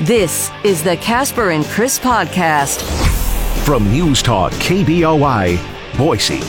[0.00, 2.82] This is the Casper and Chris podcast.
[3.64, 5.58] From News Talk KBOI,
[5.96, 6.40] Boise.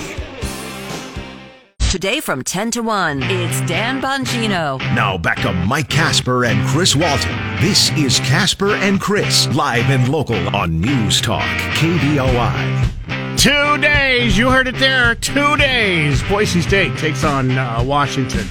[1.90, 4.80] Today from 10 to 1, it's Dan Bongino.
[4.94, 7.32] Now back to Mike Casper and Chris Walton.
[7.62, 11.44] This is Casper and Chris, live and local on News Talk
[11.76, 12.92] KBOI.
[13.38, 14.38] Two days.
[14.38, 15.14] You heard it there.
[15.16, 16.24] Two days.
[16.24, 18.48] Boise State takes on uh, Washington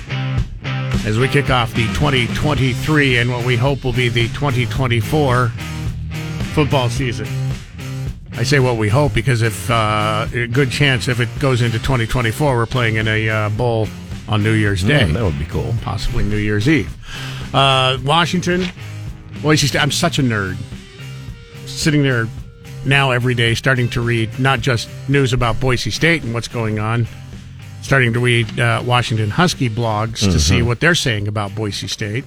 [1.04, 5.48] as we kick off the 2023 and what we hope will be the 2024
[6.54, 7.26] football season.
[8.32, 11.78] I say what we hope because if uh, a good chance if it goes into
[11.78, 13.86] 2024, we're playing in a uh, bowl
[14.28, 15.00] on New Year's Day.
[15.00, 15.74] Mm, that would be cool.
[15.82, 16.92] Possibly New Year's Eve.
[17.54, 18.64] Uh, Washington,
[19.42, 19.80] Boise State.
[19.80, 20.56] I'm such a nerd.
[21.66, 22.26] Sitting there
[22.86, 26.78] now every day, starting to read not just news about Boise State and what's going
[26.78, 27.06] on,
[27.84, 32.24] starting to read uh, Washington Husky blogs to see what they're saying about Boise State.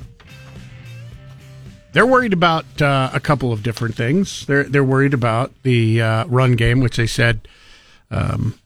[1.94, 4.46] They're worried about uh, a couple of different things.
[4.46, 7.48] They're they're worried about the uh, run game, which they said
[8.12, 8.60] um,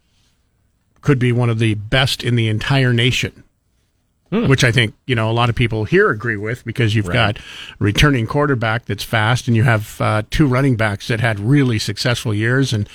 [0.99, 3.43] could be one of the best in the entire nation.
[4.47, 7.37] Which I think you know a lot of people here agree with because you've got
[7.37, 7.41] a
[7.79, 12.33] returning quarterback that's fast, and you have uh, two running backs that had really successful
[12.33, 12.73] years.
[12.73, 12.87] And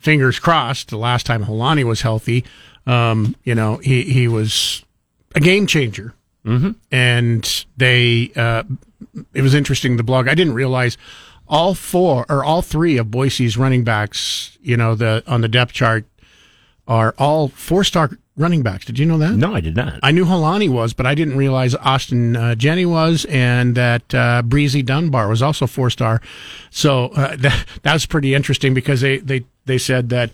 [0.00, 2.44] fingers crossed, the last time Holani was healthy,
[2.86, 4.84] um, you know he he was
[5.34, 6.14] a game changer.
[6.44, 6.70] Mm-hmm.
[6.90, 8.62] And they, uh,
[9.34, 9.96] it was interesting.
[9.96, 10.96] The blog I didn't realize
[11.48, 15.72] all four or all three of Boise's running backs, you know, the on the depth
[15.72, 16.06] chart
[16.86, 18.84] are all four star running backs.
[18.84, 19.32] Did you know that?
[19.32, 19.98] No, I did not.
[20.02, 24.42] I knew Holani was, but I didn't realize Ashton uh, Jeanty was, and that uh,
[24.42, 26.22] Breezy Dunbar was also four star.
[26.70, 30.30] So uh, that that was pretty interesting because they they they said that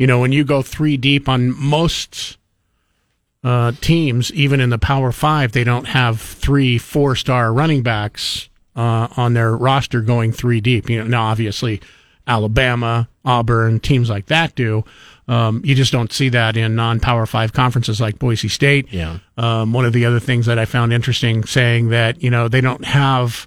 [0.00, 2.38] you know when you go three deep on most
[3.44, 8.48] uh, teams, even in the Power Five, they don't have three four star running backs
[8.74, 10.88] uh, on their roster going three deep.
[10.88, 11.82] You know, now obviously
[12.26, 14.84] Alabama, Auburn, teams like that do.
[15.28, 18.90] Um, you just don't see that in non-power five conferences like Boise State.
[18.90, 19.18] Yeah.
[19.36, 22.62] Um, one of the other things that I found interesting saying that, you know, they
[22.62, 23.46] don't have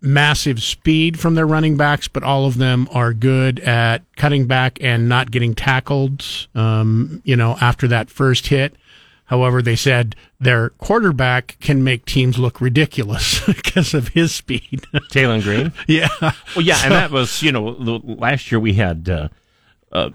[0.00, 4.78] massive speed from their running backs, but all of them are good at cutting back
[4.80, 8.76] and not getting tackled, um, you know, after that first hit.
[9.24, 14.86] However, they said their quarterback can make teams look ridiculous because of his speed.
[15.10, 15.72] Taylen Green.
[15.86, 16.08] yeah.
[16.20, 17.62] Well, yeah, and that was you know
[18.04, 19.28] last year we had uh,
[19.92, 20.10] uh,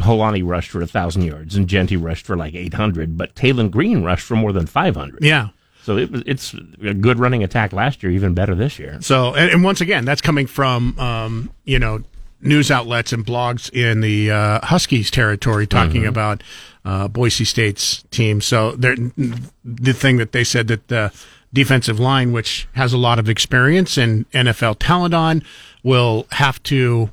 [0.00, 3.70] Holani rushed for a thousand yards and Jeanty rushed for like eight hundred, but Taylen
[3.70, 5.22] Green rushed for more than five hundred.
[5.22, 5.50] Yeah.
[5.88, 8.98] So it was it's a good running attack last year, even better this year.
[9.00, 12.02] So, and, and once again, that's coming from, um, you know,
[12.42, 16.42] news outlets and blogs in the uh, Huskies territory talking about
[16.84, 18.42] uh, Boise State's team.
[18.42, 21.10] So, the thing that they said that the
[21.54, 25.42] defensive line, which has a lot of experience and NFL talent on,
[25.82, 27.08] will have to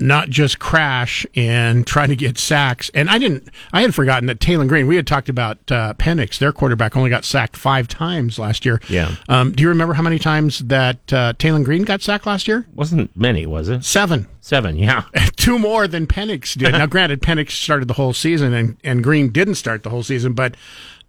[0.00, 2.90] not just crash and try to get sacks.
[2.94, 6.38] And I didn't, I had forgotten that Taylen Green, we had talked about uh, Penix,
[6.38, 8.80] their quarterback, only got sacked five times last year.
[8.88, 9.14] Yeah.
[9.28, 12.66] Um, do you remember how many times that uh, Taylen Green got sacked last year?
[12.74, 13.84] Wasn't many, was it?
[13.84, 14.26] Seven.
[14.40, 14.76] Seven.
[14.76, 15.04] Yeah.
[15.36, 16.72] Two more than Penix did.
[16.72, 20.32] now, granted, Penix started the whole season and, and Green didn't start the whole season,
[20.32, 20.56] but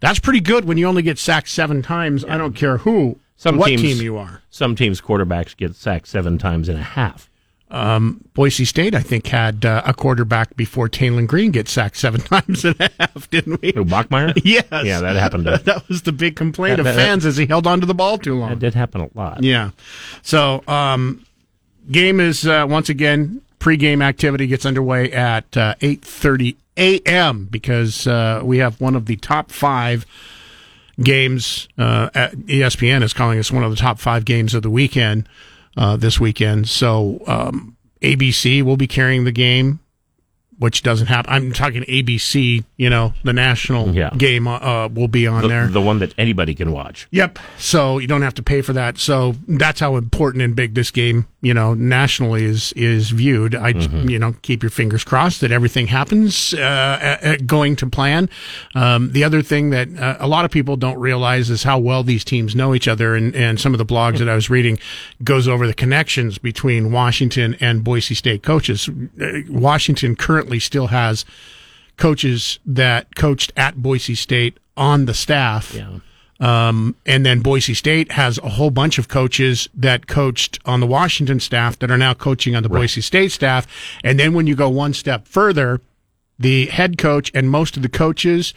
[0.00, 2.24] that's pretty good when you only get sacked seven times.
[2.24, 4.42] I don't care who, Some what teams- team you are.
[4.50, 7.30] Some teams' quarterbacks get sacked seven times and a half.
[8.34, 12.64] Boise State, I think, had uh, a quarterback before Taylen Green get sacked seven times
[12.64, 13.72] and a half, didn't we?
[13.74, 14.38] Who, Bachmeier?
[14.44, 14.66] Yes.
[14.84, 15.44] Yeah, that happened.
[15.46, 17.94] To, that was the big complaint of That- that- fans as he held onto the
[17.94, 18.50] ball too long.
[18.50, 19.42] that did happen a lot.
[19.42, 19.70] Yeah.
[20.22, 21.24] So, um,
[21.90, 27.46] game is uh, once again pregame activity gets underway at uh, eight thirty a.m.
[27.50, 30.04] because uh, we have one of the top five
[31.00, 31.68] games.
[31.78, 35.28] Uh, at ESPN is calling us one of the top five games of the weekend
[35.76, 36.68] uh, this weekend.
[36.68, 39.80] So um, ABC will be carrying the game.
[40.62, 41.32] Which doesn't happen.
[41.32, 42.62] I'm talking ABC.
[42.76, 44.10] You know, the national Yeah.
[44.16, 45.66] game uh, will be on The, there.
[45.66, 47.08] the one that anybody can watch.
[47.10, 47.38] Yep.
[47.58, 48.98] So you don't have to pay for that.
[48.98, 53.54] So that's how important and big this game, you know, nationally is is viewed.
[53.56, 57.86] I, you know, keep your fingers crossed that everything happens uh, uh, uh, going to
[57.88, 58.28] plan.
[58.74, 62.02] Um, the other thing that uh, a lot of people don't realize is how well
[62.04, 63.16] these teams know each other.
[63.16, 64.78] And and some of the blogs that I was reading
[65.24, 68.88] goes over the connections between Washington and Boise State coaches.
[68.88, 71.24] Uh, Washington currently still has
[71.96, 75.74] coaches that coached at Boise State on the staff.
[75.74, 75.98] Yeah.
[76.40, 80.86] Um, and then Boise State has a whole bunch of coaches that coached on the
[80.86, 83.66] Washington staff that are now coaching on the Boise State staff.
[84.02, 85.80] And then when you go one step further,
[86.38, 88.54] the head coach and most of the coaches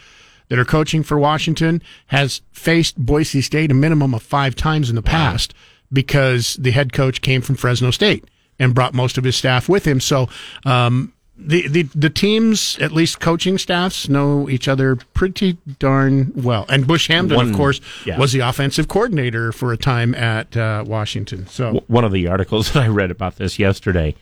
[0.49, 4.95] that are coaching for Washington has faced Boise State a minimum of five times in
[4.95, 5.53] the past
[5.93, 8.25] because the head coach came from Fresno State
[8.57, 9.99] and brought most of his staff with him.
[9.99, 10.27] So,
[10.65, 16.65] um, the, the the teams, at least coaching staffs, know each other pretty darn well.
[16.69, 18.17] And Bush Hamdan, One- of course, yeah.
[18.17, 21.45] was the offensive coordinator for a time at uh, Washington.
[21.47, 24.15] So W- One of the articles that I read about this yesterday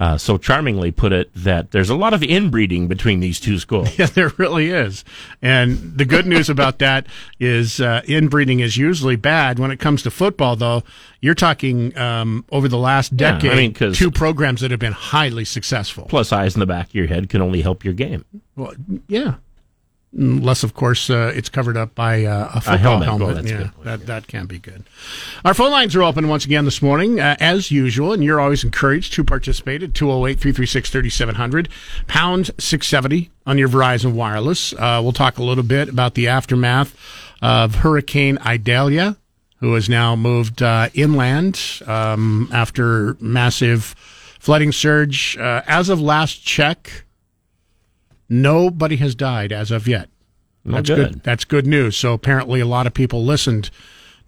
[0.00, 3.88] uh, so charmingly put it that there's a lot of inbreeding between these two schools.
[4.00, 5.04] Yeah, there really is.
[5.42, 7.06] And the good news about that
[7.38, 9.58] is uh, inbreeding is usually bad.
[9.58, 10.82] When it comes to football, though,
[11.20, 15.44] you're talking um, over the last Yeah, I decade, two programs that have been highly
[15.44, 16.06] successful.
[16.08, 18.24] Plus, eyes in the back of your head can only help your game.
[18.56, 18.72] Well,
[19.06, 19.34] yeah.
[20.12, 23.08] Unless, of course, uh, it's covered up by uh, a football helmet.
[23.08, 23.26] helmet.
[23.28, 24.82] Well, a yeah, point, that, that can be good.
[25.44, 28.64] Our phone lines are open once again this morning, uh, as usual, and you're always
[28.64, 31.68] encouraged to participate at 208 336 3700,
[32.08, 34.72] pound 670 on your Verizon Wireless.
[34.72, 36.96] Uh, we'll talk a little bit about the aftermath
[37.40, 39.16] of Hurricane Idalia,
[39.58, 43.94] who has now moved uh, inland um, after massive
[44.40, 45.36] flooding surge.
[45.38, 47.04] Uh, as of last check,
[48.30, 50.08] Nobody has died as of yet.
[50.64, 51.22] Well, That's good.
[51.24, 51.96] That's good news.
[51.96, 53.70] So apparently, a lot of people listened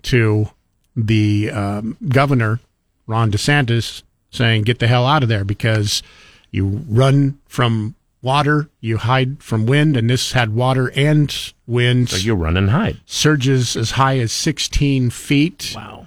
[0.03, 0.49] to
[0.97, 2.59] the um, governor,
[3.07, 6.03] Ron DeSantis, saying, "Get the hell out of there," because
[6.51, 12.17] you run from water, you hide from wind, and this had water and wind So
[12.17, 12.99] you run and hide.
[13.07, 16.07] surges as high as 16 feet Wow.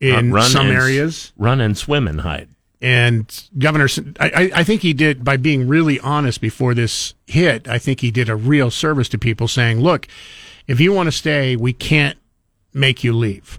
[0.00, 1.32] in run some and areas.
[1.38, 2.48] Run and swim and hide.
[2.82, 3.88] And Governor,
[4.20, 7.66] I, I- think he did by being really honest before this hit.
[7.66, 10.06] I think he did a real service to people, saying, "Look,
[10.66, 12.18] if you want to stay, we can't
[12.74, 13.58] make you leave.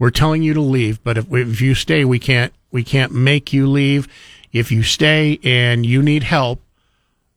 [0.00, 3.52] We're telling you to leave, but if, if you stay, we can't we can't make
[3.52, 4.08] you leave.
[4.52, 6.60] If you stay and you need help,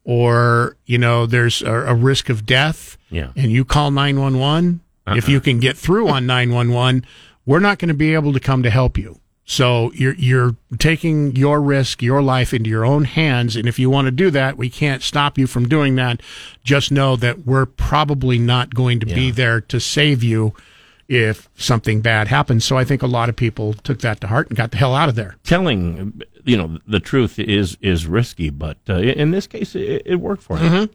[0.04, 3.32] or you know there's a, a risk of death, Yeah.
[3.36, 5.32] and you call nine one one, if uh-uh.
[5.32, 7.06] you can get through on nine one one,
[7.46, 9.20] we're not going to be able to come to help you.
[9.50, 13.90] So you're you're taking your risk, your life into your own hands, and if you
[13.90, 16.22] want to do that, we can't stop you from doing that.
[16.64, 20.54] Just know that we're probably not going to be there to save you
[21.08, 22.64] if something bad happens.
[22.64, 24.94] So I think a lot of people took that to heart and got the hell
[24.94, 25.36] out of there.
[25.44, 30.18] Telling, you know, the truth is is risky, but uh, in this case, it, it
[30.18, 30.92] worked for him.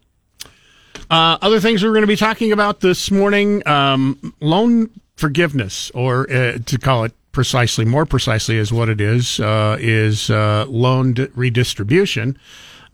[1.10, 6.30] Uh, other things we're going to be talking about this morning um, loan forgiveness, or
[6.30, 11.12] uh, to call it precisely, more precisely, is what it is, uh, is uh, loan
[11.12, 12.38] d- redistribution.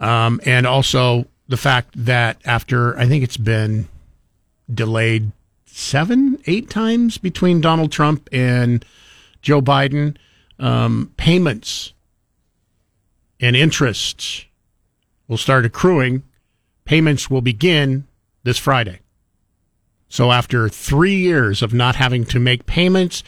[0.01, 3.87] Um, and also the fact that after, I think it's been
[4.73, 5.31] delayed
[5.67, 8.85] seven, eight times between Donald Trump and
[9.43, 10.17] Joe Biden,
[10.59, 11.93] um, payments
[13.39, 14.47] and interests
[15.29, 16.25] will start accruing
[16.91, 18.05] payments will begin
[18.43, 18.99] this Friday.
[20.09, 23.23] So after three years of not having to make payments,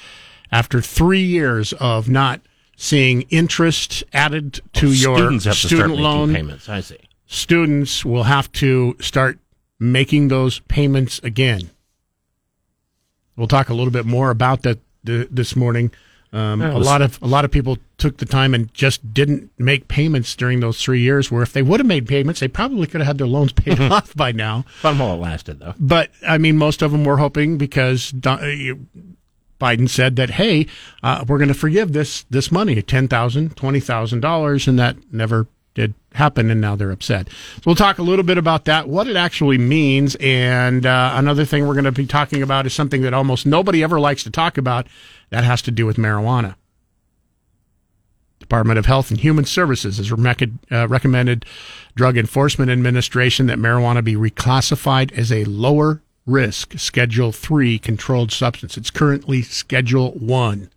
[0.53, 2.41] after three years of not
[2.77, 6.69] seeing interest added to your Students have to start student loan, payments.
[6.69, 6.99] I see.
[7.27, 9.39] students will have to start
[9.81, 11.71] making those payments again.
[13.37, 15.91] We'll talk a little bit more about that th- this morning.
[16.35, 19.87] Um, a lot of a lot of people took the time and just didn't make
[19.89, 21.31] payments during those three years.
[21.31, 23.79] Where if they would have made payments, they probably could have had their loans paid
[23.93, 24.65] off by now.
[24.81, 25.75] Fun while it lasted, though.
[25.79, 28.75] But I mean, most of them were hoping because Don- uh,
[29.63, 30.67] Biden said that, hey,
[31.05, 34.97] uh, we're going to forgive this this money, ten thousand, twenty thousand dollars, and that
[35.13, 37.29] never did happen, and now they're upset.
[37.29, 41.45] So we'll talk a little bit about that, what it actually means, and uh, another
[41.45, 44.31] thing we're going to be talking about is something that almost nobody ever likes to
[44.31, 44.89] talk about.
[45.31, 46.57] That has to do with marijuana.
[48.39, 51.47] Department of Health and Human Services has uh, recommended
[51.95, 58.77] Drug Enforcement Administration that marijuana be reclassified as a lower risk Schedule 3 controlled substance.
[58.77, 60.71] It's currently Schedule 1,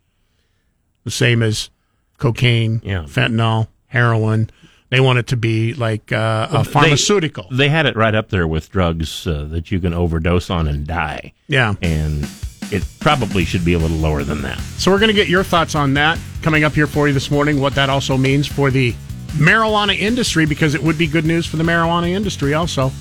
[1.03, 1.69] the same as
[2.17, 3.03] cocaine, Yeah.
[3.03, 4.49] fentanyl, heroin.
[4.89, 7.47] They want it to be like uh, a pharmaceutical.
[7.51, 10.85] They had it right up there with drugs uh, that you can overdose on and
[10.87, 11.33] die.
[11.47, 11.73] yeah.
[11.81, 12.27] And
[12.71, 14.59] it probably should be a little lower than that.
[14.77, 17.29] So we're going to get your thoughts on that coming up here for you this
[17.29, 17.59] morning.
[17.59, 18.93] What that also means for the
[19.33, 22.91] marijuana industry, because it would be good news for the marijuana industry also.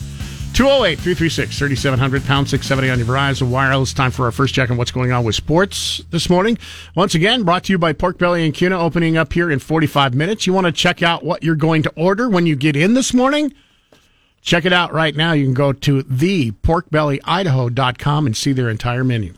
[0.55, 3.93] 208 336 3700 pound 670 on your Verizon Wireless.
[3.93, 6.57] Time for our first check on what's going on with sports this morning.
[6.95, 10.15] Once again, brought to you by Pork Belly and Kuna, opening up here in 45
[10.15, 10.47] minutes.
[10.47, 13.13] You want to check out what you're going to order when you get in this
[13.13, 13.53] morning?
[14.43, 15.33] Check it out right now.
[15.33, 19.35] You can go to theporkbellyidaho.com and see their entire menu.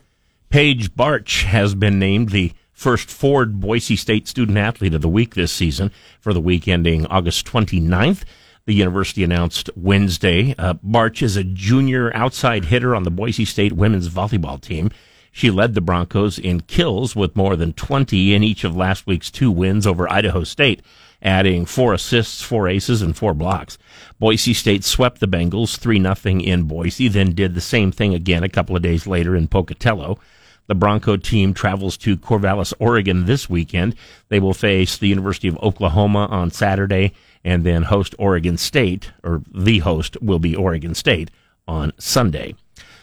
[0.51, 5.33] Paige Barch has been named the first Ford Boise State Student Athlete of the Week
[5.33, 8.23] this season for the week ending August 29th.
[8.67, 10.53] The university announced Wednesday.
[10.57, 14.91] Uh, Barch is a junior outside hitter on the Boise State women's volleyball team.
[15.31, 19.31] She led the Broncos in kills with more than 20 in each of last week's
[19.31, 20.81] two wins over Idaho State,
[21.21, 23.77] adding four assists, four aces, and four blocks.
[24.19, 28.43] Boise State swept the Bengals 3 0 in Boise, then did the same thing again
[28.43, 30.19] a couple of days later in Pocatello.
[30.65, 33.95] The Bronco team travels to Corvallis, Oregon this weekend.
[34.27, 37.13] They will face the University of Oklahoma on Saturday
[37.47, 41.31] and then host Oregon State, or the host will be Oregon State
[41.65, 42.55] on Sunday.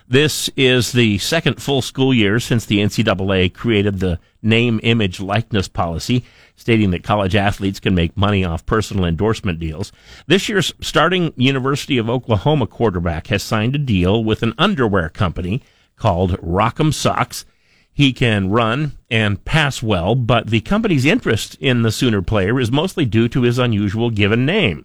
[0.06, 5.66] This is the second full school year since the NCAA created the name, image, likeness
[5.66, 9.92] policy, stating that college athletes can make money off personal endorsement deals.
[10.26, 15.62] This year's starting University of Oklahoma quarterback has signed a deal with an underwear company
[15.96, 17.46] called Rock'em Socks
[17.94, 22.72] he can run and pass well, but the company's interest in the Sooner player is
[22.72, 24.84] mostly due to his unusual given name,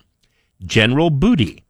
[0.64, 1.66] General Booty.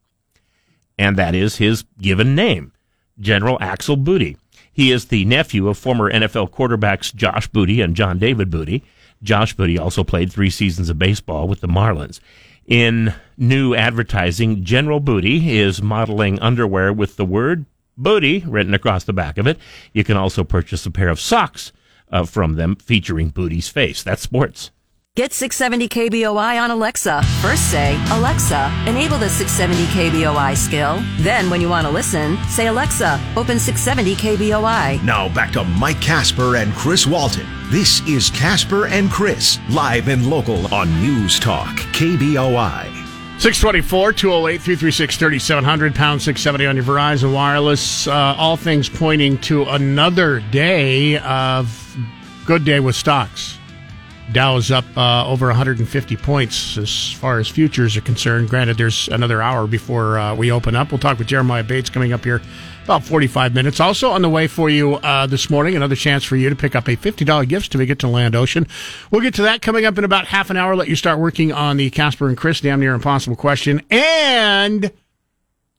[0.98, 2.72] And that is his given name,
[3.18, 4.36] General Axel Booty.
[4.70, 8.84] He is the nephew of former NFL quarterbacks Josh Booty and John David Booty.
[9.22, 12.20] Josh Booty also played three seasons of baseball with the Marlins.
[12.66, 17.64] In new advertising, General Booty is modeling underwear with the word
[18.00, 19.58] Booty written across the back of it.
[19.92, 21.72] You can also purchase a pair of socks
[22.10, 24.02] uh, from them featuring Booty's face.
[24.02, 24.70] That's sports.
[25.16, 27.22] Get 670 KBOI on Alexa.
[27.42, 31.02] First say, Alexa, enable the 670 KBOI skill.
[31.18, 35.02] Then, when you want to listen, say, Alexa, open 670 KBOI.
[35.02, 37.46] Now back to Mike Casper and Chris Walton.
[37.70, 42.99] This is Casper and Chris, live and local on News Talk, KBOI.
[43.40, 48.06] 624 208 336 3700 pound 670 on your Verizon Wireless.
[48.06, 51.96] Uh, all things pointing to another day of
[52.44, 53.56] good day with stocks.
[54.30, 58.50] Dow is up uh, over 150 points as far as futures are concerned.
[58.50, 60.92] Granted, there's another hour before uh, we open up.
[60.92, 62.42] We'll talk with Jeremiah Bates coming up here
[62.84, 63.80] about 45 minutes.
[63.80, 66.74] Also on the way for you uh, this morning, another chance for you to pick
[66.74, 68.66] up a $50 gift certificate to Land Ocean.
[69.10, 70.74] We'll get to that coming up in about half an hour.
[70.74, 73.82] Let you start working on the Casper and Chris damn near impossible question.
[73.90, 74.92] And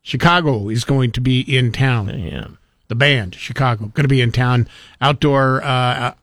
[0.01, 2.07] Chicago is going to be in town.
[2.17, 2.47] Yeah.
[2.87, 4.67] The band, Chicago, going to be in town.
[4.99, 6.13] Outdoor uh,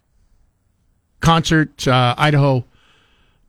[1.20, 2.64] concert, uh, Idaho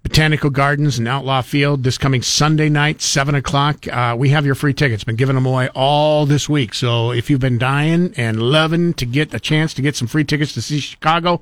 [0.10, 3.88] Botanical Gardens and Outlaw Field this coming Sunday night, 7 o'clock.
[3.88, 5.04] Uh, we have your free tickets.
[5.04, 6.74] Been giving them away all this week.
[6.74, 10.24] So if you've been dying and loving to get a chance to get some free
[10.24, 11.42] tickets to see Chicago,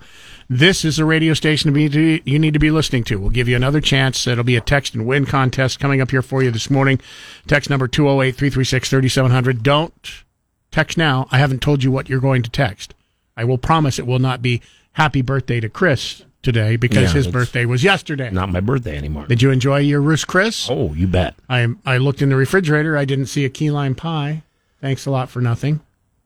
[0.50, 3.16] this is the radio station to be, you need to be listening to.
[3.16, 4.28] We'll give you another chance.
[4.28, 7.00] It'll be a text and win contest coming up here for you this morning.
[7.48, 9.64] Text number 208 336 3700.
[9.64, 10.24] Don't
[10.72, 11.30] text now.
[11.32, 12.94] I haven't told you what you're going to text.
[13.38, 17.28] I will promise it will not be happy birthday to Chris today because Yeah, his
[17.28, 18.30] birthday was yesterday.
[18.32, 19.28] Not my birthday anymore.
[19.28, 20.70] Did you enjoy your Ruth's Chris?
[20.70, 21.36] Oh, you bet.
[21.50, 22.96] I I looked in the refrigerator.
[22.96, 24.44] I didn't see a key lime pie.
[24.80, 25.82] Thanks a lot for nothing.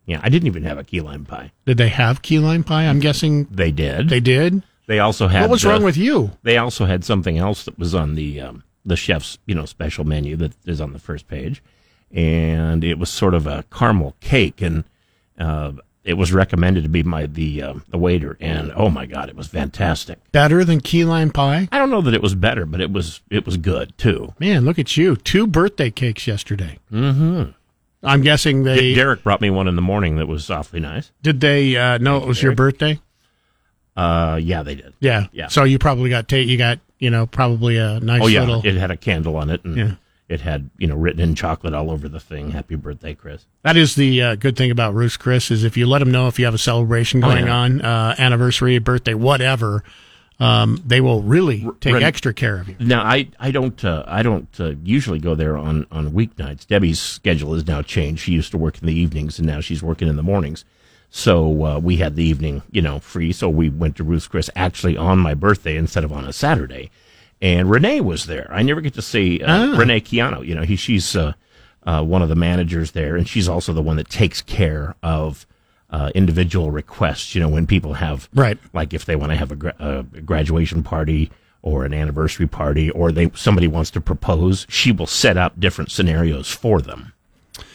[0.06, 1.52] Yeah, I didn't even have a key lime pie.
[1.66, 2.86] Did they have key lime pie?
[2.86, 4.10] I'm guessing They did.
[4.10, 4.62] they did.
[4.86, 5.42] They also had.
[5.42, 6.32] What was uh, wrong with you?
[6.44, 10.04] They also had something else that was on the um, the chef's you know special
[10.06, 11.64] menu that is on the first page,
[12.12, 14.84] and it was sort of a caramel cake, and
[15.40, 15.72] uh,
[16.04, 19.36] it was recommended to be my the um, the waiter, and oh my god, it
[19.36, 20.20] was fantastic.
[20.32, 21.68] Better than key lime pie?
[21.72, 24.34] I don't know that it was better, but it was it was good too.
[24.40, 25.16] Man, look at you.
[25.16, 26.80] Two birthday cakes yesterday.
[26.92, 27.52] Mm-hmm.
[28.04, 31.12] I'm guessing they Derek brought me one in the morning that was awfully nice.
[31.22, 33.00] did they uh, know it was your birthday?
[33.96, 34.94] Uh, yeah, they did.
[35.00, 35.28] Yeah.
[35.32, 35.48] Yeah.
[35.50, 38.66] So you probably got ta- you got, you know, probably a nice Oh yeah, little
[38.66, 39.92] it had a candle on it, and Yeah.
[40.32, 42.52] It had you know written in chocolate all over the thing.
[42.52, 43.46] Happy birthday, Chris.
[43.64, 46.28] That is the uh, good thing about Ruth's Chris is if you let them know
[46.28, 47.56] if you have a celebration Oh, going yeah.
[47.56, 49.84] on, uh, anniversary, birthday, whatever,
[50.40, 52.76] um, they will really take Ren- extra care of you.
[52.80, 56.66] Now I I don't uh, I don't uh, usually go there on on weeknights.
[56.66, 58.24] Debbie's schedule has now changed.
[58.24, 60.64] She used to work in the evenings, and now she's working in the mornings.
[61.14, 63.34] So uh, we had the evening, you know, free.
[63.34, 66.90] So we went to Ruth's Chris actually on my birthday instead of on a Saturday.
[67.42, 68.48] And Renee was there.
[68.52, 70.46] I never get to see uh, Renee Chiano.
[70.46, 71.34] You know, he she's uh,
[71.84, 75.48] uh, one of the managers there, and she's also the one that takes care of
[75.90, 77.34] uh, individual requests.
[77.34, 78.60] You know, when people have Right.
[78.74, 81.32] like if they want to have a, gra- a graduation party
[81.64, 85.90] or an anniversary party, or they somebody wants to propose, she will set up different
[85.92, 87.14] scenarios for them.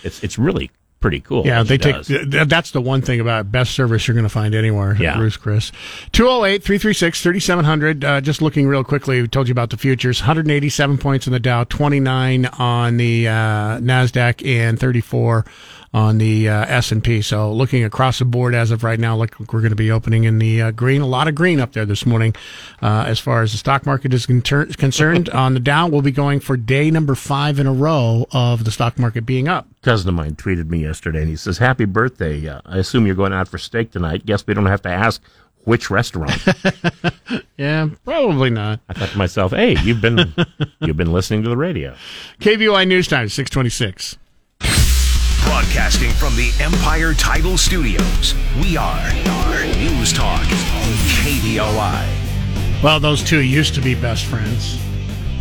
[0.04, 0.70] It's it's really
[1.06, 1.46] pretty cool.
[1.46, 2.02] Yeah, they take.
[2.02, 4.96] th- That's the one thing about best service you're going to find anywhere.
[4.98, 5.20] Yeah.
[5.20, 5.70] Ruth's Chris.
[6.10, 8.04] 208 336 3700.
[8.04, 11.38] Uh, Just looking real quickly, we told you about the futures 187 points in the
[11.38, 13.32] Dow, 29 on the uh,
[13.78, 15.44] NASDAQ, and 34
[15.94, 17.22] on the uh, S and P.
[17.22, 20.24] So looking across the board as of right now, look, we're going to be opening
[20.24, 21.00] in the uh, green.
[21.00, 22.34] A lot of green up there this morning,
[22.82, 25.28] uh, as far as the stock market is concerned.
[25.30, 28.70] on the Dow, we'll be going for day number five in a row of the
[28.70, 29.66] stock market being up.
[29.82, 32.46] cousin of mine tweeted me yesterday and he says, Happy birthday.
[32.48, 34.26] Uh, I assume you're going out for steak tonight.
[34.26, 35.22] Guess we don't have to ask
[35.64, 36.40] which restaurant.
[37.56, 38.80] Yeah, probably not.
[38.88, 40.34] I thought to myself, Hey, you've been
[40.80, 41.96] you've been listening to the radio.
[42.40, 44.16] KBOI News Time, six twenty six.
[45.56, 49.10] Broadcasting from the Empire Title Studios, we are
[49.78, 50.92] News Talk, on
[51.24, 52.82] KBOI.
[52.82, 54.78] Well, those two used to be best friends.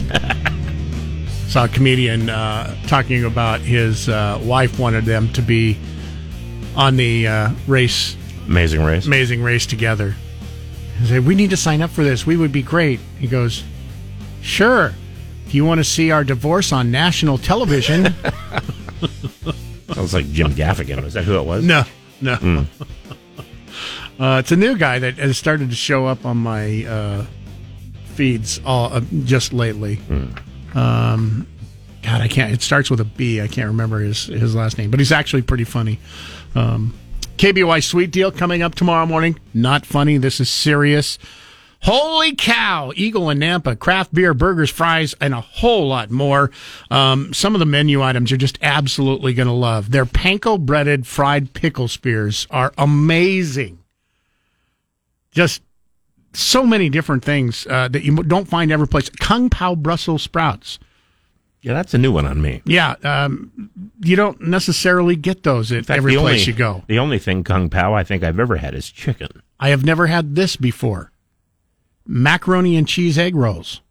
[1.52, 5.78] Saw a comedian uh, talking about his uh, wife wanted them to be
[6.78, 8.16] on the uh, race,
[8.48, 9.06] Amazing race.
[9.06, 10.16] amazing race together.
[11.00, 12.26] He said, "We need to sign up for this.
[12.26, 13.66] We would be great." He goes,
[14.42, 14.94] "Sure.
[15.46, 18.16] If you want to see our divorce on national television."
[19.94, 21.04] Sounds like Jim Gaffigan.
[21.04, 21.64] Is that who it was?
[21.64, 21.84] No,
[22.22, 22.34] no.
[24.20, 27.26] uh, it's a new guy that has started to show up on my uh,
[28.16, 30.00] feeds all uh, just lately.
[30.74, 31.48] Um,
[32.02, 32.54] God, I can't.
[32.54, 33.42] It starts with a B.
[33.42, 36.00] I can't remember his his last name, but he's actually pretty funny.
[36.56, 36.94] Um,
[37.38, 39.40] KBOI Sweet Deal coming up tomorrow morning.
[39.54, 40.18] Not funny.
[40.18, 41.18] This is serious.
[41.82, 42.92] Holy cow!
[42.96, 46.52] Eagle and Nampa, craft beer, burgers, fries, and a whole lot more.
[46.90, 49.92] Um, some of the menu items you're just absolutely going to love.
[49.92, 53.80] Their panko breaded fried pickle spears are amazing.
[55.32, 55.62] Just
[56.34, 59.10] so many different things uh, that you don't find every place.
[59.10, 60.80] Kung Pao Brussels sprouts.
[61.62, 62.62] Yeah, that's a new one on me.
[62.66, 63.72] Yeah, um,
[64.04, 66.84] you don't necessarily get those at fact, every place only, you go.
[66.88, 69.30] The only thing Kung Pao I think I've ever had is chicken.
[69.60, 71.12] I have never had this before.
[72.06, 73.82] Macaroni and cheese egg rolls.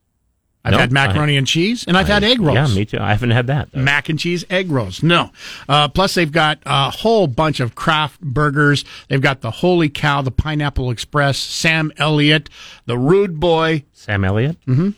[0.66, 2.54] I've No, had macaroni and cheese, and I've had egg rolls.
[2.54, 2.98] Yeah, me too.
[2.98, 3.70] I haven't had that.
[3.72, 3.80] Though.
[3.82, 5.02] Mac and cheese egg rolls.
[5.02, 5.30] No.
[5.68, 8.82] Uh, plus, they've got a whole bunch of craft burgers.
[9.08, 12.48] They've got the Holy Cow, the Pineapple Express, Sam Elliott,
[12.86, 13.84] the Rude Boy.
[13.92, 14.56] Sam Elliott?
[14.64, 14.90] Mm-hmm.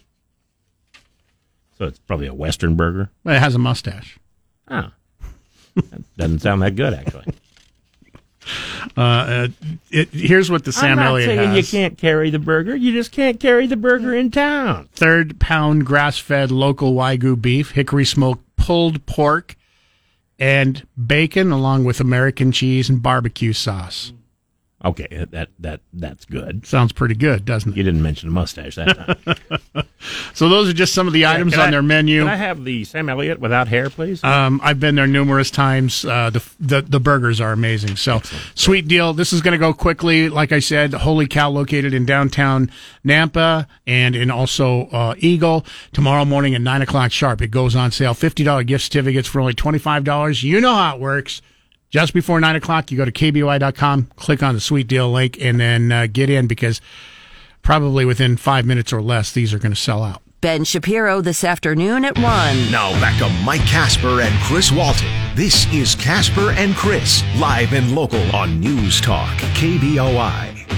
[1.78, 3.11] So it's probably a Western burger.
[3.25, 4.18] It has a mustache.
[4.68, 4.90] Oh.
[5.75, 7.25] that doesn't sound that good, actually.
[8.97, 9.49] Uh, uh,
[9.91, 11.73] it, here's what the Sam Elliott saying has.
[11.73, 12.75] you can't carry the burger.
[12.75, 14.88] You just can't carry the burger in town.
[14.93, 19.56] Third pound grass fed local Wagyu beef, hickory smoked pulled pork,
[20.39, 24.13] and bacon, along with American cheese and barbecue sauce.
[24.86, 26.64] Okay, that that that's good.
[26.66, 27.76] Sounds pretty good, doesn't it?
[27.76, 29.86] You didn't mention a mustache that time.
[30.34, 32.20] So those are just some of the items Can on I- their menu.
[32.20, 34.22] Can I have the Sam Elliott without hair, please?
[34.22, 36.04] Um, I've been there numerous times.
[36.04, 37.96] Uh, the, the the burgers are amazing.
[37.96, 38.20] So
[38.54, 39.14] sweet deal.
[39.14, 40.28] This is going to go quickly.
[40.28, 42.70] Like I said, Holy Cow located in downtown
[43.04, 45.64] Nampa and in also uh, Eagle.
[45.92, 48.14] Tomorrow morning at nine o'clock sharp, it goes on sale.
[48.14, 50.42] Fifty dollar gift certificates for only twenty five dollars.
[50.44, 51.42] You know how it works.
[51.97, 55.59] Just before nine o'clock, you go to kboi.com, click on the sweet deal link, and
[55.59, 56.82] then uh, get in because
[57.63, 60.21] probably within five minutes or less, these are going to sell out.
[60.43, 62.25] Ben Shapiro this afternoon at 1.
[62.71, 65.09] Now back to Mike Casper and Chris Walton.
[65.35, 70.71] This is Casper and Chris, live and local on News Talk, KBOI.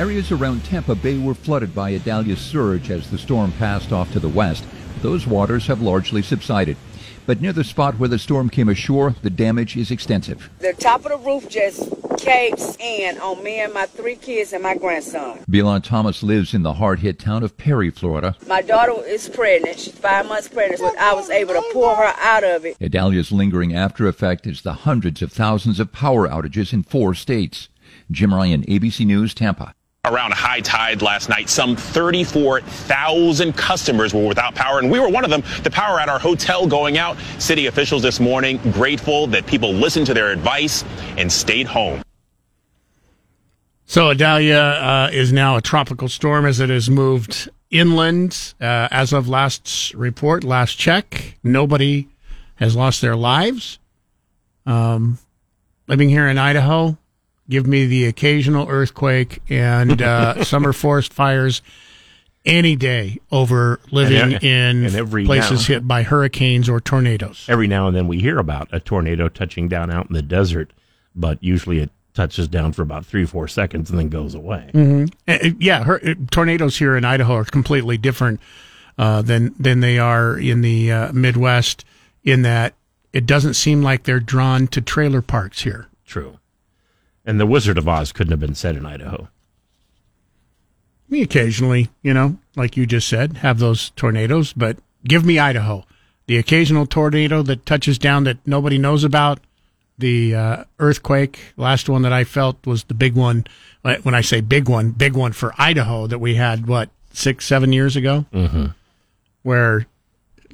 [0.00, 4.18] Areas around Tampa Bay were flooded by Idalia's surge as the storm passed off to
[4.18, 4.64] the west.
[5.00, 6.76] Those waters have largely subsided.
[7.24, 10.50] But near the spot where the storm came ashore, the damage is extensive.
[10.58, 14.62] The top of the roof just caves in on me and my three kids and
[14.62, 15.38] my grandson.
[15.48, 18.36] Belon Thomas lives in the hard hit town of Perry, Florida.
[18.48, 19.78] My daughter is pregnant.
[19.78, 20.80] She's five months pregnant.
[20.80, 22.76] But I was able to pull her out of it.
[22.80, 27.68] Idalia's lingering after effect is the hundreds of thousands of power outages in four states.
[28.10, 29.74] Jim Ryan, ABC News, Tampa.
[30.04, 35.22] Around high tide last night, some 34,000 customers were without power, and we were one
[35.22, 35.44] of them.
[35.62, 37.16] The power at our hotel going out.
[37.38, 40.82] City officials this morning grateful that people listened to their advice
[41.16, 42.02] and stayed home.
[43.84, 48.54] So Idalia uh, is now a tropical storm as it has moved inland.
[48.60, 52.08] Uh, as of last report, last check, nobody
[52.56, 53.78] has lost their lives.
[54.66, 55.18] Um,
[55.86, 56.98] living here in Idaho,
[57.52, 61.60] give me the occasional earthquake and uh, summer forest fires
[62.44, 67.44] any day over living And- in and every places now- hit by hurricanes or tornadoes.
[67.48, 70.72] Every now and then we hear about a tornado touching down out in the desert,
[71.14, 74.70] but usually it touches down for about three or four seconds and then goes away.
[75.28, 78.40] Uh, yeah, her, uh, tornadoes here in Idaho are completely different
[78.98, 81.84] uh, than than they are in the uh, Midwest.
[82.24, 82.74] In that
[83.12, 85.86] it doesn't seem like they're drawn to trailer parks here.
[86.06, 86.38] True.
[87.24, 89.28] And the Wizard of Oz couldn't have been set in Idaho.
[91.08, 95.84] We occasionally, you know, like you just said, have those tornadoes, but give me Idaho.
[96.26, 99.40] the occasional tornado that touches down that nobody knows about,
[99.98, 101.52] the uh, earthquake.
[101.56, 103.46] Last one that I felt was the big one.
[104.02, 107.72] When I say big one, big one for Idaho that we had what six, seven
[107.72, 108.66] years ago, mm-hmm.
[109.42, 109.86] where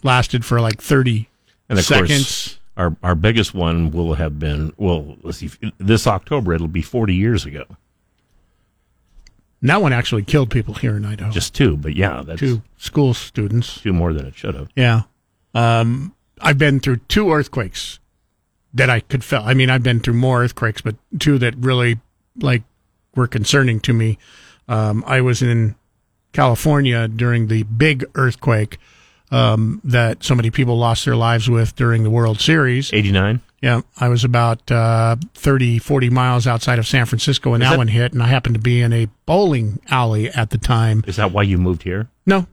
[0.03, 1.29] lasted for like thirty
[1.69, 2.09] And of seconds.
[2.09, 5.17] course, our our biggest one will have been well.
[5.23, 7.65] Let's see, this October it'll be 40 years ago.
[9.61, 11.31] And that one actually killed people here in Idaho.
[11.31, 13.81] Just two, but yeah, that's two school students.
[13.81, 14.69] two more than it should have.
[14.77, 15.03] Yeah.
[15.53, 17.99] Um, I've been through two earthquakes
[18.73, 19.43] that I could feel.
[19.45, 21.99] I mean, I've been through more earthquakes, but two that really
[22.37, 22.63] like
[23.17, 24.19] were concerning to me.
[24.69, 25.75] Um, I was in
[26.33, 28.79] California during the big earthquake
[29.31, 32.93] um, that so many people lost their lives with during the World Series.
[32.93, 33.41] 89.
[33.61, 37.79] Yeah, I was about uh, 30, 40 miles outside of San Francisco when that, that-
[37.79, 41.03] one hit, and I happened to be in a bowling alley at the time.
[41.07, 42.09] Is that why you moved here?
[42.25, 42.47] No,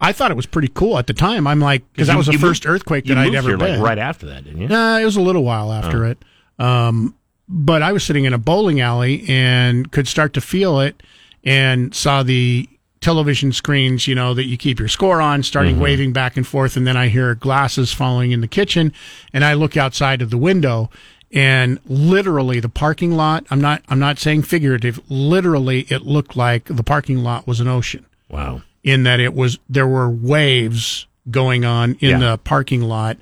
[0.00, 1.46] I thought it was pretty cool at the time.
[1.48, 3.80] I'm like, because that was the first moved- earthquake that I'd ever here, been.
[3.80, 4.68] Like right after that, didn't you?
[4.68, 6.18] Nah, it was a little while after it.
[6.60, 7.14] Um,
[7.48, 11.02] but I was sitting in a bowling alley and could start to feel it
[11.44, 12.68] and saw the
[13.02, 15.82] television screens, you know, that you keep your score on, starting mm-hmm.
[15.82, 16.76] waving back and forth.
[16.76, 18.92] And then I hear glasses falling in the kitchen
[19.32, 20.88] and I look outside of the window
[21.32, 26.64] and literally the parking lot, I'm not, I'm not saying figurative, literally it looked like
[26.64, 28.62] the parking lot was an ocean Wow.
[28.82, 32.18] in that it was there were waves going on in Yeah.
[32.18, 33.16] the parking lot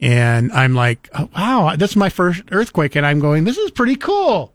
[0.00, 3.96] and i'm like oh, wow that's my first earthquake and i'm going this is pretty
[3.96, 4.52] cool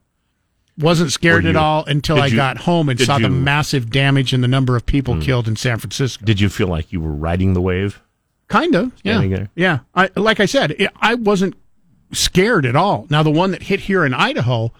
[0.77, 3.43] wasn't scared at all until did i you- got home and saw the you- Hmm.
[3.43, 6.91] massive damage and the number of people killed in san francisco Did you feel like
[6.93, 8.01] you were riding the wave?
[8.47, 9.49] kind of yeah there?
[9.55, 11.55] yeah I, like i said it, i wasn't
[12.13, 14.71] scared at all now the one that hit here in idaho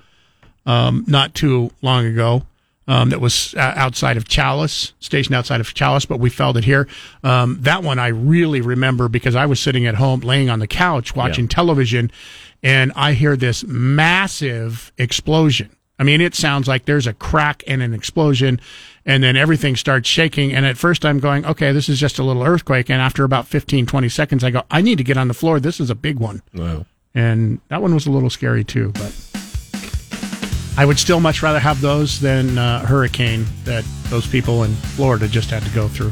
[0.66, 2.44] um, not too long ago
[2.90, 6.64] um, that was uh, outside of Challis, stationed outside of Challis, but we felt it
[6.64, 6.88] here.
[7.22, 10.68] Um, that one I really remember because I was sitting at home, laying on the
[10.68, 12.10] couch watching television,
[12.64, 15.70] and I hear this massive explosion.
[16.00, 18.60] I mean, it sounds like there's a crack and an explosion,
[19.06, 20.54] and then everything starts shaking.
[20.54, 22.90] And at first, I'm going, okay, this is just a little earthquake.
[22.90, 25.60] And after about 15, 20 seconds, I go, I need to get on the floor.
[25.60, 26.86] This is a big one Wow.
[27.16, 28.92] and that one was a little scary too.
[28.94, 29.12] But
[30.78, 35.28] I would still much rather have those than uh, hurricane that those people in Florida
[35.28, 36.12] just had to go through.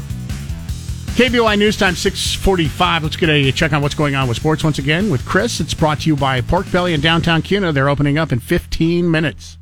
[1.14, 3.04] KBOI News Time 645.
[3.04, 5.60] Let's get a check on what's going on with sports once again with Chris.
[5.60, 7.72] It's brought to you by Pork Belly in downtown Kuna.
[7.72, 9.56] They're opening up in 15 minutes.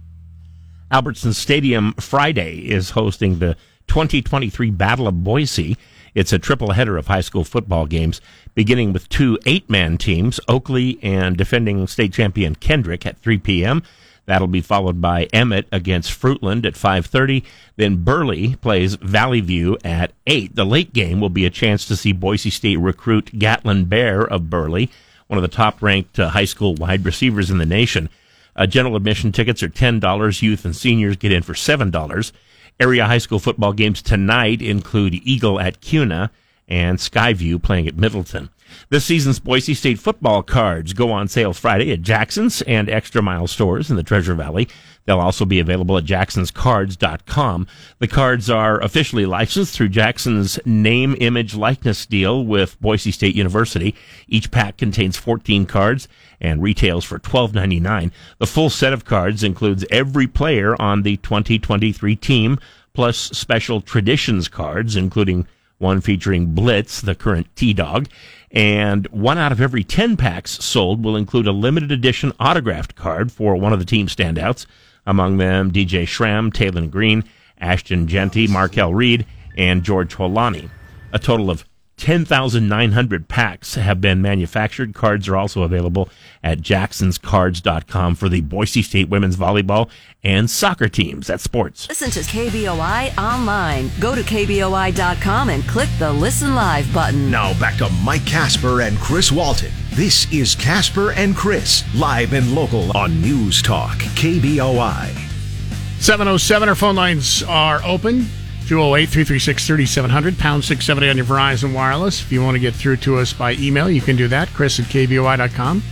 [0.90, 5.76] Albertson Stadium Friday is hosting the 2023 Battle of Boise.
[6.14, 8.20] It's a triple header of high school football games,
[8.54, 13.82] beginning with two eight man teams, Oakley and defending state champion Kendrick at 3 p.m.
[14.26, 17.44] That'll be followed by Emmett against Fruitland at 5:30.
[17.76, 20.54] Then Burley plays Valley View at 8.
[20.54, 24.48] The late game will be a chance to see Boise State recruit Gatlin Bair of
[24.48, 24.90] Burley,
[25.26, 28.08] one of the top-ranked uh, high school wide receivers in the nation.
[28.56, 30.42] Uh, general admission tickets are $10.
[30.42, 32.32] Youth and seniors get in for $7.
[32.80, 36.30] Area high school football games tonight include Eagle at Kuna
[36.66, 38.50] and Skyview playing at Middleton.
[38.88, 43.46] This season's Boise State football cards go on sale Friday at Jackson's and Extra Mile
[43.46, 44.68] stores in the Treasure Valley.
[45.06, 47.66] They'll also be available at jacksonscards.com.
[47.98, 53.94] The cards are officially licensed through Jackson's name, image, likeness deal with Boise State University.
[54.28, 56.08] Each pack contains 14 cards
[56.40, 58.12] and retails for $12.99.
[58.38, 62.58] The full set of cards includes every player on the 2023 team,
[62.94, 65.46] plus special traditions cards, including
[65.78, 68.08] one featuring Blitz, the current T Dog,
[68.50, 73.32] and one out of every 10 packs sold will include a limited edition autographed card
[73.32, 74.64] for one of the team standouts,
[75.06, 77.24] among them DJ Schramm, Taylen Green,
[77.58, 80.68] Ashton Jeanty, Markel Reed, and George Holani.
[81.12, 81.64] A total of
[81.96, 84.94] 10,900 packs have been manufactured.
[84.94, 86.08] Cards are also available
[86.42, 89.88] at jacksonscards.com for the Boise State women's volleyball
[90.22, 91.30] and soccer teams.
[91.30, 91.88] at sports.
[91.88, 93.90] Listen to KBOI online.
[94.00, 97.30] Go to KBOI.com and click the Listen Live button.
[97.30, 99.70] Now back to Mike Casper and Chris Walton.
[99.92, 105.10] This is Casper and Chris, live and local on News Talk, KBOI.
[106.00, 108.26] 707, our phone lines are open.
[108.68, 112.22] 208 336 3700, pound 670 on your Verizon Wireless.
[112.22, 114.48] If you want to get through to us by email, you can do that.
[114.48, 115.82] Chris at KBOI.com,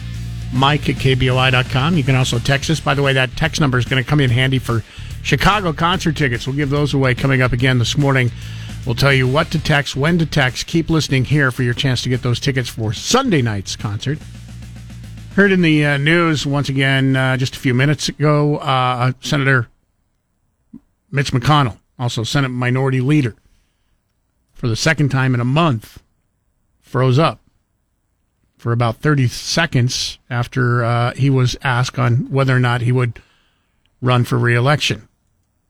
[0.53, 1.97] Mike at KBOI.com.
[1.97, 2.81] You can also text us.
[2.81, 4.83] By the way, that text number is going to come in handy for
[5.23, 6.47] Chicago concert tickets.
[6.47, 8.31] We'll give those away coming up again this morning.
[8.85, 10.67] We'll tell you what to text, when to text.
[10.67, 14.19] Keep listening here for your chance to get those tickets for Sunday night's concert.
[15.37, 19.69] Heard in the uh, news once again uh, just a few minutes ago, uh, Senator
[21.11, 23.37] Mitch McConnell, also Senate Minority Leader,
[24.53, 26.03] for the second time in a month,
[26.81, 27.39] froze up
[28.59, 33.23] for about 30 seconds after uh, he was asked on whether or not he would
[34.01, 35.07] run for reelection.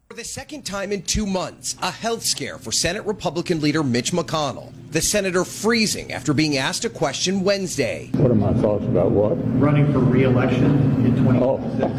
[0.09, 4.13] For the second time in two months, a health scare for Senate Republican leader Mitch
[4.13, 4.73] McConnell.
[4.91, 8.09] The senator freezing after being asked a question Wednesday.
[8.15, 9.35] What are my thoughts about what?
[9.61, 11.93] Running for re-election in 2026.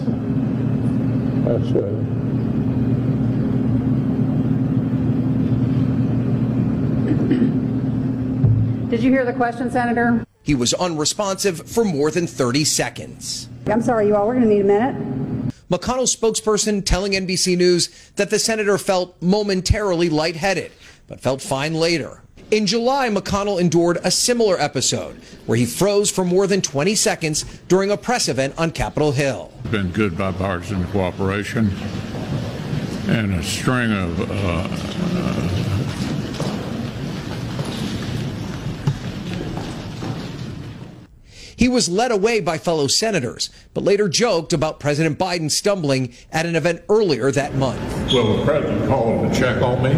[1.45, 2.23] Oh, that's good.
[8.93, 10.23] Did you hear the question, Senator?
[10.43, 13.49] He was unresponsive for more than 30 seconds.
[13.65, 15.51] I'm sorry, you all, we're going to need a minute.
[15.67, 20.71] McConnell's spokesperson telling NBC News that the senator felt momentarily lightheaded,
[21.07, 22.21] but felt fine later.
[22.51, 25.15] In July, McConnell endured a similar episode
[25.47, 29.51] where he froze for more than 20 seconds during a press event on Capitol Hill.
[29.71, 31.71] Been good bipartisan cooperation
[33.07, 35.72] and a string of uh,
[41.63, 46.45] He was led away by fellow senators, but later joked about President Biden stumbling at
[46.45, 47.79] an event earlier that month.
[48.11, 49.91] Well, the president called to check on me.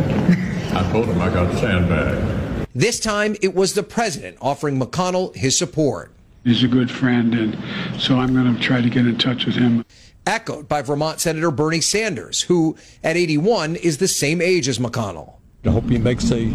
[0.73, 2.69] I told him I got sandbagged.
[2.75, 6.11] This time, it was the president offering McConnell his support.
[6.43, 7.57] He's a good friend, and
[7.99, 9.83] so I'm going to try to get in touch with him.
[10.27, 15.37] Echoed by Vermont Senator Bernie Sanders, who, at 81, is the same age as McConnell.
[15.65, 16.53] I hope he makes a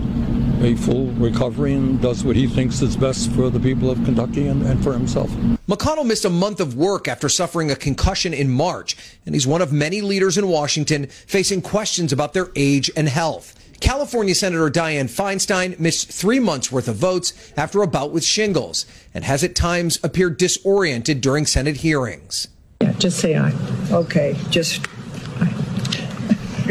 [0.61, 4.47] a full recovery and does what he thinks is best for the people of Kentucky
[4.47, 5.31] and, and, for himself.
[5.69, 9.63] McConnell missed a month of work after suffering a concussion in March, and he's one
[9.63, 13.57] of many leaders in Washington facing questions about their age and health.
[13.81, 18.85] California Senator Dianne Feinstein missed three months worth of votes after a bout with shingles
[19.15, 22.49] and has at times appeared disoriented during Senate hearings.
[22.83, 23.55] Yeah, just say aye.
[23.91, 24.87] Okay, just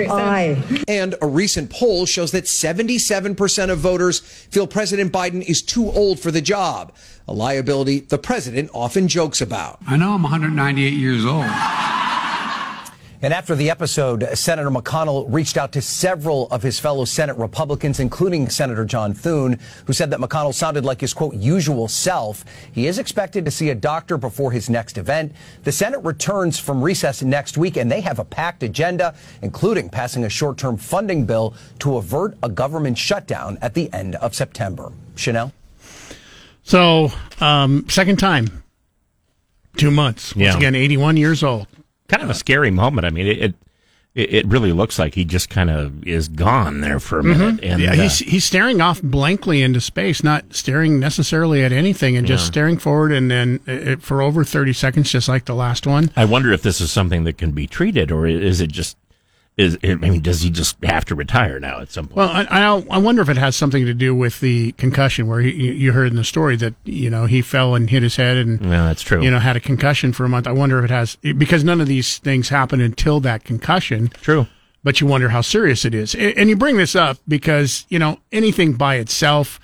[0.07, 0.83] Aye.
[0.88, 6.19] And a recent poll shows that 77% of voters feel President Biden is too old
[6.19, 6.93] for the job,
[7.27, 9.79] a liability the president often jokes about.
[9.88, 11.45] I know I'm 198 years old.
[13.21, 17.99] And after the episode, Senator McConnell reached out to several of his fellow Senate Republicans,
[17.99, 22.45] including Senator John Thune, who said that McConnell sounded like his quote usual self.
[22.71, 25.34] He is expected to see a doctor before his next event.
[25.65, 30.23] The Senate returns from recess next week, and they have a packed agenda, including passing
[30.23, 34.93] a short term funding bill to avert a government shutdown at the end of September.
[35.15, 35.51] Chanel?
[36.63, 38.63] So, um, second time,
[39.75, 40.34] two months.
[40.36, 40.55] Once Yeah.
[40.55, 41.67] again, 81 years old.
[42.09, 43.05] Kind of a scary moment.
[43.05, 43.55] I mean, it
[44.15, 47.39] it, it really looks like he just kind of is gone there for a mm-hmm.
[47.39, 47.63] minute.
[47.63, 52.17] And yeah, uh, he's he's staring off blankly into space, not staring necessarily at anything,
[52.17, 52.51] and just Yeah.
[52.51, 56.11] staring forward, and then it, for over thirty seconds, just like the last one.
[56.15, 58.97] I wonder if this is something that can be treated, or is it just
[59.59, 59.77] is?
[59.83, 62.17] I mean, does he just have to retire now at some point?
[62.17, 65.41] Well, I, I I wonder if it has something to do with the concussion, where
[65.41, 68.37] he, you heard in the story that you know he fell and hit his head,
[68.37, 69.21] and Yeah, that's true.
[69.21, 70.47] You know, had a concussion for a month.
[70.47, 74.09] I wonder if it has because none of these things happen until that concussion.
[74.21, 74.47] True.
[74.81, 78.19] But you wonder how serious it is, and you bring this up because you know
[78.31, 79.59] anything by itself,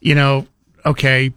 [0.00, 0.46] you know,
[0.84, 1.32] okay,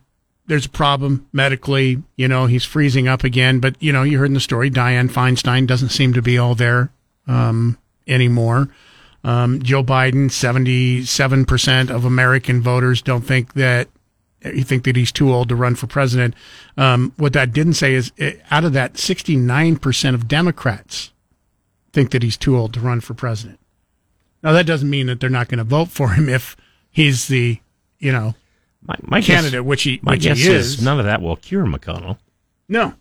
[0.48, 2.04] there's a problem medically.
[2.18, 5.10] You know, he's freezing up again, but you know, you heard in the story, Dianne
[5.10, 6.92] Feinstein doesn't seem to be all there
[7.28, 8.70] um, anymore.
[9.24, 13.90] Um, Joe Biden, 77% of American voters don't think that
[14.46, 16.36] you think that he's too old to run for president.
[16.78, 21.12] Um, what that didn't say is eh, out of that, 69% of Democrats
[21.92, 23.60] think that he's too old to run for president.
[24.44, 26.56] Now, that doesn't mean that they're not going to vote for him if
[26.92, 27.60] he's the,
[28.00, 28.36] you know,
[28.84, 30.82] my, my candidate, guess, which he, my which guess he is.
[30.82, 32.18] none of that will cure McConnell.
[32.70, 32.94] No.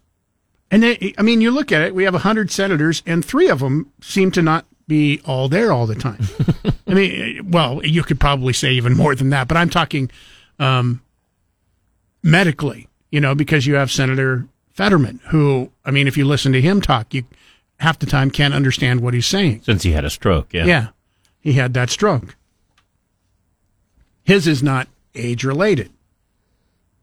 [0.71, 3.61] And they, I mean, you look at it, we have 100 senators, and three of
[3.61, 6.21] them seem to not be all there all the time.
[6.87, 10.11] I mean, well, you could probably say even more than that, but I'm talking
[10.59, 11.03] um,
[12.23, 16.61] medically, you know, because you have Senator Fetterman, who, I mean, if you listen to
[16.61, 17.25] him talk, you
[17.79, 19.63] half the time can't understand what he's saying.
[19.63, 20.67] Since he had a stroke, yeah.
[20.67, 20.89] Yeah,
[21.41, 22.37] he had that stroke.
[24.25, 25.91] His is not age related.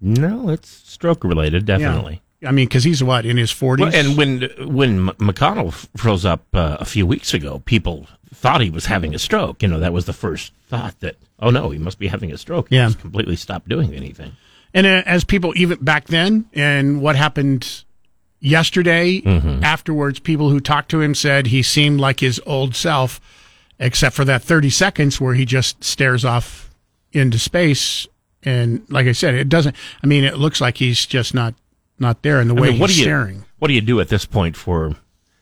[0.02, 2.23] No, it's stroke related, definitely.
[2.46, 3.86] I mean, because he's what in his forties.
[3.88, 4.42] Well, and when
[4.74, 9.20] when McConnell froze up uh, a few weeks ago, people thought he was having a
[9.20, 9.62] stroke.
[9.62, 12.38] You know, that was the first thought that, oh no, he must be having a
[12.38, 12.70] stroke.
[12.70, 12.88] He Yeah.
[12.88, 14.34] just completely stopped doing anything.
[14.74, 17.84] And uh, as people even back then, and what happened
[18.40, 19.64] yesterday, Mm-hmm.
[19.64, 23.22] afterwards, people who talked to him said he seemed like his old self,
[23.80, 26.70] except for that 30 seconds where he just stares off
[27.12, 28.08] into space.
[28.44, 31.54] And like I said, it doesn't, I mean, it looks like he's just not,
[32.00, 33.46] not there in the I way mean, what he's do you staring.
[33.60, 34.96] what do you do at this point for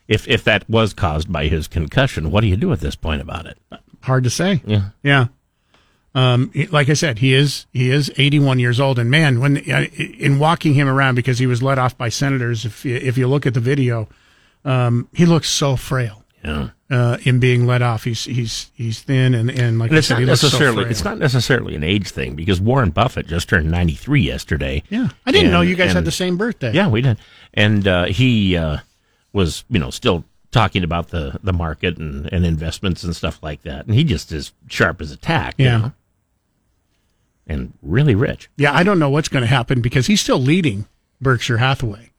[0.07, 2.31] if if that was caused by his concussion?
[2.31, 3.57] What do you do at this point about it?
[4.01, 4.61] Hard to say.
[4.65, 4.89] Yeah.
[5.03, 5.27] Yeah.
[6.13, 10.39] Um, like I said, he is he is 81 years old, and man, when in
[10.39, 13.45] walking him around because he was led off by senators, if you, if you look
[13.45, 14.09] at the video,
[14.65, 16.25] um, he looks so frail.
[16.43, 16.71] Yeah.
[16.91, 20.07] Uh, in being let off, he's he's he's thin and and like And I it's
[20.07, 23.27] said, not he looks so necessarily it's not necessarily an age thing because Warren Buffett
[23.27, 24.83] just turned 93 yesterday.
[24.89, 26.73] Yeah, I didn't And- know you guys had the same birthday.
[26.73, 27.17] Yeah, we did.
[27.53, 28.79] And uh, he uh,
[29.31, 33.61] was, you know, still talking about the, the market and, and investments and stuff like
[33.61, 33.85] that.
[33.85, 35.55] And he just is sharp as a tack.
[35.57, 35.77] you Yeah.
[35.77, 35.91] know,
[37.47, 38.49] and really rich.
[38.57, 40.87] Yeah, I don't know what's going to happen because he's still leading
[41.21, 42.10] Berkshire Hathaway.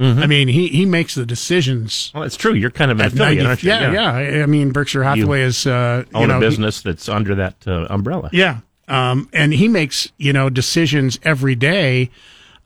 [0.00, 2.12] I mean, he, he makes the decisions.
[2.14, 2.54] Well, it's true.
[2.54, 3.68] You're kind of an affiliate, 90 aren't you?
[3.70, 4.12] Yeah, yeah.
[4.12, 7.34] I- I mean, Berkshire Hathaway is uh, you Own know, a he- business that's under
[7.34, 8.30] that uh, umbrella.
[8.32, 8.58] Yeah.
[8.86, 12.10] Um, and he makes, you know, decisions every day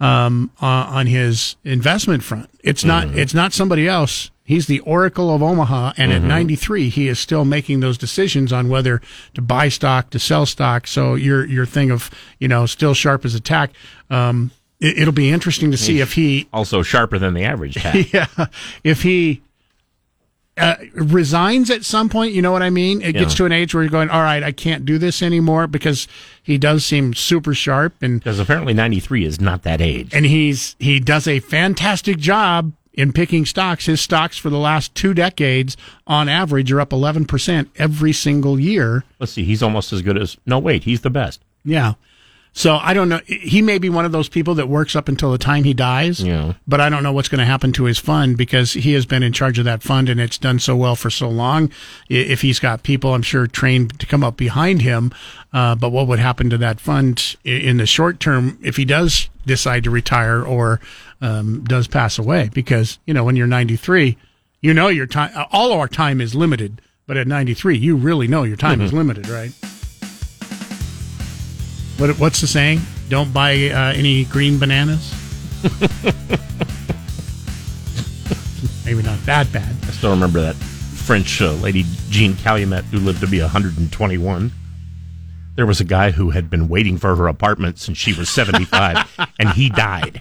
[0.01, 2.51] um, uh, on his investment front.
[2.63, 3.19] It's not Mm-hmm.
[3.19, 4.31] it's not somebody else.
[4.45, 6.25] He's the Oracle of Omaha, and Mm-hmm.
[6.25, 9.01] at 93, he is still making those decisions on whether
[9.35, 10.87] to buy stock, to sell stock.
[10.87, 13.71] So your your thing of you know still sharp as a tack.
[14.11, 14.51] Um,
[14.83, 18.13] it, it'll be interesting to see if he Also sharper than the average tack.
[18.13, 18.27] yeah,
[18.85, 19.41] if he
[20.59, 23.01] uh, resigns at some point, you know what I mean?
[23.01, 25.67] It gets to an age where you're going, all right, I can't do this anymore
[25.67, 26.07] because
[26.43, 30.13] he does seem super sharp and Because apparently 93 is not that age.
[30.13, 33.87] and he's he does a fantastic job in picking stocks.
[33.87, 38.61] His stocks for the last two decades, on average, are up 11 percent every single
[38.61, 39.05] year.
[39.19, 39.45] Let's see.
[39.45, 40.37] He's almost as good as.
[40.45, 40.85] No, wait.
[40.85, 41.41] He's the best.
[41.65, 41.95] Yeah.
[42.55, 43.21] So I don't know.
[43.27, 46.23] He may be one of those people that works up until the time he dies.
[46.23, 46.55] Yeah.
[46.69, 49.23] But I don't know what's going to happen to his fund because he has been
[49.23, 51.71] in charge of that fund and it's done so well for so long.
[52.11, 55.13] If he's got people, I'm sure trained to come up behind him.
[55.53, 59.31] Uh, but what would happen to that fund in the short term if he does
[59.47, 60.79] decide to retire or
[61.23, 62.51] um, does pass away?
[62.53, 64.19] Because you know when you're 93,
[64.61, 65.31] you know your time.
[65.53, 69.29] All our time is limited, but at 93, you really know your time is limited,
[69.29, 69.53] right?
[71.99, 72.81] What, what's the saying?
[73.09, 75.13] Don't buy uh, any green bananas.
[78.85, 79.77] Maybe not that bad.
[79.83, 84.53] I still remember that French uh, lady, Jeanne Calment, who lived to be 121.
[85.55, 89.09] There was a guy who had been waiting for her apartment since she was 75,
[89.39, 90.21] and he died.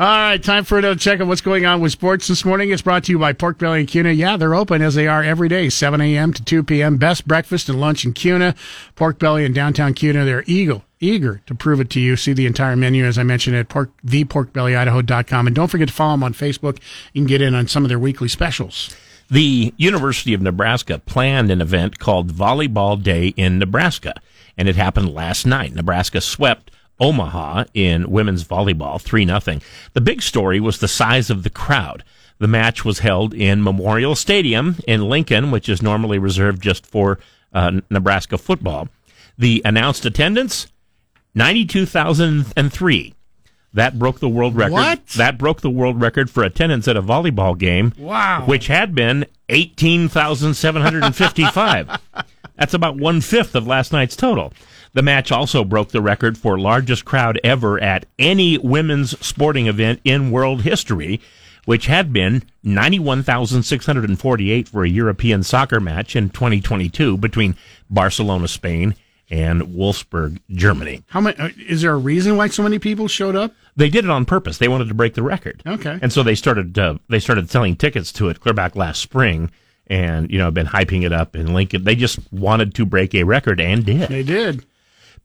[0.00, 2.70] All right, time for another check on what's going on with sports this morning.
[2.70, 4.12] It's brought to you by Pork Belly and Kuna.
[4.12, 6.32] Yeah, they're open as they are every day, 7 a.m.
[6.34, 6.98] to 2 p.m.
[6.98, 8.54] Best breakfast and lunch in Kuna.
[8.94, 10.24] Pork Belly in downtown Kuna.
[10.24, 12.14] They're eager, eager to prove it to you.
[12.14, 15.48] See the entire menu, as I mentioned, at pork, theporkbellyidaho.com.
[15.48, 16.78] And don't forget to follow them on Facebook.
[17.12, 18.94] You can get in on some of their weekly specials.
[19.28, 24.14] The University of Nebraska planned an event called Volleyball Day in Nebraska,
[24.56, 25.74] and it happened last night.
[25.74, 29.60] Nebraska swept Omaha in women's volleyball 3 0.
[29.92, 32.04] The big story was the size of the crowd.
[32.38, 37.18] The match was held in Memorial Stadium in Lincoln, which is normally reserved just for
[37.52, 38.88] uh, Nebraska football.
[39.36, 40.68] The announced attendance
[41.34, 43.14] 92,003.
[43.74, 44.72] That broke the world record.
[44.72, 45.06] What?
[45.08, 47.92] That broke the world record for attendance at a volleyball game.
[47.98, 48.44] Wow.
[48.46, 52.00] Which had been 18,755.
[52.56, 54.52] That's about one fifth of last night's total.
[54.98, 60.00] The match also broke the record for largest crowd ever at any women's sporting event
[60.02, 61.20] in world history,
[61.66, 67.54] which had been 91,648 for a European soccer match in 2022 between
[67.88, 68.96] Barcelona, Spain,
[69.30, 71.04] and Wolfsburg, Germany.
[71.06, 71.38] How many?
[71.38, 73.54] Uh, is there a reason why so many people showed up?
[73.76, 74.58] They did it on purpose.
[74.58, 75.62] They wanted to break the record.
[75.64, 75.96] Okay.
[76.02, 79.52] And so they started uh, they started selling tickets to it clear back last spring,
[79.86, 81.84] and you know been hyping it up in Lincoln.
[81.84, 84.08] They just wanted to break a record and did.
[84.08, 84.64] They did.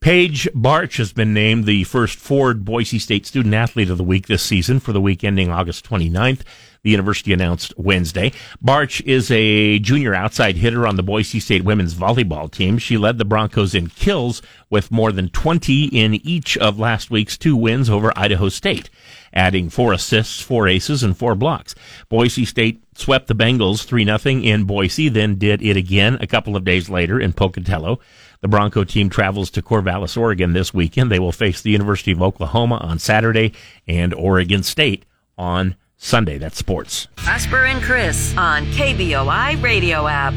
[0.03, 4.27] Paige Barch has been named the first Ford Boise State Student Athlete of the Week
[4.27, 6.41] this season for the week ending August 29th.
[6.81, 8.33] The university announced Wednesday.
[8.61, 12.77] Barch is a junior outside hitter on the Boise State women's volleyball team.
[12.79, 17.37] She led the Broncos in kills with more than 20 in each of last week's
[17.37, 18.89] two wins over Idaho State,
[19.33, 21.75] adding four assists, four aces, and four blocks.
[22.09, 26.65] Boise State swept the Bengals 3-0 in Boise, then did it again a couple of
[26.65, 28.01] days later in Pocatello.
[28.43, 31.10] The Bronco team travels to Corvallis, Oregon this weekend.
[31.10, 33.53] They will face the University of Oklahoma on Saturday
[33.88, 35.06] and Oregon State
[35.38, 36.38] on Sunday.
[36.39, 37.08] That's sports.
[37.19, 40.34] Asper and Chris on KBOI Radio app.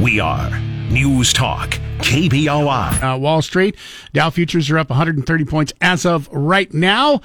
[0.00, 0.50] We are
[0.90, 3.14] News Talk, KBOI.
[3.14, 3.76] uh, Wall Street.
[4.12, 7.20] Dow futures are up 130 points as of right now.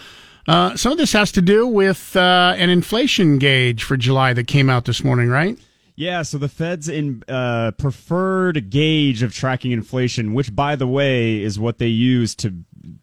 [0.47, 4.45] Uh, some of this has to do with uh, an inflation gauge for July that
[4.45, 5.57] came out this morning, right?
[5.99, 11.43] Yeah, so the Fed's in uh, preferred gauge of tracking inflation, which, by the way,
[11.43, 12.53] is what they use to.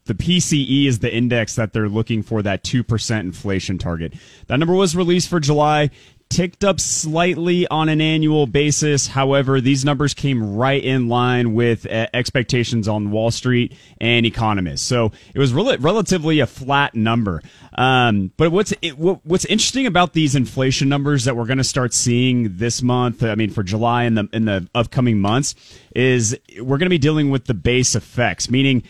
[0.07, 4.14] The PCE is the index that they're looking for that 2% inflation target.
[4.47, 5.90] That number was released for July.
[6.29, 9.07] Ticked up slightly on an annual basis.
[9.07, 14.83] However, these numbers came right in line with uh, expectations on Wall Street and economists.
[14.83, 17.43] So it was rel- relatively a flat number.
[17.74, 21.64] Um, but what's it, what, what's interesting about these inflation numbers that we're going to
[21.64, 25.55] start seeing this month, I mean for July and the in the upcoming months,
[25.95, 28.83] is we're going to be dealing with the base effects, meaning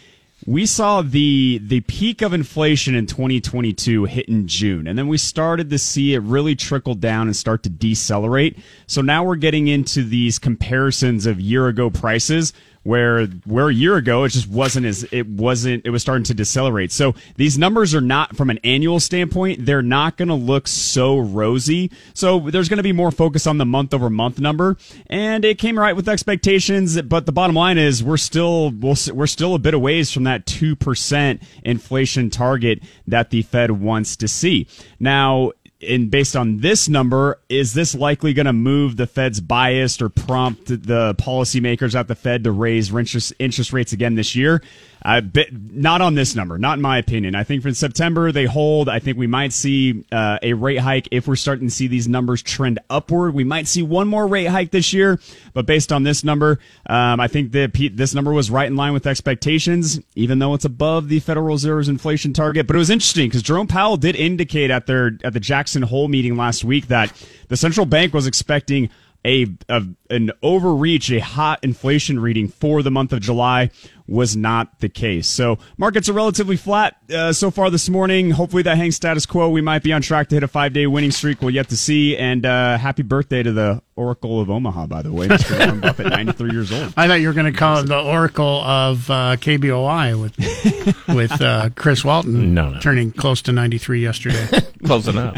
[0.47, 5.19] we saw the the peak of inflation in 2022 hit in June, and then we
[5.19, 8.57] started to see it really trickle down and start to decelerate.
[8.87, 12.53] So now we're getting into these comparisons of year ago prices
[12.87, 16.35] where where a year ago it just wasn't as it wasn't it was starting to
[16.35, 16.93] decelerate.
[16.93, 21.19] So these numbers are not from an annual standpoint, they're not going to look so
[21.19, 21.91] rosy.
[22.15, 24.77] So there's going to be more focus on the month over month number
[25.09, 29.27] and it came right with expectations, but the bottom line is we're still we'll, we're
[29.27, 34.29] still a bit of ways from that 2% inflation target that the Fed wants to
[34.29, 34.69] see.
[35.01, 35.51] Now,
[35.83, 40.09] and based on this number, is this likely going to move the Fed's bias or
[40.09, 44.63] prompt the policymakers at the Fed to raise interest, interest rates again this year?
[45.07, 47.37] Uh, but not on this number, not in my opinion.
[47.37, 48.89] I think for September they hold.
[48.89, 52.09] I think we might see uh, a rate hike if we're starting to see these
[52.09, 53.33] numbers trend upward.
[53.33, 55.21] We might see one more rate hike this year,
[55.55, 58.95] but based on this number, um, I think that this number was right in line
[58.95, 62.67] with expectations, even though it's above the Federal Reserve's inflation target.
[62.67, 66.09] But it was interesting because Jerome Powell did indicate at their at the Jackson Hole
[66.09, 67.13] meeting last week that
[67.47, 68.91] the central bank was expecting
[69.27, 73.71] a, a, an overreach, a hot inflation reading for the month of July
[74.07, 75.27] was not the case.
[75.27, 78.31] So markets are relatively flat uh, so far this morning.
[78.31, 79.51] Hopefully that hangs status quo.
[79.51, 81.43] We might be on track to hit a five day winning streak.
[81.43, 82.17] We'll yet to see.
[82.17, 85.59] And uh, happy birthday to the Oracle of Omaha, by the way, Mr.
[85.59, 86.95] Warren Buffett, 93 years old.
[86.97, 90.37] I thought you were going to call it the Oracle of uh, KBOI with
[91.09, 92.81] with uh, Chris Walton no, no.
[92.81, 94.47] turning close to 93 yesterday.
[94.85, 95.37] close enough.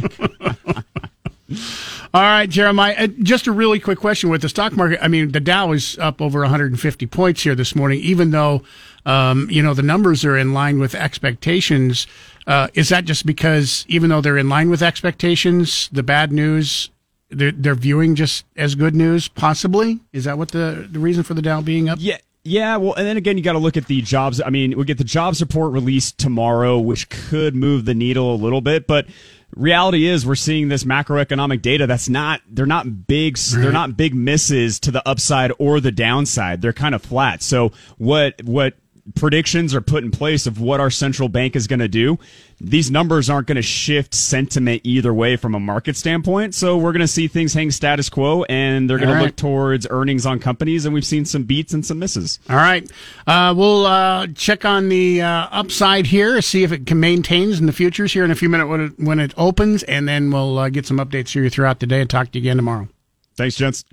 [2.14, 2.94] All right, Jeremiah.
[2.96, 4.98] Uh, just a really quick question with the stock market.
[5.02, 8.62] I mean, the Dow is up over 150 points here this morning, even though
[9.04, 12.06] um, you know the numbers are in line with expectations.
[12.46, 16.88] Uh, is that just because even though they're in line with expectations, the bad news
[17.28, 19.28] they're, they're viewing just as good news?
[19.28, 20.00] Possibly.
[20.14, 21.98] Is that what the the reason for the Dow being up?
[22.00, 22.18] Yeah.
[22.44, 24.40] Yeah, well, and then again, you got to look at the jobs.
[24.40, 28.36] I mean, we get the jobs report released tomorrow, which could move the needle a
[28.36, 29.06] little bit, but
[29.56, 33.62] reality is we're seeing this macroeconomic data that's not they're not big right.
[33.62, 37.72] they're not big misses to the upside or the downside they're kind of flat so
[37.96, 38.74] what what
[39.14, 42.18] predictions are put in place of what our central bank is going to do,
[42.60, 46.54] these numbers aren't going to shift sentiment either way from a market standpoint.
[46.54, 49.18] So we're going to see things hang status quo and they're going right.
[49.18, 50.84] to look towards earnings on companies.
[50.84, 52.38] And we've seen some beats and some misses.
[52.48, 52.90] All right.
[53.26, 57.66] Uh, we'll uh, check on the uh, upside here, see if it can maintains in
[57.66, 59.82] the futures here in a few minutes when it, when it opens.
[59.84, 62.42] And then we'll uh, get some updates here throughout the day and talk to you
[62.42, 62.88] again tomorrow.
[63.36, 63.84] Thanks, gents.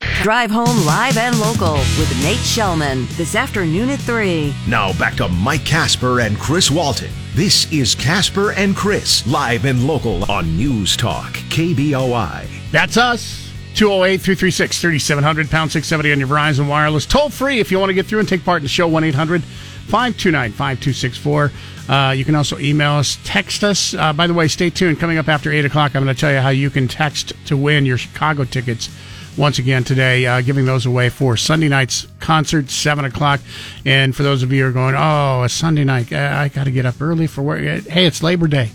[0.00, 4.52] Drive home live and local with Nate Shellman this afternoon at 3.
[4.68, 7.10] Now back to Mike Casper and Chris Walton.
[7.34, 12.46] This is Casper and Chris, live and local on News Talk, KBOI.
[12.72, 13.52] That's us.
[13.74, 17.06] 208 336 3700, pound 670 on your Verizon Wireless.
[17.06, 19.04] Toll free if you want to get through and take part in the show, 1
[19.04, 21.52] 800 529 5264.
[21.88, 23.94] Uh, you can also email us, text us.
[23.94, 24.98] Uh, by the way, stay tuned.
[24.98, 27.56] Coming up after 8 o'clock, I'm going to tell you how you can text to
[27.56, 28.90] win your Chicago tickets
[29.36, 33.40] once again today, uh, giving those away for Sunday night's concert, 7 o'clock.
[33.84, 36.64] And for those of you who are going, oh, a Sunday night, I, I got
[36.64, 37.60] to get up early for work.
[37.60, 38.70] Hey, it's Labor Day.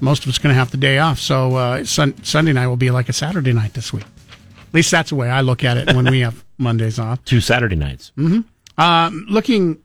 [0.00, 1.18] Most of us going to have the day off.
[1.18, 4.04] So uh, sun- Sunday night will be like a Saturday night this week.
[4.04, 7.24] At least that's the way I look at it when we have Mondays off.
[7.24, 8.12] Two Saturday nights.
[8.16, 8.40] Mm-hmm.
[8.80, 9.78] Um, looking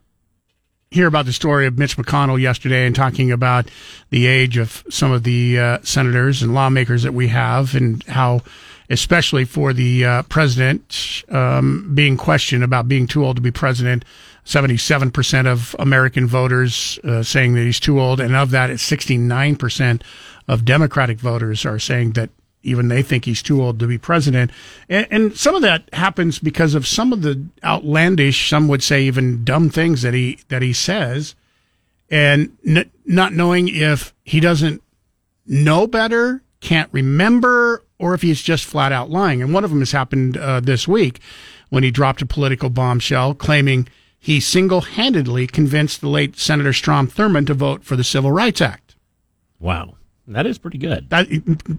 [0.90, 3.70] here about the story of Mitch McConnell yesterday and talking about
[4.10, 8.40] the age of some of the uh, senators and lawmakers that we have and how
[8.90, 14.04] especially for the uh, president um, being questioned about being too old to be president.
[14.44, 20.02] 77% of American voters uh, saying that he's too old, and of that, it's 69%
[20.48, 22.30] of Democratic voters are saying that
[22.62, 24.50] even they think he's too old to be president.
[24.88, 29.02] And, and, some of that happens because of some of the outlandish, some would say
[29.02, 31.34] even dumb things that he that he says,
[32.10, 34.82] and n- not knowing if he doesn't
[35.46, 39.42] know better, can't remember, or if he's just flat out lying.
[39.42, 41.20] And one of them has happened uh, this week
[41.68, 43.86] when he dropped a political bombshell claiming
[44.18, 48.60] he single handedly convinced the late Senator Strom Thurmond to vote for the Civil Rights
[48.60, 48.96] Act.
[49.58, 49.94] Wow.
[50.26, 51.10] That is pretty good.
[51.10, 51.28] That,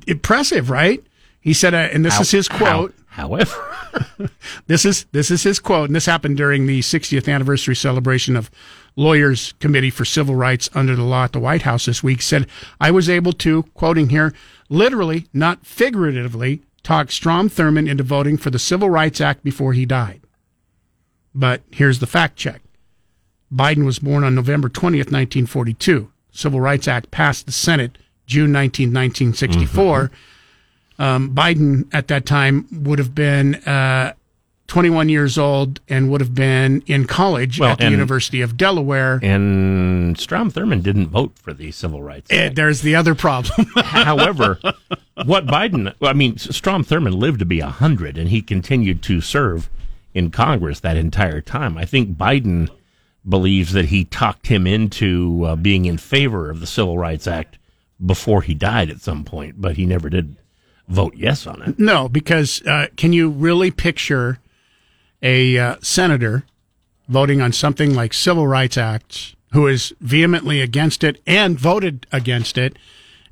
[0.07, 1.03] impressive, right?
[1.39, 2.93] He said, uh, and this how, is his quote.
[3.07, 3.75] How, however,
[4.67, 8.51] this is this is his quote, and this happened during the 60th anniversary celebration of
[8.95, 12.21] Lawyers Committee for Civil Rights under the law at the White House this week.
[12.21, 12.47] Said,
[12.79, 14.33] "I was able to, quoting here,
[14.71, 19.85] literally, not figuratively, talked Strom Thurmond into voting for the Civil Rights Act before he
[19.85, 20.21] died.
[21.35, 22.61] But here's the fact check
[23.53, 26.11] Biden was born on November 20th, 1942.
[26.31, 29.99] Civil Rights Act passed the Senate June 19, 1964.
[30.09, 31.01] Mm-hmm.
[31.01, 34.13] Um, Biden at that time would have been uh,
[34.71, 39.19] 21 years old and would have been in college Well, at the University of Delaware.
[39.21, 42.39] And Strom Thurmond didn't vote for the Civil Rights Act.
[42.39, 43.67] And there's the other problem.
[43.75, 44.59] However,
[45.25, 49.69] what Biden, I mean, Strom Thurmond lived to be 100 and he continued to serve
[50.13, 51.77] in Congress that entire time.
[51.77, 52.69] I think Biden
[53.27, 57.57] believes that he talked him into uh, being in favor of the Civil Rights Act
[58.05, 60.37] before he died at some point, but he never did
[60.87, 61.77] vote yes on it.
[61.77, 64.39] No, because uh, can you really picture
[65.21, 66.43] a uh, senator
[67.07, 72.57] voting on something like Civil Rights Acts who is vehemently against it and voted against
[72.57, 72.77] it,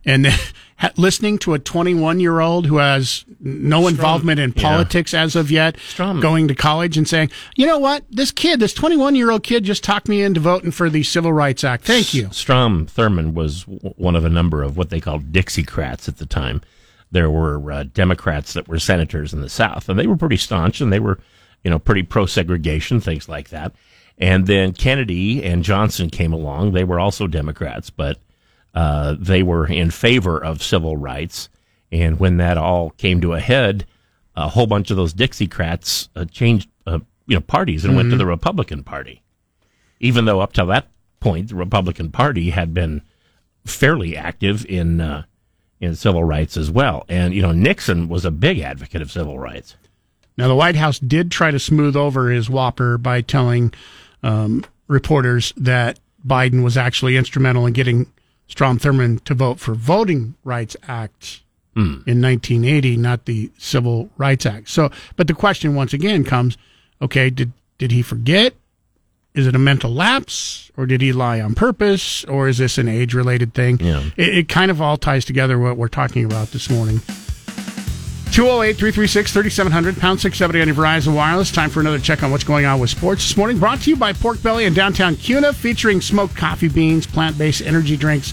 [0.05, 0.37] and then
[0.97, 4.61] listening to a 21 year old who has no involvement in yeah.
[4.61, 8.73] politics as of yet, going to college and saying, you know what, this kid, this
[8.73, 11.85] 21 year old kid, just talked me into voting for the Civil Rights Act.
[11.85, 12.29] Thank you.
[12.31, 16.61] Strom Thurmond was one of a number of what they called Dixiecrats at the time.
[17.11, 20.79] There were uh, Democrats that were senators in the South, and they were pretty staunch,
[20.79, 21.19] and they were,
[21.63, 23.73] you know, pretty pro segregation, things like that.
[24.17, 26.71] And then Kennedy and Johnson came along.
[26.73, 28.17] They were also Democrats, but
[28.73, 31.49] uh, they were in favor of civil rights.
[31.91, 33.85] And when that all came to a head,
[34.35, 38.15] a whole bunch of those Dixiecrats uh, changed, uh, you know, parties and went to
[38.15, 38.19] Mhm.
[38.19, 39.21] the Republican Party
[40.01, 40.87] even though up to that
[41.19, 43.01] point the Republican Party had been
[43.65, 45.23] fairly active in uh,
[45.81, 47.03] in civil rights as well.
[47.09, 49.75] And you know Nixon was a big advocate of civil rights.
[50.39, 53.73] Now, the White House did try to smooth over his whopper by telling
[54.23, 58.07] um, reporters that Biden was actually instrumental in getting
[58.47, 61.41] Strom Thurmond to vote for Voting Rights Act
[61.75, 62.01] Hmm.
[62.07, 64.69] in 1980, not the Civil Rights Act.
[64.69, 66.57] So, but the question once again comes:
[66.99, 68.55] Okay, did did he forget?
[69.35, 72.87] Is it a mental lapse, or did he lie on purpose, or is this an
[72.89, 73.77] age-related thing?
[73.79, 74.01] Yeah.
[74.17, 77.01] It, it kind of all ties together what we're talking about this morning.
[78.31, 81.51] 208 336 3700, pound 670 on your Verizon Wireless.
[81.51, 83.57] Time for another check on what's going on with sports this morning.
[83.57, 87.61] Brought to you by Pork Belly in downtown Kuna, featuring smoked coffee beans, plant based
[87.63, 88.31] energy drinks,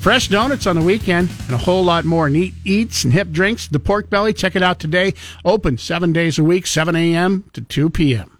[0.00, 3.68] fresh donuts on the weekend, and a whole lot more neat eats and hip drinks.
[3.68, 5.14] The Pork Belly, check it out today.
[5.44, 7.44] Open seven days a week, 7 a.m.
[7.52, 8.36] to 2 p.m.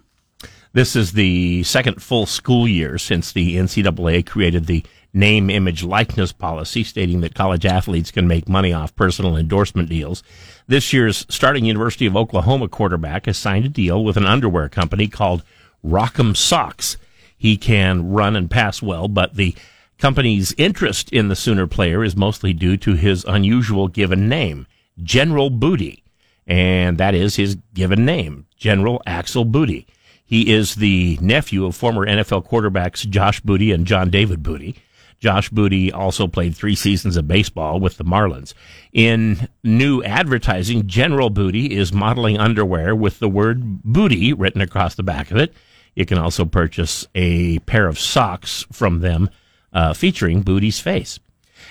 [0.73, 4.83] This is the second full school year since the NCAA created the
[5.17, 10.23] name, image, likeness policy, stating that college athletes can make money off personal endorsement deals.
[10.67, 15.07] This year's starting University of Oklahoma quarterback has signed a deal with an underwear company
[15.07, 15.43] called
[15.83, 16.97] Rock'em Socks.
[17.37, 19.55] He can run and pass well, but the
[19.97, 24.67] company's interest in the Sooner player is mostly due to his unusual given name,
[25.01, 26.03] General Booty.
[26.45, 29.87] And that is his given name, General Axel Booty.
[30.23, 34.75] He is the nephew of former NFL quarterbacks Josh Booty and John David Booty.
[35.19, 38.53] Josh Booty also played three seasons of baseball with the Marlins.
[38.93, 45.03] In new advertising, General Booty is modeling underwear with the word booty written across the
[45.03, 45.53] back of it.
[45.95, 49.29] You can also purchase a pair of socks from them
[49.73, 51.19] uh, featuring Booty's face.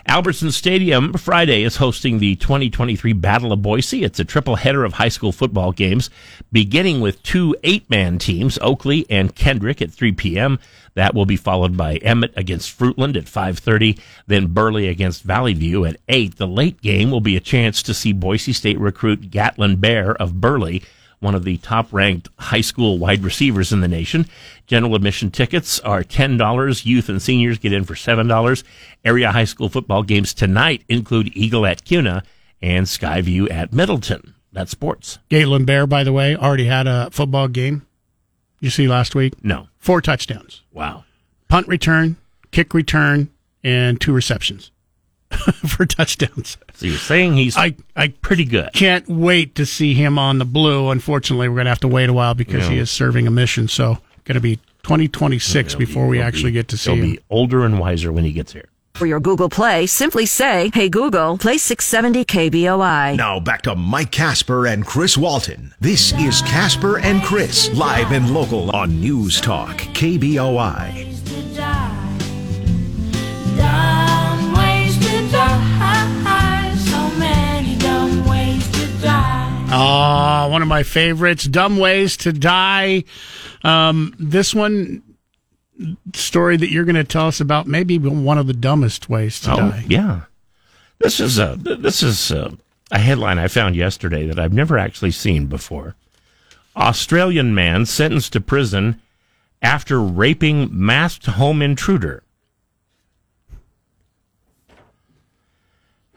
[0.08, 4.04] Albertson Stadium Friday is hosting the 2023 Battle of Boise.
[4.04, 6.10] It's a triple header of high school football games,
[6.52, 10.60] beginning with two eight-man teams, Oakley and Kendrick at 3 p.m.
[10.94, 13.98] That will be followed by Emmett against Fruitland at 5:30,
[14.28, 16.36] then Burley against Valley View at 8.
[16.36, 20.40] The late game will be a chance to see Boise State recruit Gatlin Bair of
[20.40, 20.84] Burley
[21.20, 24.26] one of the top ranked high school wide receivers in the nation.
[24.66, 26.84] General admission tickets are $10.
[26.84, 28.64] Youth and seniors get in for $7.
[29.04, 32.22] Area high school football games tonight include Eagle at Kuna
[32.60, 34.34] and Skyview at Middleton.
[34.52, 35.18] That's sports.
[35.28, 37.86] Gatlin Bair, by the way, already had a football game.
[38.60, 39.34] You see last week?
[39.44, 39.68] No.
[39.78, 40.62] Four touchdowns.
[40.72, 41.04] Wow.
[41.48, 42.16] Punt return,
[42.50, 43.30] kick return,
[43.62, 44.70] and two receptions
[45.66, 46.56] for touchdowns.
[46.74, 48.72] So you're saying he's I, I pretty good.
[48.72, 50.90] Can't wait to see him on the blue.
[50.90, 53.68] Unfortunately, we're going to have to wait a while because he is serving a mission.
[53.68, 57.10] So, going to be 2026 before we actually be- get to see He'll him.
[57.12, 58.68] be older and wiser when he gets here.
[58.94, 63.16] For your Google Play, simply say, Hey Google, play 670 KBOI.
[63.16, 65.74] Now back to Mike Casper and Chris Walton.
[65.80, 71.12] This is Casper and Chris, live and local on News Talk, KBOI.
[79.78, 83.04] Ah, one of my favorites, Dumb Ways to Die.
[83.64, 85.02] Um, this one
[86.14, 89.52] story that you're going to tell us about maybe one of the dumbest ways to
[89.52, 89.84] Oh, die.
[89.88, 90.20] yeah.
[90.98, 92.56] This is a this is a,
[92.90, 95.94] a headline I found yesterday that I've never actually seen before.
[96.74, 99.00] Australian man sentenced to prison
[99.60, 102.22] after raping masked home intruder.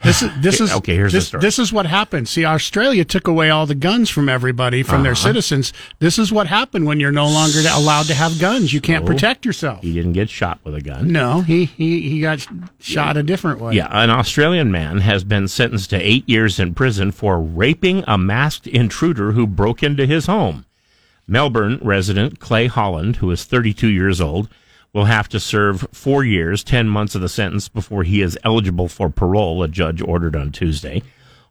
[0.01, 1.41] This is this is Okay, here's the this, story.
[1.41, 2.29] this is what happened.
[2.29, 5.23] See, Australia took away all the guns from everybody, from their Uh-huh.
[5.27, 5.73] citizens.
[5.99, 8.71] This is what happened when you're no longer allowed to have guns.
[8.73, 9.81] You can't So, protect yourself.
[9.81, 11.11] He didn't get shot with a gun.
[11.11, 12.47] No, he he he got
[12.79, 13.73] shot a different way.
[13.75, 18.17] Yeah, an Australian man has been sentenced to eight years in prison for raping a
[18.17, 20.63] masked intruder who broke into his home.
[21.27, 24.47] Melbourne resident Clay Holland, who is 32 years old,
[24.93, 28.87] will have to serve four years, 10 months of the sentence before he is eligible
[28.87, 31.03] for parole, a judge ordered on Tuesday.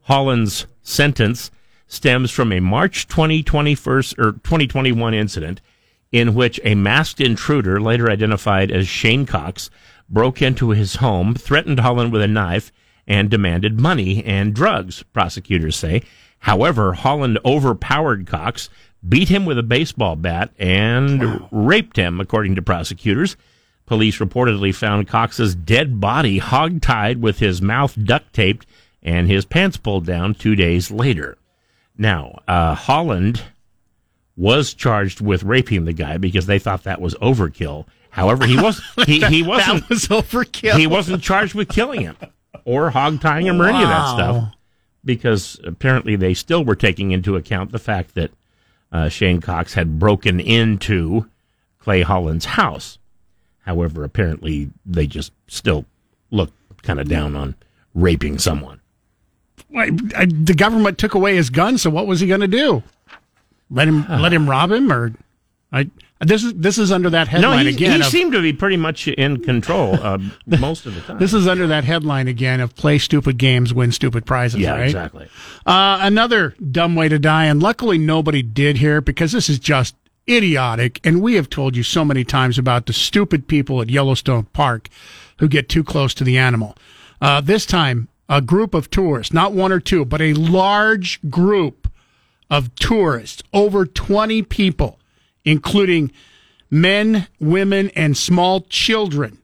[0.02, 1.50] Holland's sentence
[1.86, 5.60] stems from a March 2021 or 2021 incident
[6.10, 9.70] in which a masked intruder, later identified as Shane Cox,
[10.08, 12.72] broke into his home, threatened Holland with a knife,
[13.06, 16.02] and demanded money and drugs, prosecutors say.
[16.40, 18.68] However, Holland overpowered Cox,
[19.06, 23.36] beat him with a baseball bat, and raped him, according to prosecutors.
[23.86, 28.66] Police reportedly found Cox's dead body hogtied with his mouth duct taped
[29.02, 31.38] and his pants pulled down two days later.
[31.96, 33.42] Now, uh, Holland
[34.36, 37.86] was charged with raping the guy because they thought that was overkill.
[38.10, 40.78] However, he was he, he That wasn't was overkill.
[40.78, 42.16] He wasn't charged with killing him
[42.64, 44.54] or hog tying him or any of that stuff
[45.04, 48.30] because apparently they still were taking into account the fact that
[48.92, 51.26] uh, Shane Cox had broken into
[51.78, 52.98] Clay Holland's house.
[53.60, 55.84] However, apparently they just still
[56.30, 56.50] look
[56.82, 57.54] kind of down on
[57.94, 58.80] raping someone.
[59.70, 62.82] Wait, I- the government took away his gun, so what was he going to do?
[63.70, 65.12] Let him let him rob him, or
[65.70, 65.90] I?
[66.20, 67.92] This is this is under that headline he, again.
[67.92, 71.18] he of- seemed to be pretty much in control uh, most of the time.
[71.18, 74.60] This is under that headline again of play stupid games, win stupid prizes.
[74.60, 74.84] yeah, right?
[74.86, 75.28] exactly.
[75.64, 79.94] Uh, another dumb way to die, and luckily nobody did here because this is just
[80.28, 81.00] idiotic.
[81.04, 84.88] And we have told you so many times about the stupid people at Yellowstone Park
[85.38, 86.76] who get too close to the animal.
[87.20, 91.90] Uh, this time, a group of tourists, not one or two, but a large group
[92.50, 94.97] of tourists, over 20 people,
[95.44, 96.12] including
[96.70, 99.38] men, women, and small children,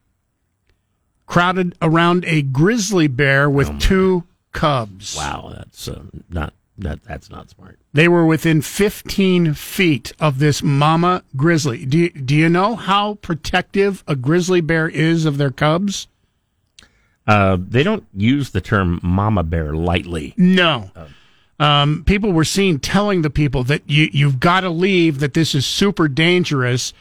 [1.26, 5.16] crowded around a grizzly bear with two cubs.
[5.16, 7.78] Wow, that's uh, not that that's not smart.
[7.92, 11.86] They were within 15 feet of this mama grizzly.
[11.86, 16.08] Do you, do you know how protective a grizzly bear is of their cubs?
[17.26, 20.34] Uh, they don't use the term mama bear lightly.
[20.36, 20.90] No.
[21.60, 25.54] Um, people were seen telling the people that you, you've got to leave, that this
[25.54, 26.92] is super dangerous.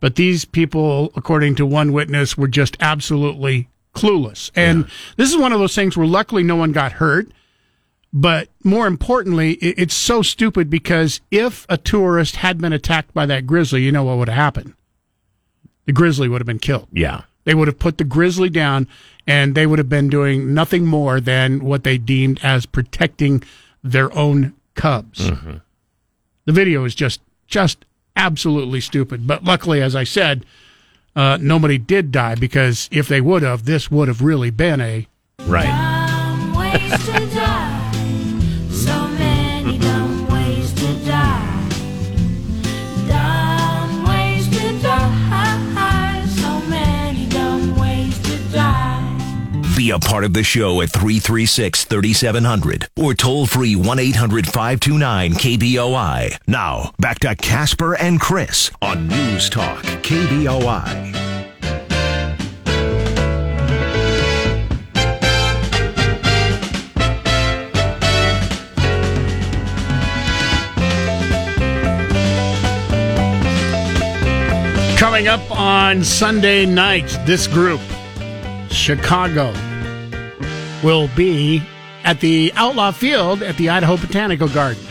[0.00, 4.50] But these people, according to one witness, were just absolutely clueless.
[4.54, 7.30] And this is one of those things where luckily no one got hurt.
[8.12, 13.26] But more importantly, it, it's so stupid because if a tourist had been attacked by
[13.26, 14.74] that grizzly, you know what would have happened?
[15.86, 16.88] The grizzly would have been killed.
[16.92, 17.22] Yeah.
[17.44, 18.86] They would have put the grizzly down
[19.26, 23.42] and they would have been doing nothing more than what they deemed as protecting
[23.82, 25.30] their own cubs.
[26.44, 27.84] The video is just just
[28.16, 29.26] absolutely stupid.
[29.26, 30.44] But luckily, as I said,
[31.14, 35.06] uh, nobody did die because if they would have, this would have really been a
[35.46, 35.68] right.
[49.82, 55.32] Be a part of the show at 336 3700 or toll free 1 800 529
[55.32, 56.38] KBOI.
[56.46, 61.12] Now, back to Casper and Chris on News Talk KBOI.
[74.96, 77.80] Coming up on Sunday night, this group,
[78.70, 79.52] Chicago,
[80.82, 81.62] will be
[82.04, 84.82] at the Outlaw Field at the Idaho Botanical Garden.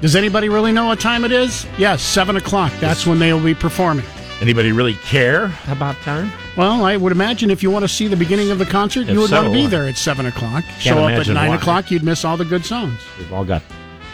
[0.00, 1.66] Does anybody really know what time it is?
[1.78, 2.72] Yes, 7 o'clock.
[2.80, 4.04] That's when they will be performing.
[4.40, 6.30] Anybody really care about time?
[6.56, 9.10] Well, I would imagine if you want to see the beginning of the concert, If
[9.10, 10.64] you would want to be there at 7 o'clock.
[10.78, 11.56] Show up at imagine 9 why.
[11.56, 13.00] o'clock, you'd miss all the good songs.
[13.18, 13.62] We've all got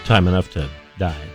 [0.05, 0.69] time enough to
[0.99, 1.30] die.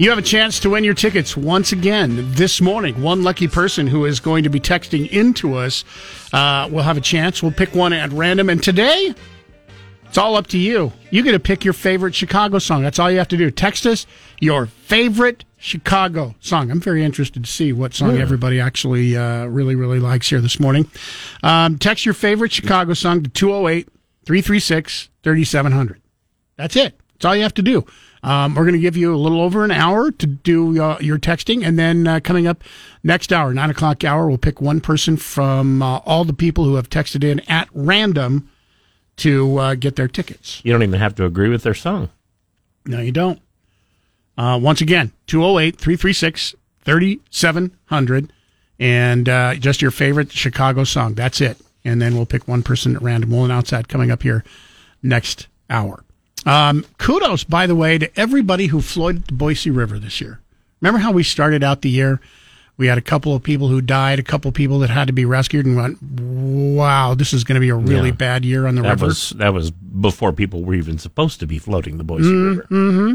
[0.00, 3.02] You have a chance to win your tickets once again this morning.
[3.02, 5.84] One lucky person who is going to be texting into us
[6.32, 7.42] uh, will have a chance.
[7.42, 8.48] We'll pick one at random.
[8.48, 9.14] And today,
[10.06, 10.90] it's all up to you.
[11.10, 12.82] You get to pick your favorite Chicago song.
[12.82, 13.50] That's all you have to do.
[13.50, 14.06] Text us
[14.40, 16.70] your favorite Chicago song.
[16.70, 18.22] I'm very interested to see what song Yeah.
[18.22, 20.90] everybody actually uh, really, really likes here this morning.
[21.42, 23.86] Um, text your favorite Chicago song to 208
[24.24, 26.00] 336 3700.
[26.56, 26.98] That's it.
[27.12, 27.84] That's all you have to do.
[28.22, 31.18] Um, we're going to give you a little over an hour to do uh, your
[31.18, 32.62] texting, and then uh, coming up
[33.02, 36.74] next hour, nine o'clock hour, we'll pick one person from uh, all the people who
[36.74, 38.50] have texted in at random
[39.16, 40.60] to uh, get their tickets.
[40.64, 42.10] You don't even have to agree with their song.
[42.86, 43.40] No, you don't.
[44.36, 48.32] Uh, once again, 208 336 3700
[48.78, 51.14] and uh, just your favorite Chicago song.
[51.14, 51.58] That's it.
[51.84, 53.30] And then we'll pick one person at random.
[53.30, 54.42] We'll announce that coming up here
[55.02, 56.04] next hour.
[56.46, 60.40] Um, kudos, by the way, to everybody who floated the Boise River this year.
[60.80, 62.20] Remember how we started out the year?
[62.78, 65.12] We had a couple of people who died, a couple of people that had to
[65.12, 68.14] be rescued, and went, "Wow, this is going to be a really Yeah.
[68.14, 71.46] bad year on the that river." was that was before people were even supposed to
[71.46, 72.64] be floating the Boise River.
[72.70, 73.14] hmm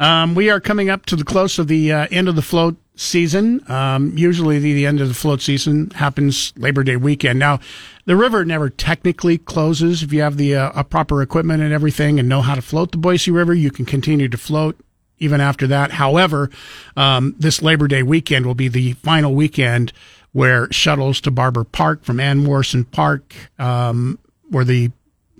[0.00, 2.76] Um, we are coming up to the close of the uh, end of the float
[2.94, 3.62] season.
[3.70, 7.38] Um, usually, the, the end of the float season happens Labor Day weekend.
[7.38, 7.60] Now,
[8.04, 10.02] the river never technically closes.
[10.02, 12.98] If you have the uh, proper equipment and everything, and know how to float the
[12.98, 14.78] Boise River, you can continue to float
[15.18, 15.92] even after that.
[15.92, 16.50] However,
[16.96, 19.92] um, this Labor Day weekend will be the final weekend
[20.32, 24.18] where shuttles to Barber Park from Ann Morrison Park, um,
[24.48, 24.90] where the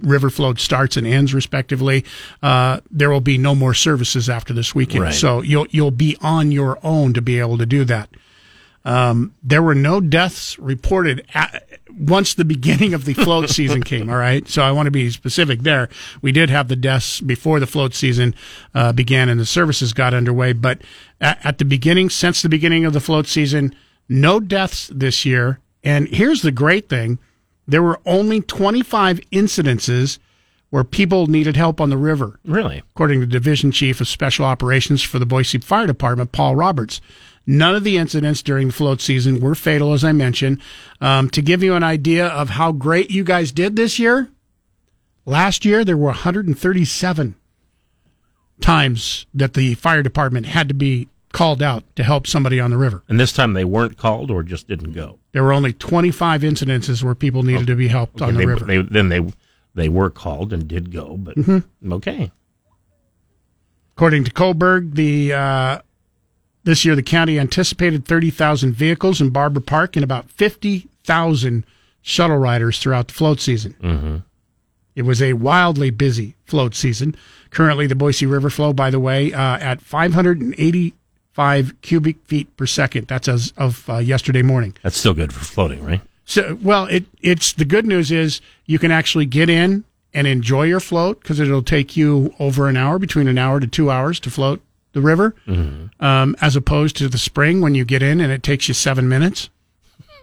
[0.03, 2.05] river float starts and ends respectively.
[2.42, 5.05] Uh, there will be no more services after this weekend.
[5.05, 5.14] Right.
[5.14, 8.09] So you'll, you'll be on your own to be able to do that.
[8.84, 14.11] Um, there were no deaths reported at, once the beginning of the float season came.
[14.11, 14.46] All right.
[14.48, 15.88] So I want to be specific there.
[16.20, 18.34] We did have the deaths before the float season,
[18.74, 20.53] uh, began and the services got underway.
[20.53, 20.82] But
[21.20, 23.74] at, at the beginning, since the beginning of the float season,
[24.09, 25.61] no deaths this year.
[25.84, 27.18] And here's the great thing.
[27.66, 30.18] There were only 25 incidences
[30.70, 32.40] where people needed help on the river.
[32.44, 32.82] Really?
[32.94, 37.00] According to Division Chief of Special Operations for the Boise Fire Department, Paul Roberts.
[37.46, 40.60] None of the incidents during the float season were fatal, as I mentioned.
[41.00, 44.28] Um, to give you an idea of how great you guys did this year,
[45.26, 47.34] last year there were 137
[48.60, 52.78] times that the fire department had to be called out to help somebody on the
[52.78, 53.02] river.
[53.08, 55.18] And this time they weren't called or just didn't go.
[55.33, 58.64] There were only 25 incidences where people needed to be helped on the they, river.
[58.66, 59.33] they- then they
[59.74, 61.64] they were called and did go, but Mhm.
[61.93, 62.30] okay.
[63.97, 65.78] According to Kohlberg, the uh,
[66.64, 71.64] this year the county anticipated 30,000 vehicles in Barber Park and about 50,000
[72.03, 73.74] shuttle riders throughout the float season.
[73.83, 74.16] Mm-hmm.
[74.95, 77.16] It was a wildly busy float season.
[77.51, 79.80] Currently, the Boise River flow, by the way, uh, at
[81.35, 83.07] 585 cubic feet per second.
[83.09, 84.74] That's as of uh, yesterday morning.
[84.83, 86.01] That's still good for floating, right?
[86.24, 90.64] So, well, it it's the good news is you can actually get in and enjoy
[90.64, 94.20] your float because it'll take you over an hour, between an hour to two hours
[94.20, 94.61] to float
[94.93, 96.05] the river, Mm-hmm.
[96.05, 99.09] um, as opposed to the spring when you get in and it takes you seven
[99.09, 99.49] minutes.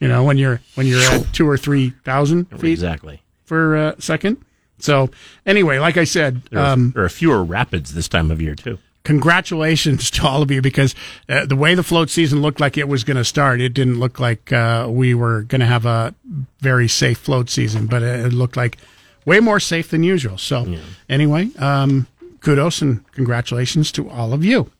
[0.00, 3.22] you know, when you're when you're at two or three thousand feet Exactly.
[3.44, 4.38] for a second.
[4.78, 5.10] So
[5.46, 8.54] anyway, like I said, There are, um, there are fewer rapids this time of year
[8.54, 8.78] too.
[9.04, 10.94] Congratulations to all of you because
[11.28, 14.00] uh, the way the float season looked like it was going to start, it didn't
[14.00, 16.14] look like uh, we were going to have a
[16.60, 18.78] very safe float season, but it looked like
[19.24, 20.38] way more safe than usual.
[20.38, 20.76] So
[21.08, 22.06] anyway, um,
[22.40, 24.70] kudos and congratulations to all of you.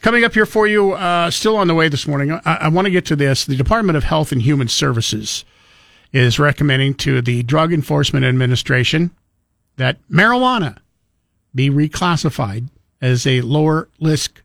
[0.00, 2.86] Coming up here for you, uh, still on the way this morning, I, I want
[2.86, 3.44] to get to this.
[3.44, 5.44] The Department of Health and Human Services
[6.12, 9.12] is recommending to the Drug Enforcement Administration
[9.76, 10.78] that marijuana
[11.54, 12.68] be reclassified
[13.02, 14.42] as a lower risk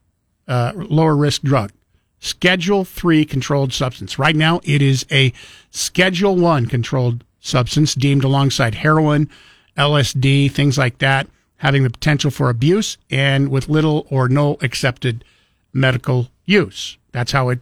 [0.47, 1.71] uh, lower risk drug,
[2.19, 4.17] Schedule three controlled substance.
[4.17, 5.31] Right now, it is a
[5.69, 9.29] Schedule one controlled substance deemed alongside heroin,
[9.77, 11.27] LSD, things like that,
[11.57, 15.23] having the potential for abuse and with little or no accepted
[15.71, 16.97] medical use.
[17.11, 17.59] That's how it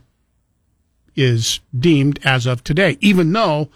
[1.14, 3.68] is deemed as of today, even though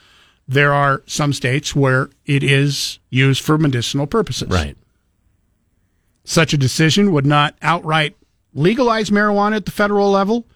[0.49, 4.49] there are some states where it is used for medicinal purposes.
[4.49, 4.77] Right.
[6.25, 8.17] Such a decision would not outright
[8.55, 10.47] legalize marijuana at the federal level,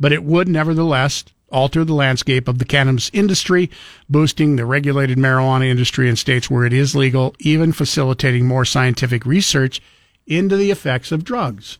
[0.00, 3.70] but it would nevertheless alter the landscape of the cannabis industry,
[4.08, 9.26] boosting the regulated marijuana industry in states where it is legal, even facilitating more scientific
[9.26, 9.80] research
[10.26, 11.78] into the effects of drugs.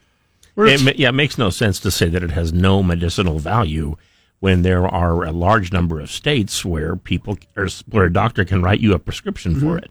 [0.56, 3.96] It, yeah, it makes no sense to say that it has no medicinal value
[4.40, 8.60] when there are a large number of states where people or where a doctor can
[8.60, 9.84] write you a prescription for Mhm.
[9.84, 9.90] it.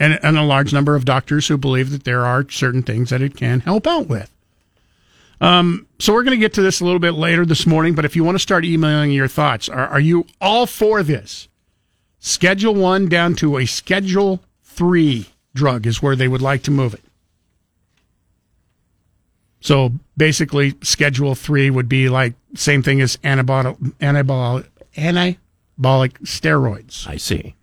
[0.00, 3.20] And, and a large number of doctors who believe that there are certain things that
[3.20, 4.34] it can help out with.
[5.42, 8.04] Um, so we're going to get to this a little bit later this morning, but
[8.04, 11.48] if you want to start emailing your thoughts, are, are you all for this?
[12.18, 16.94] Schedule one down to a schedule three drug is where they would like to move
[16.94, 17.02] it.
[19.60, 27.06] So basically, schedule three would be like same thing as anabolic, anabolic, anabolic steroids.
[27.06, 27.54] I see.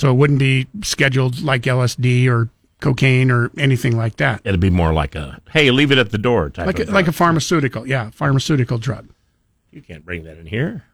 [0.00, 2.48] So it wouldn't be scheduled like LSD or
[2.80, 4.40] cocaine or anything like that.
[4.44, 7.06] It'd be more like a hey, leave it at the door type Like a, like
[7.06, 9.10] a pharmaceutical, yeah, pharmaceutical drug.
[9.70, 10.84] You can't bring that in here.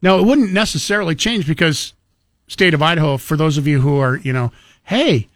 [0.00, 1.92] No, it wouldn't necessarily change because
[2.46, 4.52] state of Idaho, for those of you who are, you know,
[4.84, 5.26] hey,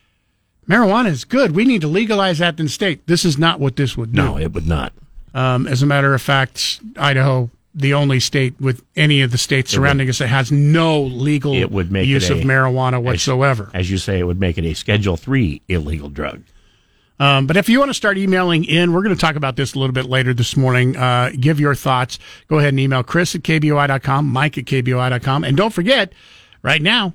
[0.69, 1.51] marijuana is good.
[1.51, 3.09] We need to legalize that in state.
[3.09, 4.23] This is not what this would do.
[4.23, 4.93] No, it would not.
[5.35, 9.73] Um, as a matter of fact, Idaho, the only state with any of the states
[9.73, 13.01] It would- surrounding us that has no legal It would make use it of marijuana
[13.03, 13.71] whatsoever.
[13.75, 16.43] As, as you say, it would make it a Schedule Three illegal drug.
[17.19, 19.75] Um, but if you want to start emailing in, we're going to talk about this
[19.75, 20.97] a little bit later this morning.
[20.97, 22.19] Uh, give your thoughts.
[22.49, 25.45] Go ahead and email Chris at KBOI.com, Mike at KBOI.com.
[25.45, 26.13] And don't forget,
[26.63, 27.15] right now,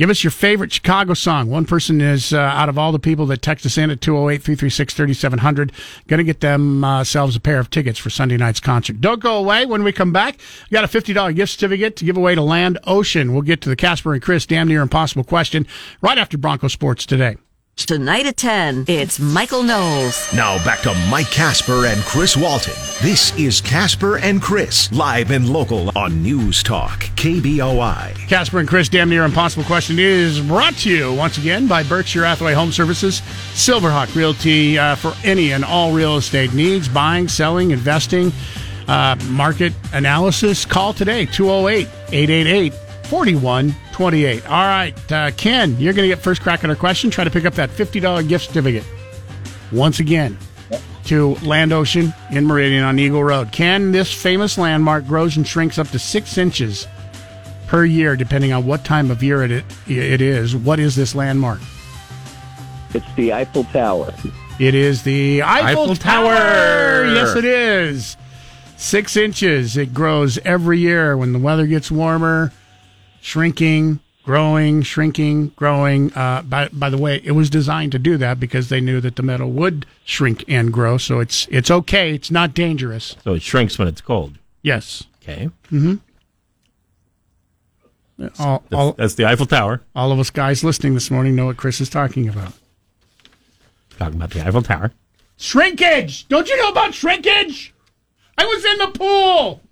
[0.00, 1.50] give us your favorite Chicago song.
[1.50, 4.42] One person is, uh, out of all the people that text us in at 208
[4.42, 5.72] 336 3700,
[6.08, 9.02] going to get themselves a pair of tickets for Sunday night's concert.
[9.02, 9.66] Don't go away.
[9.66, 10.40] When we come back,
[10.70, 13.34] we got a $50 gift certificate to give away to Land Ocean.
[13.34, 15.66] We'll get to the Casper and Chris damn near impossible question
[16.00, 17.36] right after Bronco Sports today.
[17.86, 20.32] Tonight at 10, it's Michael Knowles.
[20.34, 22.74] Now back to Mike Casper and Chris Walton.
[23.02, 28.14] This is Casper and Chris, live and local on News Talk, KBOI.
[28.28, 32.24] Casper and Chris Damn Near Impossible Question is brought to you once again by Berkshire
[32.24, 33.20] Hathaway Home Services,
[33.54, 38.32] Silverhawk Realty uh, for any and all real estate needs, buying, selling, investing,
[38.88, 40.64] uh, market analysis.
[40.64, 42.72] Call today, 208 888
[43.10, 44.46] 4128.
[44.46, 47.10] All right, uh, Ken, you're going to get first crack at our question.
[47.10, 48.84] Try to pick up that $50 gift certificate.
[49.72, 50.38] Once again,
[51.06, 53.50] to Land Ocean in Meridian on Eagle Road.
[53.50, 56.86] Ken, this famous landmark grows and shrinks up to six inches
[57.66, 60.54] per year, depending on what time of year it, it is.
[60.54, 61.58] What is this landmark?
[62.94, 64.14] It's the Eiffel Tower.
[64.60, 66.36] It is the Eiffel, Eiffel Tower.
[66.36, 67.06] Tower.
[67.06, 68.16] Yes, it is.
[68.76, 69.76] Six inches.
[69.76, 72.52] It grows every year when the weather gets warmer,
[73.20, 76.12] shrinking, growing, shrinking, growing.
[76.14, 79.16] Uh, by, by the way, it was designed to do that because they knew that
[79.16, 80.98] the metal would shrink and grow.
[80.98, 82.14] So it's it's okay.
[82.14, 83.16] It's not dangerous.
[83.24, 84.38] So it shrinks when it's cold.
[84.62, 85.04] Yes.
[85.22, 85.50] Okay.
[85.70, 85.96] Mm-hmm.
[88.38, 89.80] All, That's, all, that's the Eiffel Tower.
[89.96, 92.52] all of us guys listening this morning know what Chris is talking about.
[93.98, 94.92] Talking about the Eiffel Tower.
[95.38, 96.28] Shrinkage!
[96.28, 97.72] Don't you know about shrinkage?
[98.36, 99.62] I was in the pool.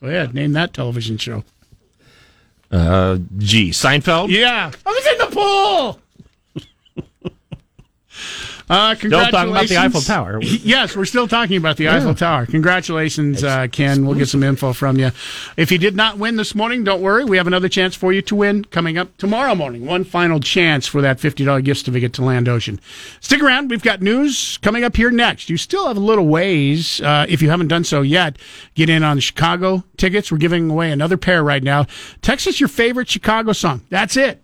[0.00, 1.42] Go ahead, name that television show.
[2.70, 4.28] Uh, gee, Seinfeld.
[4.30, 6.00] Yeah, I was in the pool.
[8.68, 9.76] Uh, Don't talk about the.
[9.76, 10.40] Eiffel Tower.
[10.64, 12.46] Yes, we're still talking about the Eiffel Tower.
[12.46, 14.06] Congratulations, uh, Ken.
[14.06, 15.10] We'll get some info from you.
[15.56, 17.24] If you did not win this morning, don't worry.
[17.24, 19.84] We have another chance for you to win coming up tomorrow morning.
[19.84, 22.80] One final chance for that $50 gift certificate to Land Ocean.
[23.20, 23.70] Stick around.
[23.70, 25.50] We've got news coming up here next.
[25.50, 28.38] You still have a little ways, uh, if you haven't done so yet,
[28.74, 30.32] get in on the Chicago tickets.
[30.32, 31.86] We're giving away another pair right now.
[32.22, 33.82] Text us your favorite Chicago song.
[33.90, 34.43] That's it.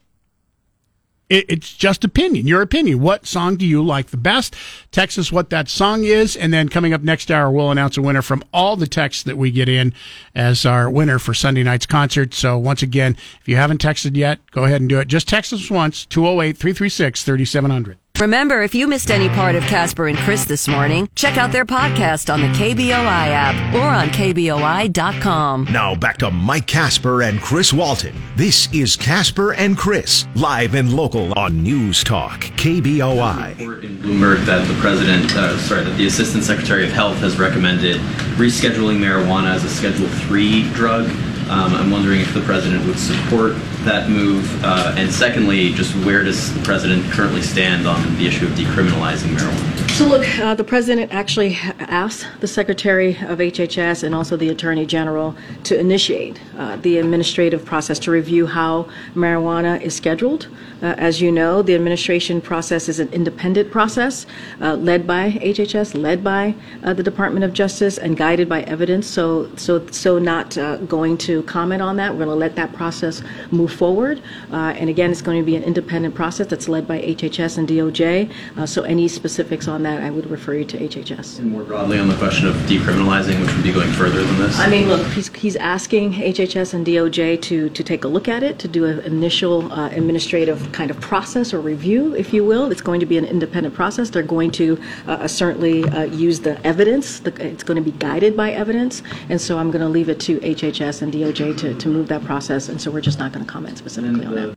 [1.31, 3.01] It, it's just opinion, your opinion.
[3.01, 4.55] What song do you like the best?
[4.91, 8.03] Text us what that song is, and then coming up next hour, we'll announce a
[8.03, 9.95] winner from all the texts that we get in
[10.35, 12.35] as our winner for Sunday night's concert.
[12.35, 15.09] So once again, if you haven't texted yet, go ahead and do it.
[15.09, 17.97] Just text us once, 208 336 3700.
[18.19, 21.65] Remember, if you missed any part of Casper and Chris this morning, check out their
[21.65, 25.65] podcast on the KBOI app or on KBOI.com.
[25.73, 28.15] Now back to Mike Casper and Chris Walton.
[28.37, 33.59] This is Casper and Chris, live and local on News Talk, KBOI.
[33.59, 37.97] in Bloomberg that the president, uh, sorry, that the assistant secretary of health has recommended
[38.37, 41.09] rescheduling marijuana as a Schedule Three drug.
[41.51, 46.23] Um, I'm wondering if the president would support that move, uh, and secondly, just where
[46.23, 49.91] does the president currently stand on the issue of decriminalizing marijuana?
[49.91, 54.87] So, look, uh, the president actually asked the secretary of HHS and also the attorney
[54.87, 55.35] general
[55.65, 60.47] to initiate uh, the administrative process to review how marijuana is scheduled.
[60.81, 64.25] Uh, as you know, the administration process is an independent process
[64.61, 69.07] uh, led by HHS, led by uh, the Department of Justice, and guided by evidence.
[69.07, 70.55] So, so, so not
[70.89, 72.13] going to comment on that.
[72.13, 74.23] We're going to let that process move forward.
[74.53, 77.69] Uh, and again, it's going to be an independent process that's led by HHS and
[77.69, 78.31] DOJ.
[78.57, 81.39] Uh, so, any specifics on that, I would refer you to HHS.
[81.39, 84.59] And more broadly on the question of decriminalizing, which would be going further than this?
[84.59, 88.43] I mean, look, he's, he's asking HHS and DOJ to, to take a look at
[88.43, 92.71] it, to do an initial uh, administrative kind of process or review, if you will.
[92.71, 94.11] It's going to be an independent process.
[94.11, 97.21] They're going to uh, certainly uh, use the evidence.
[97.21, 99.03] The, it's going to be guided by evidence.
[99.29, 102.25] And so I'm going to leave it to HHS and DOJ to, to move that
[102.25, 102.69] process.
[102.69, 104.57] And so we're just not going to comment specifically on that.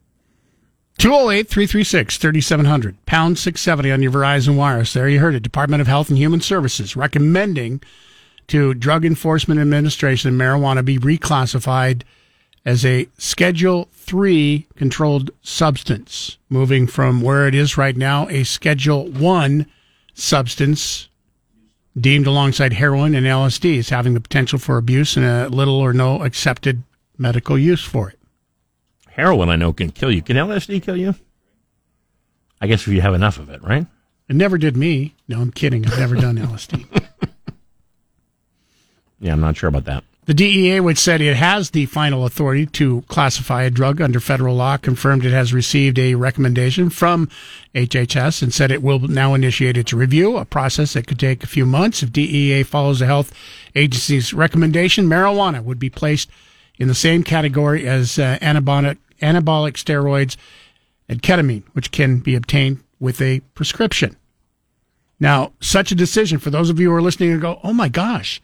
[0.99, 4.93] 208 336 3700, pound 670 on your Verizon Wireless.
[4.93, 5.41] There you heard it.
[5.41, 7.81] Department of Health and Human Services recommending
[8.47, 12.03] to Drug Enforcement Administration marijuana be reclassified
[12.65, 19.07] as a Schedule 3 controlled substance, moving from where it is right now, a Schedule
[19.09, 19.65] 1
[20.13, 21.09] substance
[21.97, 25.93] deemed alongside heroin and LSD as having the potential for abuse and a little or
[25.93, 26.83] no accepted
[27.17, 28.19] medical use for it.
[29.09, 30.21] Heroin, I know, can kill you.
[30.21, 31.15] Can LSD kill you?
[32.59, 33.85] I guess if you have enough of it, right?
[34.27, 35.13] It never did me.
[35.27, 35.85] No, I'm kidding.
[35.85, 36.85] I've never done LSD.
[39.23, 40.03] Yeah, I'm not sure about that.
[40.25, 44.55] The DEA, which said it has the final authority to classify a drug under federal
[44.55, 47.27] law, confirmed it has received a recommendation from
[47.75, 51.47] HHS and said it will now initiate its review, a process that could take a
[51.47, 52.03] few months.
[52.03, 53.33] If DEA follows the health
[53.75, 56.29] agency's recommendation, marijuana would be placed
[56.77, 60.37] in the same category as uh, anabolic, anabolic steroids
[61.09, 64.15] and ketamine, which can be obtained with a prescription.
[65.19, 67.89] Now, such a decision, for those of you who are listening and go, oh my
[67.89, 68.41] gosh,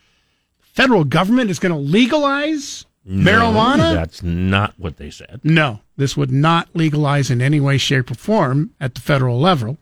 [0.74, 3.94] federal government is going to legalize No, marijuana?
[3.94, 5.42] That's not what they said.
[5.44, 9.78] No, this would not legalize in any way, shape, or form at the federal level,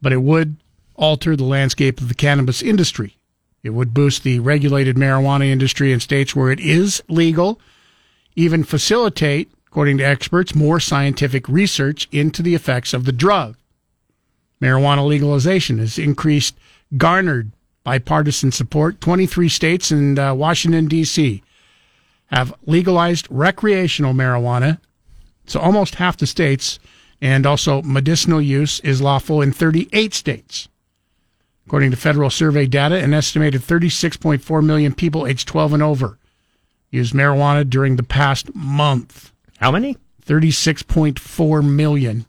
[0.00, 0.56] but it would
[0.94, 3.16] alter the landscape of the cannabis industry.
[3.62, 7.60] It would boost the regulated marijuana industry in states where it is legal,
[8.36, 13.56] even facilitate, according to experts, more scientific research into the effects of the drug.
[14.60, 16.56] Marijuana legalization has increased,
[16.96, 17.52] garnered
[17.88, 19.00] bipartisan support.
[19.00, 21.42] 23 states and uh, Washington, D.C.
[22.26, 24.78] have legalized recreational marijuana.
[25.46, 26.78] So almost half the states,
[27.22, 30.68] and also medicinal use is lawful in 38 states.
[31.66, 36.18] According to federal survey data, an estimated 36.4 million people aged 12 and over
[36.90, 39.32] used marijuana during the past month.
[39.60, 39.96] How many?
[40.26, 42.26] 36.4 million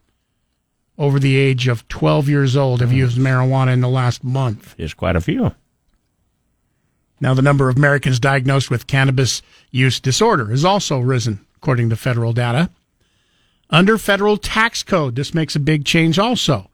[1.00, 4.76] over the age of 12 years old have used marijuana in the last month.
[4.78, 5.56] There's quite a few.
[7.22, 9.42] Now, the number of Americans diagnosed with cannabis
[9.72, 12.70] use disorder has also risen, according to federal data.
[13.70, 16.70] Under federal tax code, this makes a big change also.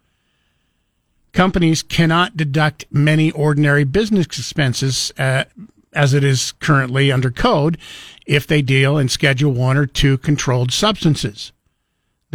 [1.32, 5.44] Companies cannot deduct many ordinary business expenses uh,
[5.94, 7.78] as it is currently under code
[8.26, 11.52] if they deal in Schedule 1 or 2 controlled substances.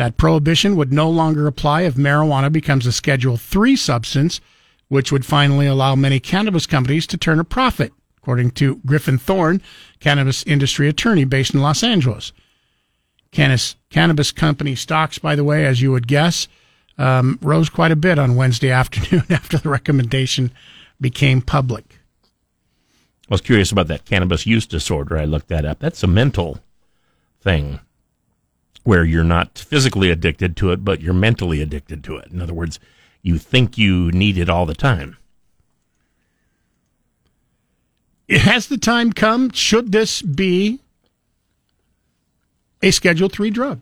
[0.00, 4.40] That prohibition would no longer apply if marijuana becomes a Schedule 3 substance,
[4.88, 9.60] which would finally allow many cannabis companies to turn a profit, according to Griffen Thorne,
[9.98, 12.32] cannabis industry attorney based in Los Angeles.
[13.30, 16.48] Cannabis, cannabis company stocks, by the way, as you would guess,
[16.96, 20.50] um, rose quite a bit on Wednesday afternoon after the recommendation
[20.98, 21.98] became public.
[23.28, 25.18] I was curious about that cannabis use disorder.
[25.18, 25.78] I looked that up.
[25.78, 26.58] That's a mental
[27.42, 27.80] thing
[28.84, 32.28] where you're not physically addicted to it, but you're mentally addicted to it.
[32.30, 32.78] In other words,
[33.22, 35.16] you think you need it all the time.
[38.28, 39.50] Has the time come?
[39.50, 40.78] Should this be
[42.82, 43.80] a Schedule 3 drug?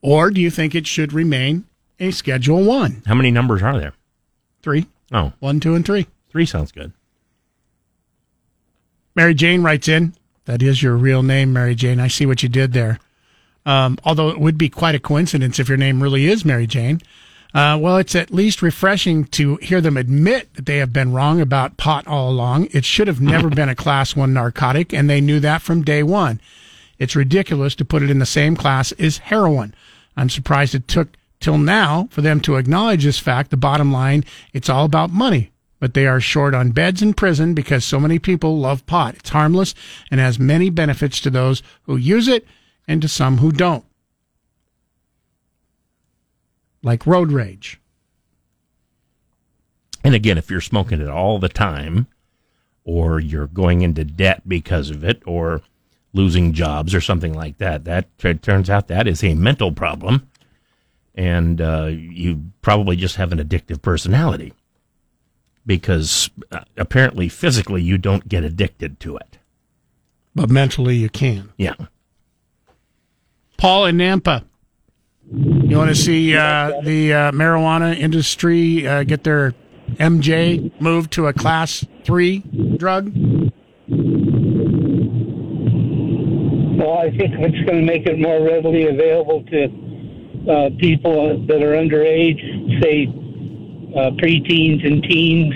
[0.00, 1.64] Or do you think it should remain
[2.00, 3.02] a Schedule 1?
[3.06, 3.92] How many numbers are there?
[4.62, 4.86] Three.
[5.12, 6.06] Oh, One, two, and three.
[6.30, 6.92] three sounds good.
[9.14, 10.14] Mary Jane writes in.
[10.44, 12.00] That is your real name, Mary Jane.
[12.00, 12.98] I see what you did there.
[13.64, 17.00] Um, although it would be quite a coincidence if your name really is Mary Jane.
[17.54, 21.40] Uh, well, it's at least refreshing to hear them admit that they have been wrong
[21.40, 22.66] about pot all along.
[22.70, 26.02] It should have never been a class one narcotic, and they knew that from day
[26.02, 26.40] one.
[26.98, 29.74] It's ridiculous to put it in the same class as heroin.
[30.16, 33.50] I'm surprised it took till now for them to acknowledge this fact.
[33.50, 35.51] The bottom line, it's all about money.
[35.82, 39.16] But they are short on beds in prison because so many people love pot.
[39.16, 39.74] It's harmless
[40.12, 42.46] and has many benefits to those who use it
[42.86, 43.84] and to some who don't.
[46.84, 47.80] Like road rage.
[50.04, 52.06] And again, if you're smoking it all the time,
[52.84, 55.62] or you're going into debt because of it, or
[56.12, 58.06] losing jobs or something like that, that
[58.40, 60.30] turns out that is a mental problem,
[61.16, 64.52] and uh, you probably just have an addictive personality
[65.64, 69.38] because uh, apparently physically you don't get addicted to it.
[70.34, 71.52] But mentally you can.
[71.56, 71.74] Yeah.
[73.56, 74.44] Paul in Nampa.
[75.30, 79.54] You want to see uh, the uh, marijuana industry uh, get their
[79.94, 82.40] MJ moved to a class three
[82.76, 83.12] drug?
[86.76, 89.64] Well, I think it's going to make it more readily available to
[90.50, 93.06] uh, people that are underage, say
[93.96, 95.54] uh, preteens and teens,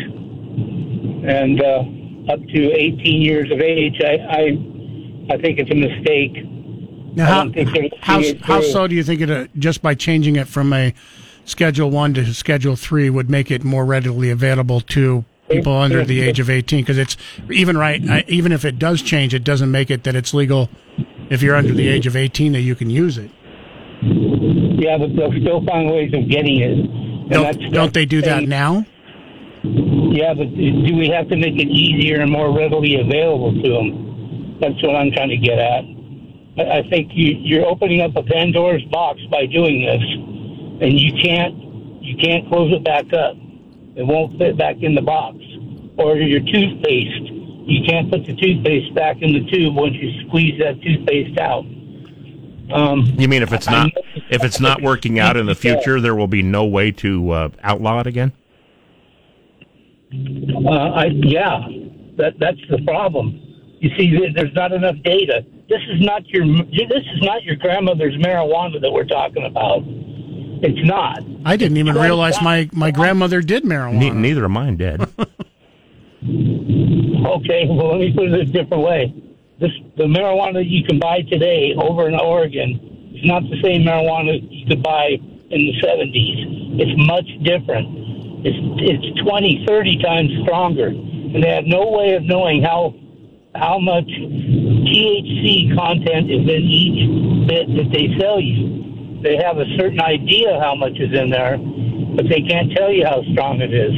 [1.29, 4.01] and uh, up to 18 years of age.
[4.01, 6.45] I, I, I think it's a mistake.
[7.15, 9.95] Now, how, don't think they're how, how so do you think it, uh, just by
[9.95, 10.93] changing it from a
[11.45, 16.21] Schedule 1 to Schedule 3 would make it more readily available to people under the
[16.21, 17.17] age of 18 because it's
[17.53, 20.69] even right even if it does change it doesn't make it that it's legal
[21.31, 23.31] if you're under the age of 18 that you can use it
[24.03, 26.77] Yeah, but they'll still find ways of getting it.
[27.29, 28.87] Don't, don't they do that now
[29.63, 34.59] Yeah, but do we have to make it easier and more readily available to them?
[34.61, 35.85] That's what I'm trying to get at.
[36.59, 40.03] I, I think you, you're opening up a Pandora's box by doing this,
[40.83, 41.55] and you can't
[42.03, 43.37] you can't close it back up.
[43.97, 45.39] It won't fit back in the box.
[45.99, 47.33] Or your toothpaste,
[47.67, 51.65] you can't put the toothpaste back in the tube once you squeeze that toothpaste out.
[52.73, 53.91] Um, You mean if it's not
[54.31, 57.49] if it's not working out in the future, there will be no way to uh,
[57.63, 58.33] outlaw it again?
[60.13, 61.69] Uh, I, yeah,
[62.17, 63.41] that that's the problem.
[63.81, 65.45] You see, there's not enough data.
[65.69, 69.83] This is not your this is not your grandmother's marijuana that we're talking about.
[70.63, 71.21] It's not.
[71.45, 75.03] i didn't even realize my, my grandmother did marijuana Ne- neither of mine did.
[77.27, 79.15] Okay, well, let me put it a different way.
[79.59, 82.77] This the marijuana that you can buy today over in Oregon
[83.17, 86.77] is not the same marijuana you could buy in the 70s.
[86.77, 87.89] It's much different.
[88.45, 92.93] It's it's 20, 30 times stronger, and they have no way of knowing how
[93.55, 99.23] how much THC content is in each bit that they sell you.
[99.23, 101.57] They have a certain idea how much is in there,
[102.15, 103.97] but they can't tell you how strong it is.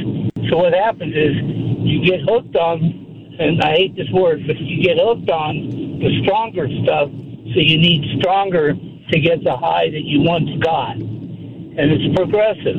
[0.50, 1.34] So what happens is
[1.82, 3.07] you get hooked on,
[3.38, 7.08] and I hate this word, but you get hooked on the stronger stuff,
[7.54, 10.96] so you need stronger to get the high that you once got.
[10.96, 12.76] And it's progressive.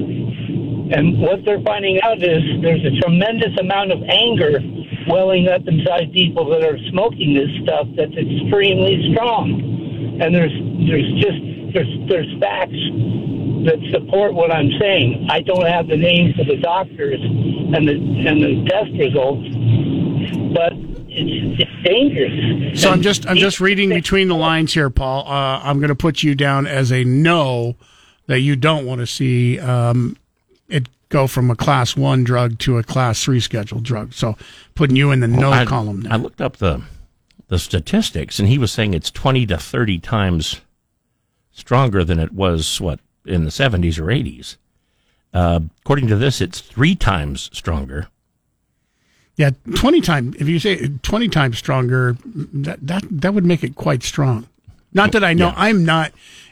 [0.91, 4.60] And what they're finding out is there's a tremendous amount of anger
[5.07, 10.20] welling up inside people that are smoking this stuff that's extremely strong.
[10.20, 10.53] And there's
[10.89, 11.39] there's just
[11.74, 12.82] there's there's facts
[13.66, 15.28] that support what I'm saying.
[15.30, 17.95] I don't have the names of the doctors and the
[18.28, 19.45] and the test results,
[20.54, 22.82] but it's, it's dangerous.
[22.82, 25.28] So I'm just I'm just reading between the lines here, Paul.
[25.28, 27.76] Uh, I'm going to put you down as a no
[28.28, 30.18] that you don't want to see um,
[30.68, 34.14] it go from a class one drug to a class three scheduled drug.
[34.14, 34.38] So
[34.76, 36.02] putting you in the no I, column.
[36.02, 36.14] Now.
[36.14, 36.84] I looked up the
[37.47, 40.62] the statistics, and he was saying it's twenty to thirty times
[41.52, 44.58] stronger than it was what in the seventies or eighties.
[45.34, 48.08] Uh, according to this, it's three times stronger.
[49.40, 50.36] Yeah, twenty times.
[50.38, 54.50] If you say twenty times stronger, that that that would make it quite strong.
[54.94, 55.54] Not that I know.
[55.56, 56.12] I'm not.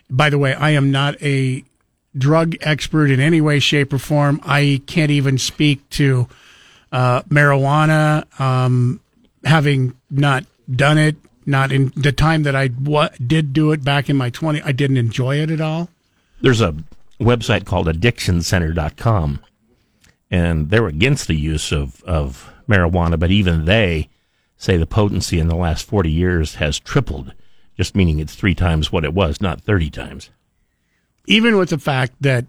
[0.10, 1.66] By the way, I am not a
[2.18, 4.40] drug expert in any way, shape, or form.
[4.42, 6.30] I can't even speak to
[6.94, 9.02] uh, marijuana, um,
[9.44, 11.18] having not done it.
[11.46, 14.98] Not in the time that I did do it back in my 20, I didn't
[14.98, 15.90] enjoy it at all.
[16.40, 16.74] There's a
[17.20, 19.40] website called addictioncenter.com,
[20.32, 24.10] and they're against the use of, of marijuana, but even they
[24.58, 27.34] say the potency in the last 40 years has tripled,
[27.76, 30.30] just meaning it's three times what it was, not 30 times.
[31.28, 32.46] even with the fact that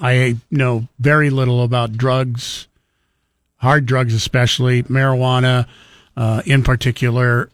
[0.00, 2.66] I know very little about drugs,
[3.56, 5.66] hard drugs especially, marijuana
[6.16, 7.50] uh, in particular,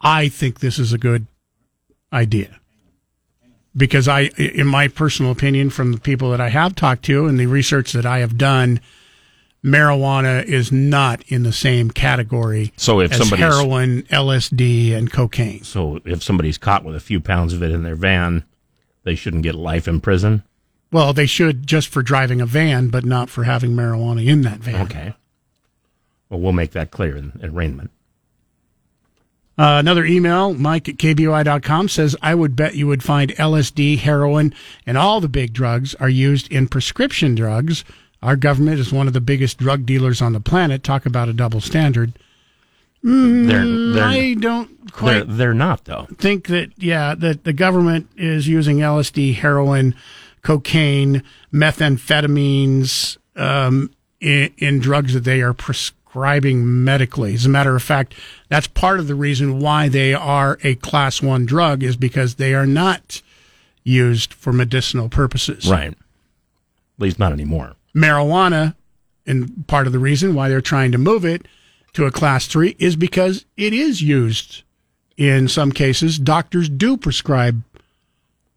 [0.00, 1.26] I think this is a good
[2.12, 2.58] idea.
[3.76, 7.38] Because I, in my personal opinion, from the people that I have talked to and
[7.38, 8.80] the research that I have done,
[9.66, 15.64] marijuana is not in the same category So if as somebody's- heroin, LSD, and cocaine.
[15.64, 18.44] So if somebody's caught with a few pounds of it in their van,
[19.02, 20.42] they shouldn't get life in prison.
[20.92, 24.60] Well, they should just for driving a van, but not for having marijuana in that
[24.60, 24.82] van.
[24.86, 25.14] Okay.
[26.30, 27.90] Well, we'll make that clear in in arraignment.
[29.58, 34.52] Uh, another email, Mike at KBOI.com says, I would bet you would find LSD, heroin,
[34.86, 37.82] and all the big drugs are used in prescription drugs.
[38.22, 40.82] Our government is one of the biggest drug dealers on the planet.
[40.82, 42.12] Talk about a double standard.
[43.04, 46.08] Mm, They're- they're- I don't They're, quite they're not, though.
[46.18, 49.94] think that, yeah, that the government is using LSD, heroin,
[50.42, 51.22] cocaine,
[51.52, 53.90] methamphetamines um,
[54.20, 57.34] in, in drugs that they are prescribing medically.
[57.34, 58.14] As a matter of fact,
[58.48, 62.54] that's part of the reason why they are a class one drug is because they
[62.54, 63.20] are not
[63.84, 65.68] used for medicinal purposes.
[65.68, 65.90] Right.
[65.92, 65.96] At
[66.98, 67.74] least not anymore.
[67.96, 68.74] Marijuana,
[69.26, 71.46] and part of the reason why they're trying to move it
[71.94, 74.62] to a class three is because it is used
[75.16, 76.18] in some cases.
[76.18, 77.62] Doctors do prescribe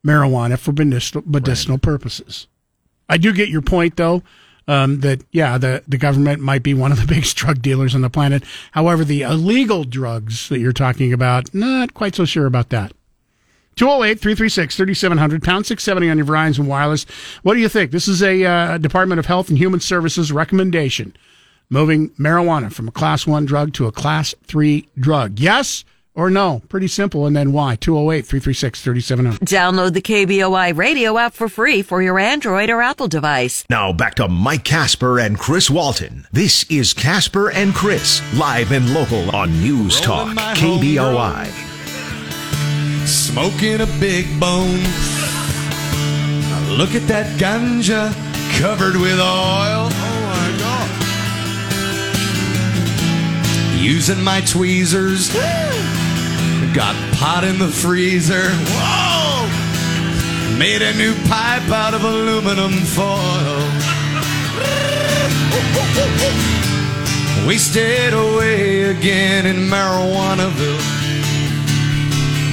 [0.06, 2.48] marijuana for medicinal, medicinal purposes.
[3.08, 4.24] I do get your point, though,
[4.68, 8.02] um, that, yeah, the, the government might be one of the biggest drug dealers on
[8.02, 8.44] the planet.
[8.74, 12.92] However, the illegal drugs that you're talking about, not quite so sure about that.
[13.80, 17.06] 208 336 3700, pound 670 on your Verizon Wireless.
[17.44, 17.92] What do you think?
[17.92, 21.16] This is a uh, Department of Health and Human Services recommendation
[21.70, 25.40] moving marijuana from a class one drug to a class three drug.
[25.40, 26.62] Yes or no?
[26.68, 27.26] Pretty simple.
[27.26, 27.78] And then why?
[27.78, 29.40] 208 336 3700.
[29.48, 33.64] Download the KBOI radio app for free for your Android or Apple device.
[33.70, 36.28] Now back to Mike Casper and Chris Walton.
[36.34, 41.69] This is Casper and Chris, live and local on News Talk, KBOI.
[43.10, 44.84] Smoking a big bone.
[46.78, 48.14] Look at that ganja
[48.60, 49.90] covered with oil.
[49.90, 50.90] Oh my god.
[53.82, 55.34] Using my tweezers.
[56.76, 58.52] Got pot in the freezer.
[58.78, 59.48] Whoa!
[60.60, 63.66] Made a new pipe out of aluminum foil.
[67.48, 70.99] We stayed away again in Marijuanaville.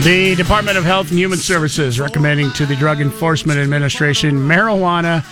[0.06, 5.24] The Department of Health and Human Services recommending to the Drug Enforcement Administration marijuana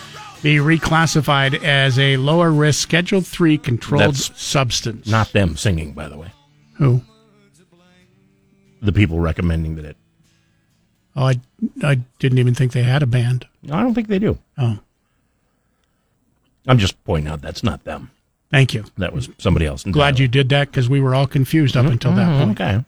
[0.43, 5.07] be reclassified as a lower risk Schedule 3 controlled That's substance.
[5.07, 6.33] Not them singing, by the way.
[6.79, 7.03] Who?
[8.83, 9.97] The people recommending that it.
[11.15, 11.41] Oh, I,
[11.85, 13.47] I didn't even think they had a band.
[13.71, 14.39] I don't think they do.
[14.59, 14.81] Oh,
[16.67, 18.11] I'm just pointing out that's not them.
[18.51, 18.87] thank you.
[18.99, 19.85] That was somebody else.
[19.85, 22.61] Glad you did that because we were all confused up mm-hmm, until that mm-hmm, point.
[22.61, 22.85] Okay.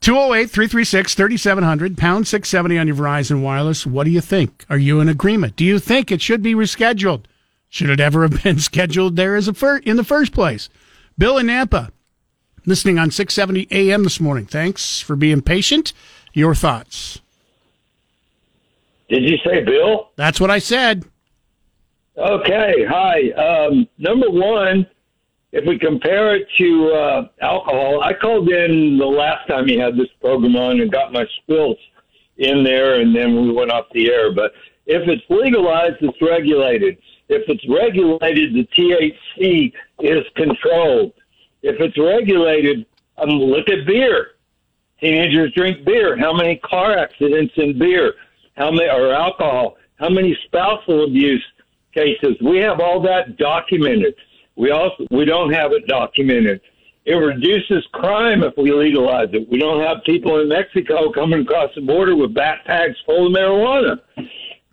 [0.00, 3.86] 208 336 3700, pound 670 on your Verizon Wireless.
[3.86, 4.64] What do you think?
[4.70, 5.56] Are you in agreement?
[5.56, 7.24] Do you think it should be rescheduled?
[7.68, 10.70] Should it ever have been scheduled there as a fir- in the first place?
[11.18, 11.90] Bill in Nampa,
[12.64, 14.46] listening on 670 AM this morning.
[14.46, 15.92] Thanks for being patient.
[16.32, 17.20] Your thoughts?
[19.10, 20.08] Did you say Bill?
[20.16, 21.04] That's what I said.
[22.16, 22.84] Okay.
[22.88, 23.30] Hi.
[23.32, 24.86] Um, number one,
[25.52, 29.96] if we compare it to uh, alcohol, I called in the last time he had
[29.96, 31.78] this program on and got my spills
[32.36, 34.32] in there, and then we went off the air.
[34.32, 34.52] But
[34.86, 36.98] if it's legalized, it's regulated.
[37.28, 41.12] If it's regulated, the THC is controlled.
[41.62, 42.86] If it's regulated,
[43.18, 44.32] um, look at beer.
[45.00, 46.16] Teenagers drink beer.
[46.16, 48.14] How many car accidents in beer?
[48.56, 49.76] How many or alcohol?
[49.98, 51.44] How many spousal abuse
[51.94, 52.36] cases?
[52.42, 54.14] We have all that documented.
[54.56, 56.60] We also we don't have it documented.
[57.06, 59.48] It reduces crime if we legalize it.
[59.50, 64.00] We don't have people in Mexico coming across the border with backpacks full of marijuana.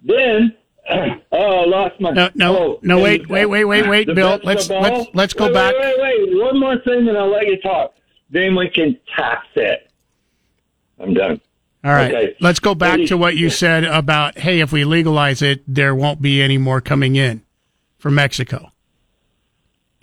[0.04, 0.56] Then,
[1.32, 2.12] oh, I lost my.
[2.12, 4.40] No, no, oh, no, wait, wait, wait, wait, wait, Bill.
[4.44, 5.74] Let's all- let's let's go wait, back.
[5.80, 6.42] Wait, wait, wait.
[6.44, 7.96] One more thing, and I'll let you talk.
[8.30, 9.90] Then we can tax it.
[11.00, 11.40] I'm done.
[11.84, 12.14] All right.
[12.14, 12.36] Okay.
[12.42, 16.22] Let's go back to what you said about hey, if we legalize it, there won't
[16.22, 17.44] be any more coming in
[17.98, 18.72] from Mexico.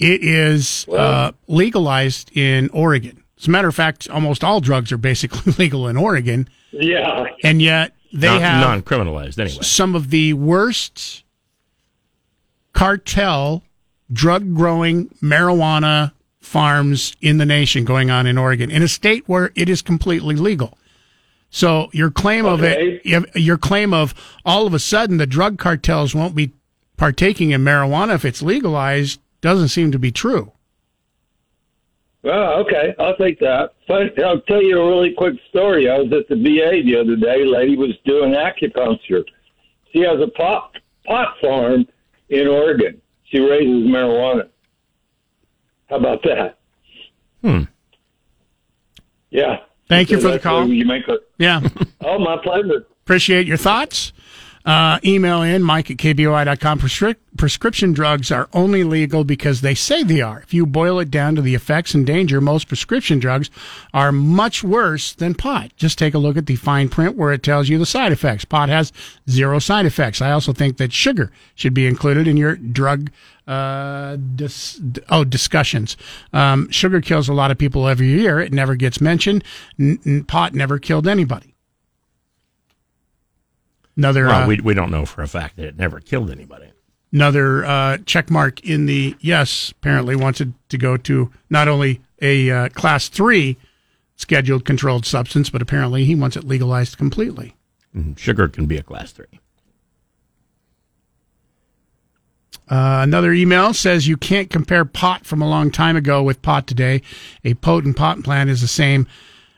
[0.04, 3.22] It is uh, legalized in Oregon.
[3.38, 7.24] As a matter of fact, almost all drugs are basically legal in Oregon, Yeah.
[7.42, 9.62] and yet they non, have non-criminalized anyway.
[9.62, 11.24] some of the worst
[12.72, 13.62] cartel
[14.12, 19.50] drug growing marijuana farms in the nation going on in Oregon, in a state where
[19.54, 20.76] it is completely legal.
[21.50, 23.04] So your claim of it,
[23.36, 24.12] your claim of
[24.44, 26.52] all of a sudden the drug cartels won't be
[26.96, 30.50] partaking in marijuana if it's legalized doesn't seem to be true.
[32.22, 33.74] Well, okay, I'll take that.
[33.86, 35.90] But I'll tell you a really quick story.
[35.90, 37.44] I was at the VA the other day.
[37.44, 39.22] Lady was doing acupuncture.
[39.92, 41.86] She has a pot pot farm
[42.30, 43.02] in Oregon.
[43.24, 44.48] She raises marijuana.
[45.90, 46.58] How about that?
[47.42, 47.64] Hmm.
[49.28, 49.58] Yeah.
[49.90, 50.66] Thank you for the call.
[50.66, 51.60] You make a, Yeah.
[52.00, 52.86] oh, my pleasure.
[53.02, 54.14] Appreciate your thoughts.
[54.64, 56.78] Uh, email in mike at kboi.com.
[56.78, 60.40] Prescri- prescription drugs are only legal because they say they are.
[60.40, 63.50] If you boil it down to the effects and danger, most prescription drugs
[63.92, 65.72] are much worse than pot.
[65.76, 68.46] Just take a look at the fine print where it tells you the side effects.
[68.46, 68.90] Pot has
[69.28, 70.22] zero side effects.
[70.22, 73.10] I also think that sugar should be included in your drug
[73.46, 74.80] uh, dis-
[75.10, 75.98] oh discussions.
[76.32, 78.40] Um, sugar kills a lot of people every year.
[78.40, 79.44] It never gets mentioned.
[79.78, 81.53] N- pot never killed anybody.
[83.96, 86.72] Another well, uh, we, we don't know for a fact that it never killed anybody.
[87.12, 89.70] another uh, check mark in the yes.
[89.70, 93.56] Apparently, wanted to go to not only a uh, class three
[94.16, 97.54] scheduled controlled substance, but apparently he wants it legalized completely.
[97.96, 98.18] Mhm.
[98.18, 99.26] Sugar can be a class three.
[102.68, 106.66] Uh, another email says you can't compare pot from a long time ago with pot
[106.66, 107.02] today.
[107.44, 109.06] A potent pot plant is the same,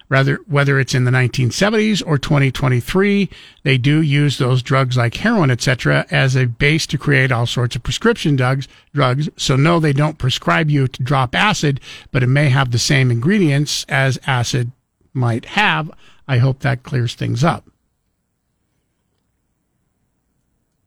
[0.09, 3.29] rather whether it's in the 1970s or 2023.
[3.63, 7.77] They do use those drugs like heroin, etc., as a base to create all sorts
[7.77, 8.69] of prescription drugs.
[8.95, 9.29] Drugs.
[9.37, 11.81] So no, they don't prescribe you to drop acid,
[12.13, 14.73] but it may have the same ingredients as acid
[15.13, 15.91] might have.
[16.29, 17.69] I hope that clears things up.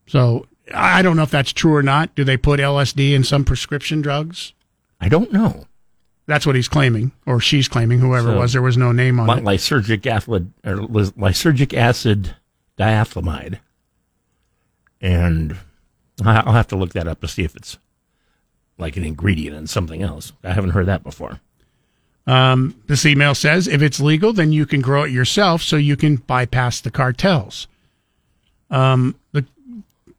[0.07, 2.15] So I don't know if that's true or not.
[2.15, 4.53] Do they put LSD in some prescription drugs?
[4.99, 5.65] I don't know.
[6.29, 8.53] That's what he's claiming, or she's claiming, whoever it was.
[8.53, 9.43] There was no name on it.
[9.43, 12.35] lysergic acid or lysergic acid
[12.77, 13.57] diethylamide,
[15.01, 15.57] and
[16.23, 17.79] I'll have to look that up to see if it's
[18.77, 20.31] like an ingredient in something else.
[20.43, 21.39] I haven't heard that before.
[22.27, 25.97] Um, this email says if it's legal, then you can grow it yourself, so you
[25.97, 27.67] can bypass the cartels.
[28.69, 29.45] Um, the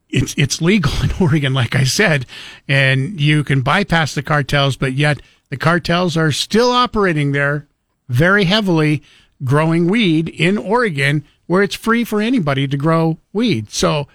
[0.08, 2.26] it's it's legal in Oregon, like I said,
[2.66, 5.20] and you can bypass the cartels, but yet
[5.50, 7.66] the cartels are still operating there
[8.08, 9.02] very heavily,
[9.44, 13.70] growing weed in Oregon, where it's free for anybody to grow weed.
[13.70, 14.08] So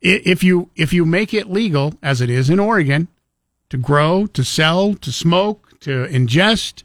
[0.00, 3.08] if you if you make it legal, as it is in Oregon,
[3.70, 6.84] to grow, to sell, to smoke, to ingest,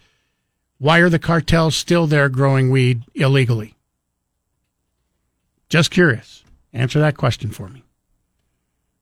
[0.80, 3.76] why are the cartels still there growing weed illegally?
[5.70, 6.44] Just curious.
[6.74, 7.84] Answer that question for me.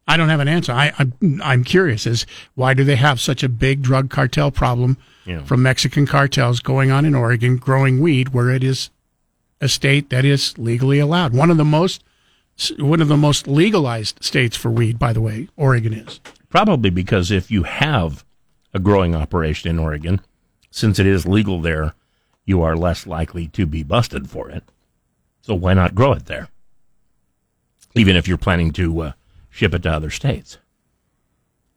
[0.07, 0.72] I don't have an answer.
[0.73, 2.26] I, I'm, I'm curious as
[2.56, 5.44] why do they have such a big drug cartel problem Yeah.
[5.44, 8.90] from Mexican cartels going on in Oregon growing weed where it is
[9.61, 11.34] a state that is legally allowed.
[11.34, 12.03] One of the most
[12.78, 16.19] one of the most legalized states for weed, by the way, Oregon is.
[16.49, 18.26] Probably because if you have
[18.73, 20.19] a growing operation in Oregon,
[20.69, 21.94] since it is legal there,
[22.45, 24.64] you are less likely to be busted for it.
[25.41, 26.49] So why not grow it there?
[27.95, 29.11] Even if you're planning to uh,
[29.52, 30.57] ship it to other states.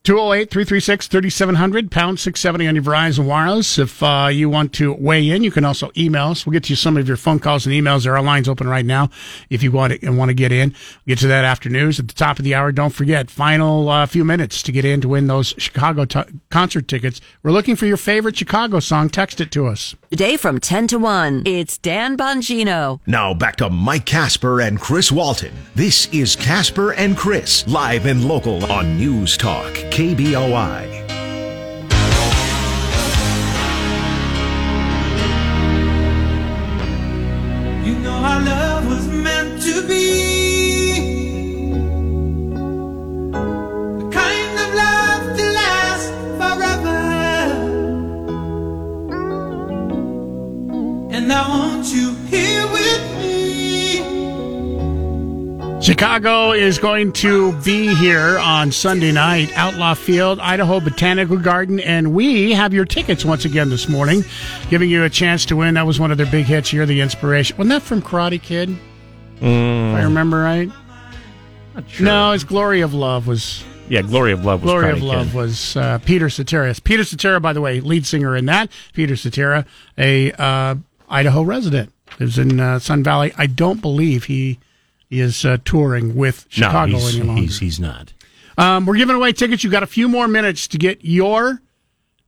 [0.05, 3.79] 208 336 3700, pound 670 on your Verizon Wireless.
[3.79, 6.45] If uh, you want to weigh in, you can also email us.
[6.45, 8.05] We'll get you some of your phone calls and emails.
[8.05, 9.09] There are lines open right now
[9.49, 10.75] if you want to, and want to get in.
[11.07, 11.99] We'll get to that after news.
[11.99, 15.01] At the top of the hour, don't forget, final uh, few minutes to get in
[15.01, 16.21] to win those Chicago t-
[16.51, 17.23] concert tickets.
[17.43, 19.09] We're looking for your favorite Chicago song.
[19.09, 19.95] Text it to us.
[20.11, 23.01] Today from 10 to 1, it's Dan Bongino.
[23.07, 25.55] Now back to Mike Casper and Chris Walton.
[25.75, 30.91] This is Casper and Chris, live and local on News Talk, KBOI.
[37.87, 40.99] You know our love was meant to be
[44.01, 46.09] the kind of love to last
[46.41, 47.03] forever.
[51.15, 53.14] And I want you here with me.
[55.85, 62.15] Chicago is going to be here on Sunday night, Outlaw Field, Idaho Botanical Garden, and
[62.15, 64.25] we have your tickets once again this morning,
[64.71, 65.75] giving you a chance to win.
[65.75, 66.73] That was one of their big hits.
[66.73, 67.59] You're the inspiration.
[67.59, 68.71] Wasn't that from Karate Kid?
[69.43, 70.71] If I remember right.
[72.01, 75.27] No, it's Glory of Love was Yeah, Glory of Love was Glory Karate of Love
[75.27, 75.35] Kid.
[75.35, 76.75] was uh, Peter Cetera.
[76.83, 78.71] Peter Cetera, by the way, lead singer in that.
[78.95, 79.67] Peter Cetera,
[79.99, 80.77] a uh,
[81.11, 83.35] Idaho resident, lives in uh, Sun Valley.
[83.37, 84.59] I don't believe he
[85.11, 87.43] is uh, touring with Chicago no, he's, any longer.
[87.43, 88.13] he's, he's not.
[88.57, 89.65] Um, we're giving away tickets.
[89.65, 91.61] You've got a few more minutes to get your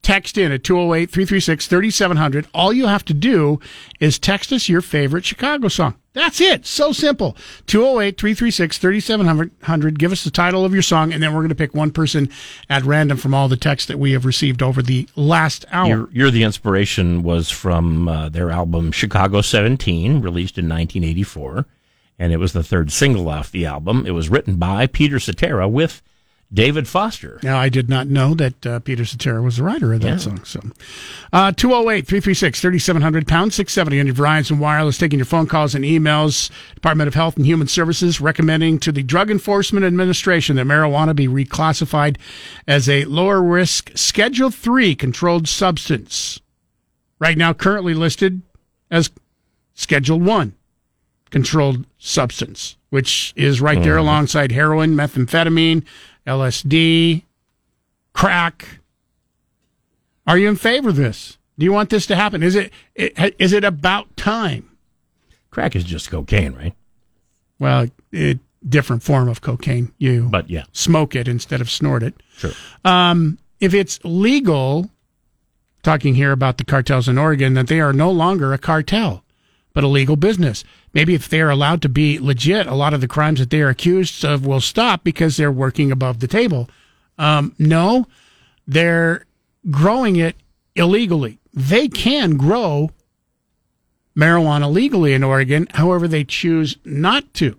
[0.01, 2.47] text in at 208 336 3700.
[2.53, 3.59] All you have to do
[3.99, 5.95] is text us your favorite Chicago song.
[6.13, 6.65] That's it.
[6.65, 7.35] So simple.
[7.67, 9.99] 208 336 3700.
[9.99, 12.29] Give us the title of your song, and then we're going to pick one person
[12.69, 15.87] at random from all the texts that we have received over the last hour.
[15.87, 21.65] You're, You're the Inspiration was from uh, their album Chicago 17, released in 1984,
[22.19, 24.05] and it was the third single off the album.
[24.05, 26.01] It was written by Peter Cetera with
[26.53, 27.41] David Foster.
[27.43, 30.15] Now, I did not know that uh, Peter Cetera was the writer of that Yeah.
[30.17, 30.43] song.
[30.45, 30.61] So,
[31.33, 35.83] uh, 208 336 3700, pound 670 on your Verizon Wireless, taking your phone calls and
[35.83, 36.49] emails.
[36.73, 41.27] Department of Health and Human Services recommending to the Drug Enforcement Administration that marijuana be
[41.27, 42.15] reclassified
[42.65, 46.39] as a lower risk Schedule 3 controlled substance.
[47.19, 48.41] Right now, currently listed
[48.89, 49.11] as
[49.73, 50.53] Schedule 1
[51.29, 53.99] controlled substance, which is right there Mhm.
[54.01, 55.83] alongside heroin, methamphetamine,
[56.25, 57.23] LSD,
[58.13, 58.79] crack.
[60.25, 61.37] Are you in favor of this?
[61.57, 62.43] Do you want this to happen?
[62.43, 64.69] Is it is it about time?
[65.49, 66.73] Crack is just cocaine, right?
[67.59, 69.91] Well, it different form of cocaine.
[69.97, 70.65] You But yeah.
[70.71, 72.15] smoke it instead of snort it.
[72.37, 72.51] Sure.
[72.83, 74.91] Um, if it's legal,
[75.83, 79.23] talking here about the cartels in Oregon, that they are no longer a cartel,
[79.73, 80.63] but a legal business.
[80.93, 83.61] Maybe if they are allowed to be legit, a lot of the crimes that they
[83.61, 86.69] are accused of will stop because they're working above the table.
[87.17, 88.07] Um, no,
[88.67, 89.25] they're
[89.69, 90.35] growing it
[90.75, 91.39] illegally.
[91.53, 92.91] They can grow
[94.15, 97.57] marijuana legally in Oregon, however, they choose not to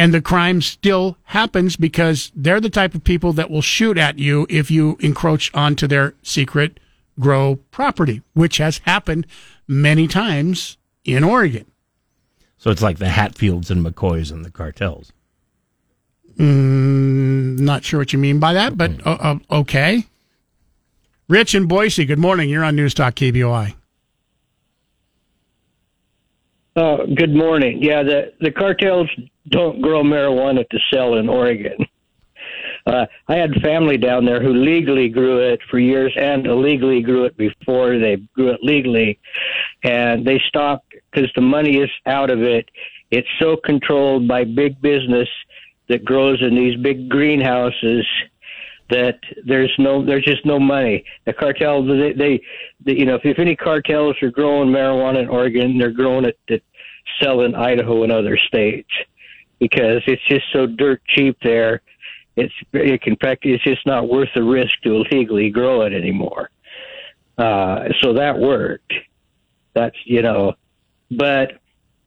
[0.00, 4.18] and the crime still happens because they're the type of people that will shoot at
[4.18, 6.80] you if you encroach onto their secret
[7.18, 9.26] grow property, which has happened
[9.68, 11.70] many times in Oregon.
[12.58, 15.12] So it's like the Hatfields and McCoys and the cartels.
[16.36, 20.06] Mm, not sure what you mean by that, but uh, uh, okay.
[21.28, 22.48] Rich in Boise, good morning.
[22.48, 23.74] You're on News Talk KBOI.
[26.76, 27.82] Uh, good morning.
[27.82, 29.08] Yeah, the the cartels
[29.48, 31.76] don't grow marijuana to sell in Oregon.
[32.86, 37.24] Uh, I had family down there who legally grew it for years and illegally grew
[37.24, 39.18] it before they grew it legally,
[39.82, 42.68] and they stopped because the money is out of it.
[43.10, 45.28] It's so controlled by big business
[45.88, 48.06] that grows in these big greenhouses
[48.90, 51.04] that there's no there's just no money.
[51.24, 52.40] The cartels they, they,
[52.84, 56.38] they you know if, if any cartels are growing marijuana in Oregon, they're growing it
[56.48, 56.60] to
[57.20, 58.90] sell in Idaho and other states
[59.58, 61.82] because it's just so dirt cheap there.
[62.36, 66.50] It's it can it's just not worth the risk to illegally grow it anymore.
[67.38, 68.92] Uh, so that worked.
[69.74, 70.54] That's you know,
[71.10, 71.60] but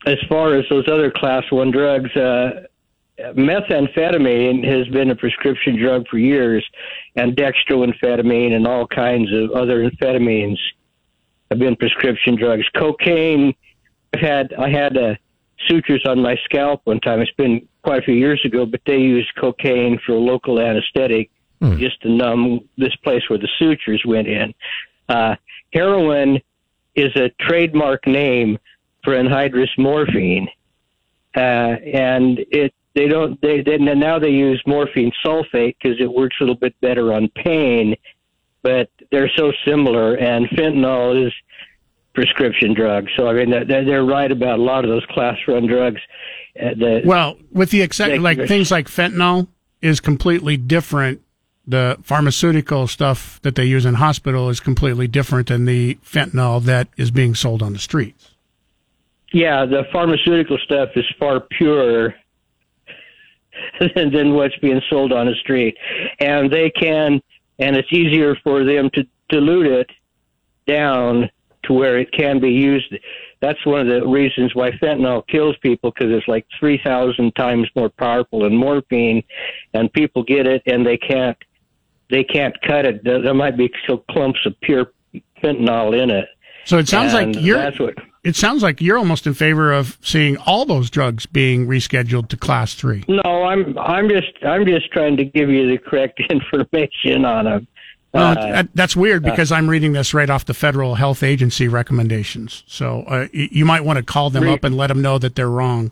[0.06, 2.64] as far as those other class one drugs, uh,
[3.20, 6.66] methamphetamine has been a prescription drug for years,
[7.16, 10.58] and dextroamphetamine and all kinds of other amphetamines
[11.50, 12.66] have been prescription drugs.
[12.76, 13.54] Cocaine,
[14.14, 15.16] I've had I had uh,
[15.68, 17.22] sutures on my scalp one time.
[17.22, 21.30] It's been quite a few years ago, but they used cocaine for a local anesthetic
[21.78, 24.54] just to numb this place where the sutures went in.
[25.08, 25.36] Uh,
[25.72, 26.42] heroin
[26.96, 28.58] is a trademark name
[29.04, 30.48] for anhydrous morphine,
[31.36, 36.36] uh, and it they don't they, they now they use morphine sulfate because it works
[36.40, 37.96] a little bit better on pain,
[38.62, 40.16] but they're so similar.
[40.16, 41.34] And fentanyl is
[42.14, 45.68] prescription drugs, so I mean they're, they're right about a lot of those class one
[45.68, 46.02] drugs.
[46.60, 49.48] Uh, that Well, with the except They- like things like fentanyl
[49.82, 51.22] is completely different.
[51.66, 56.90] The pharmaceutical stuff that they use in hospital is completely different than the fentanyl that
[56.98, 58.33] is being sold on the streets.
[59.34, 62.14] Yeah, the pharmaceutical stuff is far purer
[63.96, 65.76] than, than what's being sold on the street,
[66.20, 67.20] and they can,
[67.58, 69.90] and it's easier for them to dilute it
[70.68, 71.30] down
[71.64, 72.94] to where it can be used.
[73.42, 77.68] That's one of the reasons why fentanyl kills people because it's like three thousand times
[77.76, 79.24] more powerful than morphine,
[79.74, 81.38] and people get it and they can't
[82.12, 83.04] they can't cut it.
[83.04, 84.94] There there might be still clumps of pure
[85.42, 86.28] fentanyl in it.
[86.66, 87.58] So it sounds And like you're.
[87.58, 91.68] that's what It sounds like you're almost in favor of seeing all those drugs being
[91.68, 93.04] rescheduled to class three.
[93.08, 97.68] No, I'm I'm just I'm just trying to give you the correct information on them.
[98.14, 102.64] Well, Uh, that's weird because I'm reading this right off the Federal Health Agency recommendations.
[102.68, 105.36] So uh, you might want to call them Re- up and let them know that
[105.36, 105.92] they're wrong.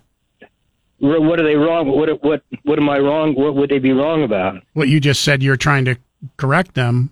[1.00, 1.88] What are they wrong?
[1.90, 3.34] What what what am I wrong?
[3.34, 4.62] What would they be wrong about?
[4.74, 5.96] What you just said, you're trying to
[6.38, 7.10] correct them.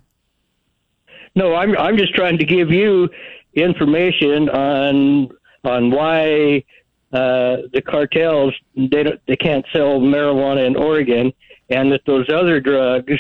[1.35, 3.09] No, I'm I'm just trying to give you
[3.53, 5.29] information on
[5.63, 6.63] on why
[7.11, 11.33] uh, the cartels they don't they can't sell marijuana in Oregon,
[11.69, 13.19] and that those other drugs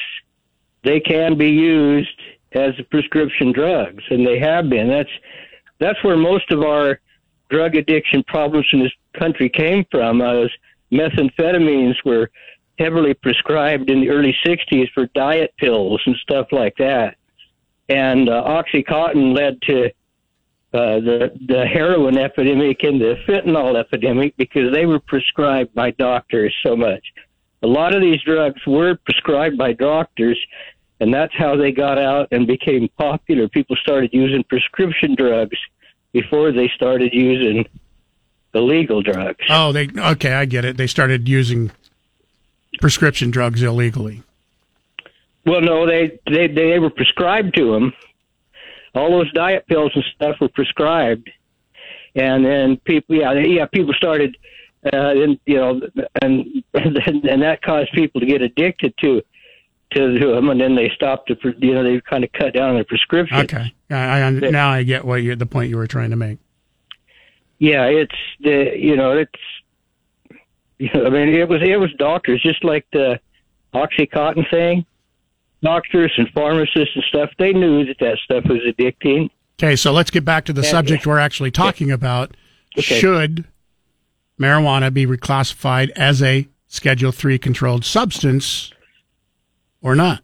[0.83, 2.21] they can be used
[2.53, 4.87] as prescription drugs, and they have been.
[4.87, 5.09] That's
[5.79, 6.99] that's where most of our
[7.49, 10.21] drug addiction problems in this country came from.
[10.21, 10.45] Uh,
[10.91, 12.29] methamphetamines were
[12.77, 17.17] heavily prescribed in the early 60s for diet pills and stuff like that.
[17.89, 19.91] And uh, Oxycontin led to
[20.73, 26.55] uh, the, the heroin epidemic and the fentanyl epidemic because they were prescribed by doctors
[26.63, 27.03] so much.
[27.63, 30.39] A lot of these drugs were prescribed by doctors,
[30.99, 33.47] and that's how they got out and became popular.
[33.47, 35.57] People started using prescription drugs
[36.11, 37.67] before they started using
[38.53, 39.43] illegal drugs.
[39.49, 40.77] Oh, they okay, I get it.
[40.77, 41.71] They started using
[42.79, 44.23] prescription drugs illegally.
[45.45, 47.93] Well, no, they they they were prescribed to them.
[48.95, 51.29] All those diet pills and stuff were prescribed,
[52.15, 54.35] and then people, yeah, yeah, people started,
[54.85, 55.81] uh, and you know,
[56.21, 59.21] and and that caused people to get addicted to
[59.91, 62.75] to them, and then they stopped to, you know, they kind of cut down on
[62.75, 63.37] their prescription.
[63.37, 66.39] Okay, I, I, now I get what you the point you were trying to make.
[67.57, 69.31] Yeah, it's the you know it's
[70.77, 73.19] you know, I mean it was it was doctors just like the
[73.73, 74.85] OxyContin thing.
[75.61, 79.29] Doctors and pharmacists and stuff they knew that that stuff was addicting.
[79.59, 82.35] Okay, so let's get back to the subject we're actually talking about.
[82.77, 82.99] Okay.
[82.99, 83.45] Should
[84.39, 88.71] marijuana be reclassified as a Schedule Three controlled substance
[89.81, 90.21] or not?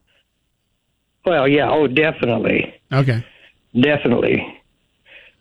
[1.25, 3.25] Well, yeah, oh, definitely, Okay.
[3.77, 4.61] definitely,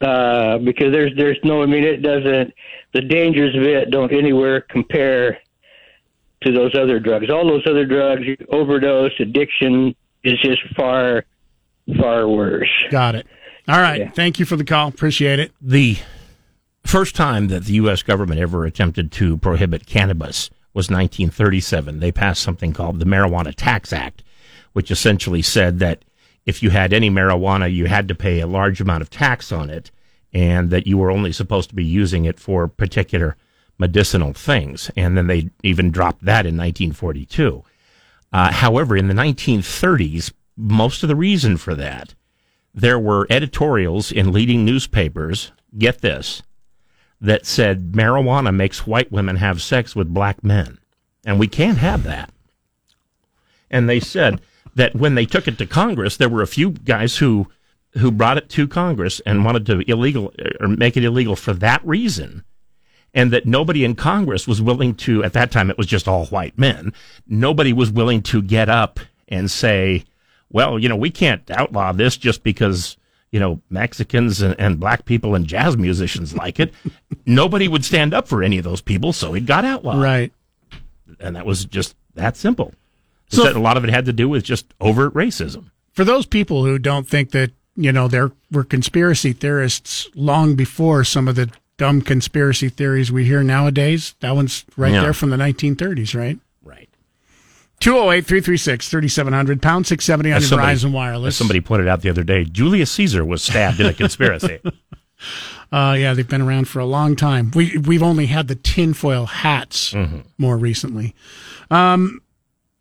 [0.00, 2.52] uh, because there's there's no, I mean, it doesn't.
[2.94, 5.38] The dangers of it don't anywhere compare
[6.44, 7.30] to those other drugs.
[7.30, 11.24] All those other drugs, overdose, addiction is just far,
[11.98, 12.70] far worse.
[12.90, 13.26] Got it.
[13.66, 14.14] All right.
[14.14, 14.88] Thank you for the call.
[14.88, 15.52] Appreciate it.
[15.60, 15.98] The
[16.84, 18.02] first time that the U.S.
[18.02, 22.00] government ever attempted to prohibit cannabis was 1937.
[22.00, 24.22] They passed something called the Marijuana Tax Act,
[24.72, 26.04] which essentially said that
[26.44, 29.70] if you had any marijuana, you had to pay a large amount of tax on
[29.70, 29.90] it,
[30.32, 33.36] and that you were only supposed to be using it for particular
[33.78, 34.90] medicinal things.
[34.96, 37.64] And then they even dropped that in 1942.
[38.32, 42.14] Uh, however, in the 1930s, most of the reason for that,
[42.74, 46.42] there were editorials in leading newspapers, get this,
[47.20, 50.78] that said marijuana makes white women have sex with black men.
[51.24, 52.30] And we can't have that.
[53.70, 54.40] And they said
[54.74, 57.48] that when they took it to Congress, there were a few guys who
[57.98, 61.84] who brought it to Congress and wanted to illegal or make it illegal for that
[61.86, 62.44] reason.
[63.16, 66.26] And that nobody in Congress was willing to, at that time, it was just all
[66.26, 66.92] white men.
[67.28, 70.04] Nobody was willing to get up and say,
[70.50, 72.96] well, you know, we can't outlaw this just because,
[73.30, 76.74] you know, Mexicans and, and black people and jazz musicians like it.
[77.26, 80.02] Nobody would stand up for any of those people, so it got outlawed.
[80.02, 80.32] Right.
[81.20, 82.74] And that was just that simple.
[83.28, 85.70] So- So a lot of it had to do with just overt racism.
[85.92, 91.04] For those people who don't think that, you know, there were conspiracy theorists long before
[91.04, 95.02] some of the dumb conspiracy theories we hear nowadays, that one's right Yeah.
[95.02, 96.38] there from the 1930s, right?
[96.64, 96.88] Right.
[97.80, 101.36] 208 336 3700, pound 670 on As your somebody- Verizon as Wireless.
[101.36, 104.60] somebody pointed out the other day, Julius Caesar was stabbed in a conspiracy.
[105.72, 107.50] Uh, yeah, they've been around for a long time.
[107.54, 110.18] We we've only had the tinfoil hats Mm-hmm.
[110.38, 111.14] more recently.
[111.70, 112.20] Um,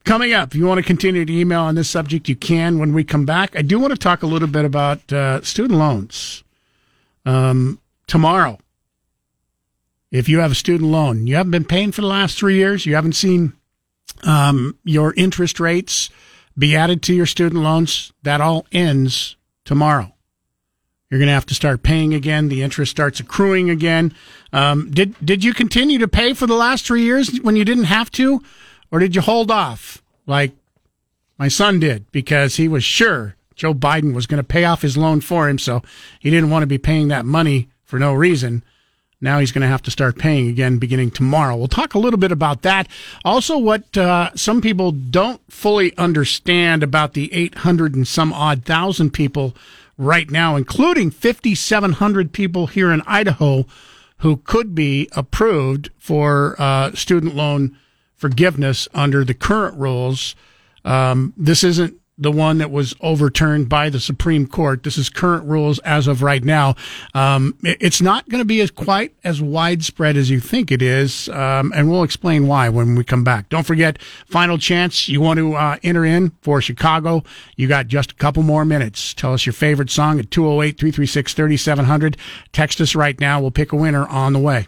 [0.03, 2.93] coming up, if you want to continue to email on this subject, you can when
[2.93, 3.55] we come back.
[3.55, 6.43] I do want to talk a little bit about uh, student loans.
[7.25, 8.59] Um, tomorrow,
[10.13, 12.85] if you have a student loan, you haven't been paying for the last three years,
[12.85, 13.53] you haven't seen
[14.23, 16.11] um, your interest rates
[16.57, 19.35] be added to your student loans, that all ends
[19.65, 20.13] tomorrow.
[21.09, 22.47] You're going to have to start paying again.
[22.47, 24.13] The interest starts accruing again.
[24.51, 27.85] Um, did did you continue to pay for the last three years when you didn't
[27.85, 28.41] have to,
[28.91, 30.51] or did you hold off like
[31.39, 34.95] my son did because he was sure Joe Biden was going to pay off his
[34.95, 35.81] loan for him, so
[36.19, 38.63] he didn't want to be paying that money for no reason.
[39.21, 41.55] Now he's going to have to start paying again beginning tomorrow.
[41.55, 42.87] We'll talk a little bit about that.
[43.23, 49.11] Also, what uh, some people don't fully understand about the 800 and some odd thousand
[49.11, 49.55] people
[49.97, 53.65] right now, including 5,700 people here in Idaho
[54.19, 57.77] who could be approved for uh, student loan
[58.15, 60.35] forgiveness under the current rules.
[60.85, 64.83] Um, this isn't the one that was overturned by the Supreme Court.
[64.83, 66.75] This is current rules as of right now.
[67.13, 71.27] Um, it's not going to be as quite as widespread as you think it is,
[71.29, 73.49] um, and we'll explain why when we come back.
[73.49, 75.09] Don't forget, final chance.
[75.09, 77.23] You want to uh, enter in for Chicago?
[77.55, 79.13] You got just a couple more minutes.
[79.13, 82.17] Tell us your favorite song at 208 336 3700.
[82.51, 83.41] Text us right now.
[83.41, 84.67] We'll pick a winner on the way.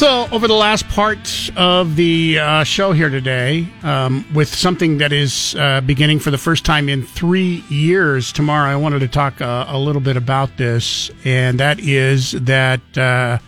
[0.00, 5.12] So, over the last part of the uh, show here today, um, with something that
[5.12, 9.42] is uh, beginning for the first time in three years tomorrow, I wanted to talk
[9.42, 13.40] uh, a little bit about this, and that is that uh,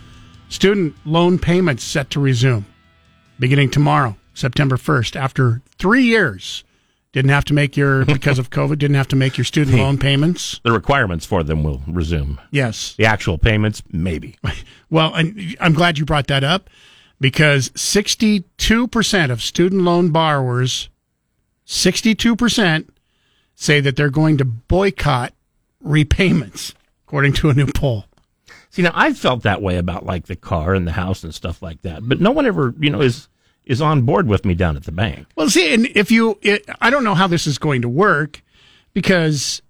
[0.47, 2.67] student loan payments set to resume
[3.39, 6.63] beginning tomorrow, September 1st, after three years.
[7.13, 9.99] Didn't have to make your, because of COVID, didn't have to make your student loan
[9.99, 10.59] payments.
[10.63, 12.41] The requirements for them will resume.
[12.51, 12.95] Yes.
[12.97, 14.35] The actual payments, maybe.
[14.89, 16.69] Well, and I'm glad you brought that up
[17.19, 20.89] because 62% of student loan borrowers,
[21.65, 22.89] 62%
[23.55, 25.33] say that they're going to boycott
[25.81, 26.75] repayments,
[27.07, 28.05] according to a new poll.
[28.69, 31.63] See, now I've felt that way about like the car and the house and stuff
[31.63, 33.27] like that, but no one ever, you know, is
[33.65, 35.27] is on board with me down at the bank.
[35.35, 38.41] Well, see, and if you, it, I don't know how this is going to work
[38.93, 39.61] because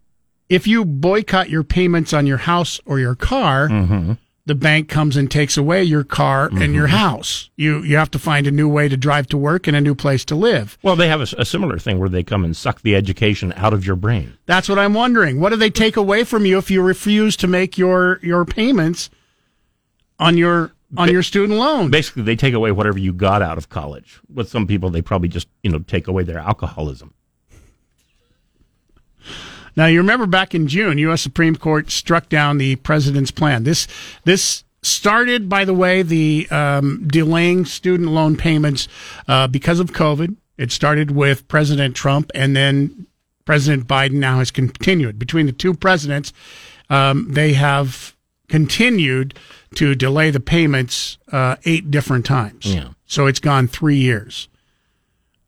[0.49, 4.13] if you boycott your payments on your house or your car, mm-hmm.
[4.45, 6.97] the bank comes and takes away your car and your mm-hmm.
[6.97, 7.49] house.
[7.55, 9.95] You you have to find a new way to drive to work and a new
[9.95, 10.77] place to live.
[10.83, 13.73] Well, they have a, a similar thing where they come and suck the education out
[13.73, 14.37] of your brain.
[14.45, 15.39] That's what I'm wondering.
[15.39, 19.09] What do they take away from you if you refuse to make your your payments
[20.19, 21.89] on your on your student loan?
[21.89, 24.19] Basically, they take away whatever you got out of college.
[24.33, 27.13] With some people, they probably just, you know, take away their alcoholism.
[29.75, 31.21] Now you remember back in June, U.S.
[31.21, 33.63] Supreme Court struck down the president's plan.
[33.63, 33.87] This
[34.23, 38.87] this started, by the way, the um, delaying student loan payments
[39.27, 40.35] uh, because of COVID.
[40.57, 43.07] It started with President Trump, and then
[43.45, 45.17] President Biden now has continued.
[45.17, 46.31] Between the two presidents,
[46.89, 48.15] um, they have
[48.53, 49.33] continued
[49.73, 52.71] to delay the payments uh, eight different times.
[52.71, 52.89] Yeah.
[53.07, 54.47] So it's gone three years.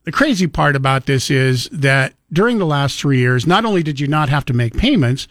[0.06, 4.00] the crazy part about this is that during the last three years, not only did
[4.00, 5.28] you not have to make payments,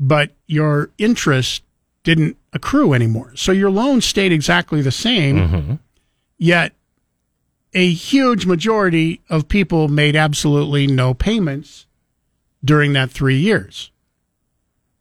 [0.00, 1.62] but your interest
[2.02, 3.30] didn't accrue anymore.
[3.36, 5.78] So your loan stayed exactly the same,
[6.36, 6.72] yet
[7.74, 11.86] a huge majority of people made absolutely no payments
[12.64, 13.92] during that three years.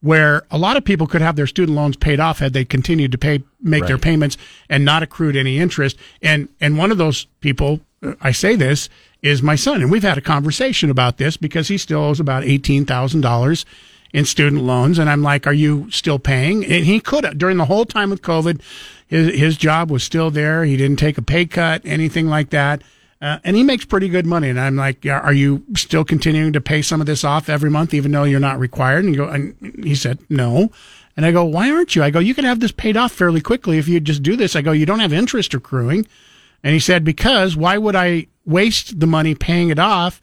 [0.04, 3.14] Where a lot of people could have their student loans paid off had they continued
[3.14, 4.38] to pay, make their payments
[4.70, 5.98] and not accrued any interest.
[6.22, 7.80] And, and one of those people,
[8.20, 8.90] I say this,
[9.22, 9.82] is my son.
[9.82, 13.66] And we've had a conversation about this because he still owes about $18,000
[14.12, 15.00] in student loans.
[15.00, 16.66] And I'm like, are you still paying?
[16.66, 18.62] And he could have, during the whole time with COVID,
[19.08, 20.66] his, his job was still there.
[20.66, 22.82] He didn't take a pay cut, anything like that.
[23.24, 24.50] Uh, and he makes pretty good money.
[24.50, 27.70] And I'm like, "Yeah, are you still continuing to pay some of this off every
[27.70, 29.06] month, even though you're not required?
[29.06, 30.70] And, you go, and he said, no.
[31.16, 32.04] And I go, why aren't you?
[32.04, 34.58] I go, you can have this paid off fairly quickly if you just do this.
[34.58, 36.06] I go, you don't have interest accruing.
[36.64, 40.20] And he said, because why would I waste the money paying it off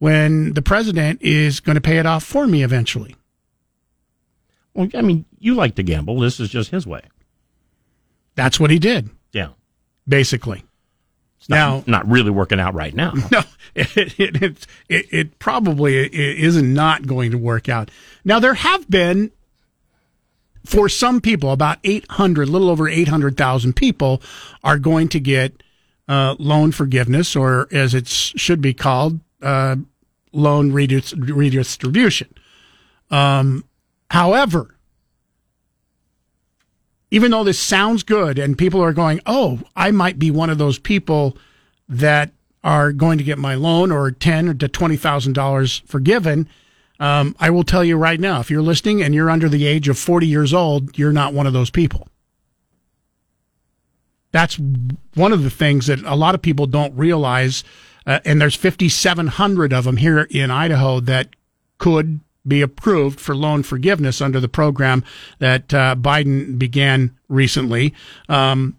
[0.00, 3.14] when the president is going to pay it off for me eventually?
[4.74, 6.18] Well, I mean, you like to gamble.
[6.18, 7.02] This is just his way.
[8.34, 9.50] That's what he did, Yeah.
[10.08, 10.64] basically.
[11.42, 13.12] It's not, not really working out right now.
[13.32, 13.42] No,
[13.74, 17.90] it, it, it, it, probably is not going to work out.
[18.24, 19.32] Now, there have been,
[20.66, 24.20] for some people, about 800, little over 800,000 people
[24.62, 25.62] are going to get
[26.06, 29.76] uh, loan forgiveness, or as it should be called, uh,
[30.32, 32.28] loan redis- redistribution.
[33.10, 33.64] Um,
[34.10, 34.76] however,
[37.12, 40.56] even though this sounds good and people are going, oh, I might be one of
[40.56, 41.36] those people
[41.86, 42.32] that
[42.64, 46.48] are going to get my loan or ten or to twenty thousand dollars forgiven.
[46.98, 49.88] Um, I will tell you right now, if you're listening and you're under the age
[49.88, 52.08] of forty years old, you're not one of those people.
[54.30, 54.58] That's
[55.14, 57.62] one of the things that a lot of people don't realize.
[58.06, 61.28] Uh, and there's 5,700 of them here in Idaho that
[61.76, 65.04] could be approved for loan forgiveness under the program
[65.38, 67.94] that uh, Biden began recently.
[68.28, 68.76] Um,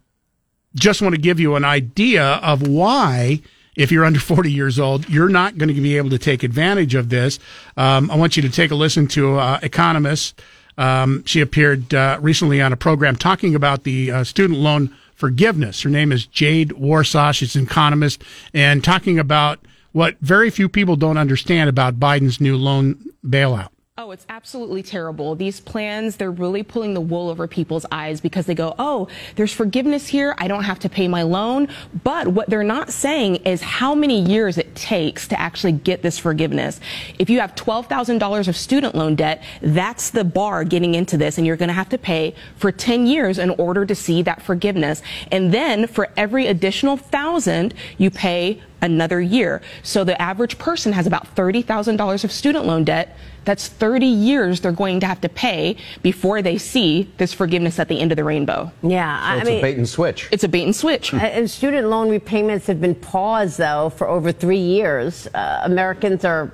[0.76, 3.41] just want to give you an idea of why,
[3.76, 6.95] if you're under 40 years old, you're not going to be able to take advantage
[6.95, 7.40] of this.
[7.77, 10.41] Um, I want you to take a listen to uh, economist.
[10.77, 15.84] Um, she appeared uh, recently on a program talking about the uh, student loan forgiveness.
[15.84, 17.34] Her name is Jade Warshaw.
[17.34, 18.23] She's an economist
[18.53, 19.60] and talking about
[19.94, 22.95] what very few people don't understand about Biden's new loan
[23.26, 23.70] bailout.
[23.95, 25.36] Oh, it's absolutely terrible.
[25.36, 29.53] These plans, they're really pulling the wool over people's eyes because they go, oh, there's
[29.53, 30.34] forgiveness here.
[30.40, 31.68] I don't have to pay my loan.
[32.03, 36.18] But what they're not saying is how many years it takes to actually get this
[36.18, 36.80] forgiveness.
[37.20, 41.38] If you have $12,000 of student loan debt, that's the bar getting into this.
[41.38, 44.41] And you're going to have to pay for 10 years in order to see that
[44.41, 45.03] forgiveness.
[45.32, 49.61] And then for every additional thousand, you pay another year.
[49.81, 53.18] So the average person has about $30,000 of student loan debt.
[53.45, 57.88] That's 30 years they're going to have to pay before they see this forgiveness at
[57.88, 58.72] the end of the rainbow.
[58.84, 60.30] Yeah, I it's a bait and switch.
[60.31, 61.14] It's a bait and switch.
[61.14, 65.27] And student loan repayments have been paused, though, for over three years.
[65.34, 66.51] Uh, Americans are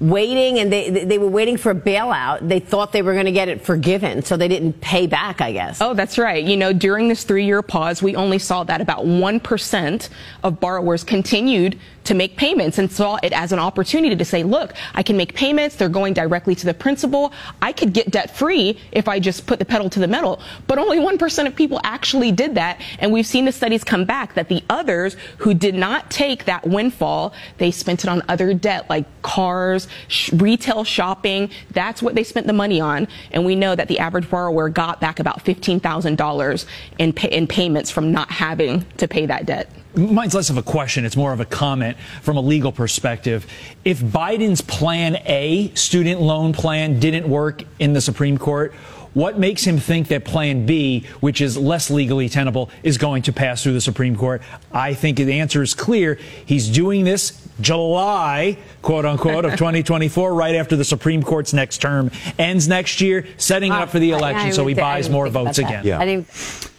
[0.00, 2.46] waiting, and they they were waiting for a bailout.
[2.46, 5.40] They thought they were going to get it forgiven, so they didn't pay back.
[5.40, 5.80] I guess.
[5.80, 6.44] Oh, that's right.
[6.44, 10.08] You know, during this three year pause, we only saw that about 1%
[10.42, 14.72] of borrowers continued to make payments and saw it as an opportunity to say, look,
[14.94, 15.76] I can make payments.
[15.76, 17.34] They're going directly to the principal.
[17.60, 20.40] I could get debt free if I just put the pedal to the metal.
[20.66, 22.80] But only 1% of people actually did that.
[22.98, 26.66] And we've seen the studies come back that the others who did not take that
[26.66, 29.87] windfall, they spent it on other debt like cars,
[30.32, 31.50] retail shopping.
[31.72, 33.08] That's what they spent the money on.
[33.32, 36.66] And we know that the average borrower got back about $15,000
[36.98, 39.70] in, pay- in payments from not having to pay that debt.
[39.94, 43.46] Mine's less of a question, it's more of a comment from a legal perspective.
[43.84, 48.74] If Biden's Plan A, student loan plan, didn't work in the Supreme Court,
[49.14, 53.32] what makes him think that Plan B, which is less legally tenable, is going to
[53.32, 54.42] pass through the Supreme Court?
[54.70, 56.18] I think the answer is clear.
[56.44, 62.10] He's doing this July, quote unquote, of 2024, right after the Supreme Court's next term
[62.38, 65.28] ends next year, setting up for the I- I election so he didn't- buys more
[65.28, 65.66] votes that.
[65.82, 66.00] again.
[66.00, 66.70] I didn't.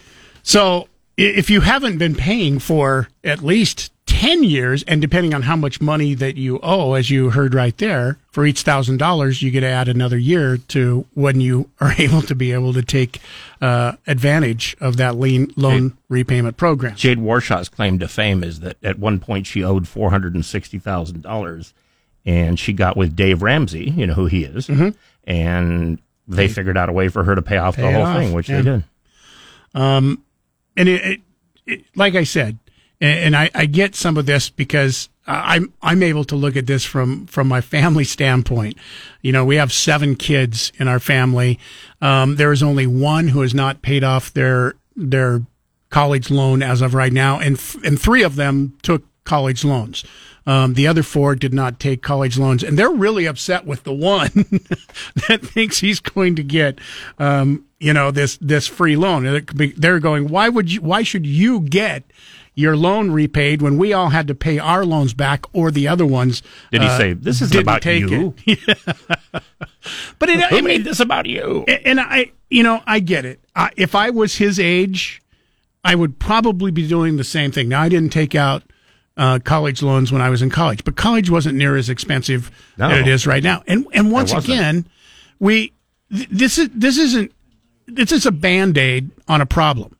[0.42, 5.56] So if you haven't been paying for at least 10 years, and depending on how
[5.56, 9.50] much money that you owe, as you heard right there, for each thousand dollars, you
[9.50, 13.18] get to add another year to when you are able to be able to take
[13.62, 16.94] uh, advantage of that lean loan repayment program.
[16.96, 20.44] Jade Warshaw's claim to fame is that at one point she owed four hundred and
[20.44, 21.72] sixty thousand dollars,
[22.26, 24.94] and she got with Dave Ramsey, you know who he is, Mhm.
[25.24, 25.98] and
[26.28, 28.32] they figured out a way for her to pay off Pay the whole off, thing,
[28.34, 28.56] which yeah.
[28.58, 28.84] they did.
[29.74, 30.22] Um,
[30.76, 31.20] and it, it,
[31.66, 32.58] it, like I said,
[33.00, 36.84] and, I, I get some of this because I'm I'm able to look at this
[36.84, 38.76] from from my family standpoint.
[39.22, 41.58] You know, we have seven kids in our family.
[42.00, 45.42] Um, there is only one who has not paid off their their
[45.90, 50.04] college loan as of right now, and f- and three of them took college loans.
[50.46, 53.92] Um, the other four did not take college loans, and they're really upset with the
[53.92, 54.30] one
[55.28, 56.80] that thinks he's going to get,
[57.18, 59.44] um, you know, this this free loan.
[59.54, 60.80] They're going, why would you?
[60.80, 62.04] Why should you get
[62.60, 66.06] your loan repaid when we all had to pay our loans back, or the other
[66.06, 66.42] ones?
[66.70, 68.34] Did he uh, say, "This isn't about you"?
[70.18, 71.64] but it, Who I mean, made this about you?
[71.64, 73.40] and I, you know, I get it.
[73.56, 75.20] I, if I was his age,
[75.84, 77.68] I would probably be doing the same thing.
[77.68, 78.62] Now, I didn't take out
[79.16, 82.90] uh, college loans when I was in college, but college wasn't near as expensive No.
[82.90, 83.62] it is right now.
[83.66, 84.86] And and once again,
[85.38, 85.72] we
[86.12, 87.32] th- this is this isn't
[87.86, 89.96] this is a band aid on a problem.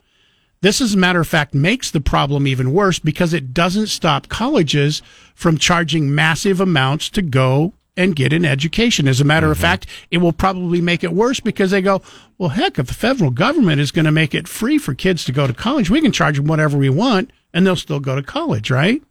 [0.62, 4.28] This, as a matter of fact, makes the problem even worse because it doesn't stop
[4.28, 5.00] colleges
[5.34, 9.08] from charging massive amounts to go and get an education.
[9.08, 9.62] As a matter of mm-hmm.
[9.62, 12.02] fact, it will probably make it worse because they go,
[12.36, 15.32] well, heck, if the federal government is going to make it free for kids to
[15.32, 18.22] go to college, we can charge them whatever we want and they'll still go to
[18.22, 19.02] college, right?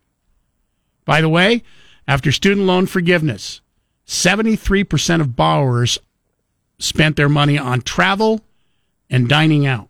[1.06, 1.64] By the way,
[2.08, 3.62] after student loan forgiveness,
[4.06, 6.00] 73% of borrowers
[6.78, 8.42] spent their money on travel
[9.10, 9.89] and dining out.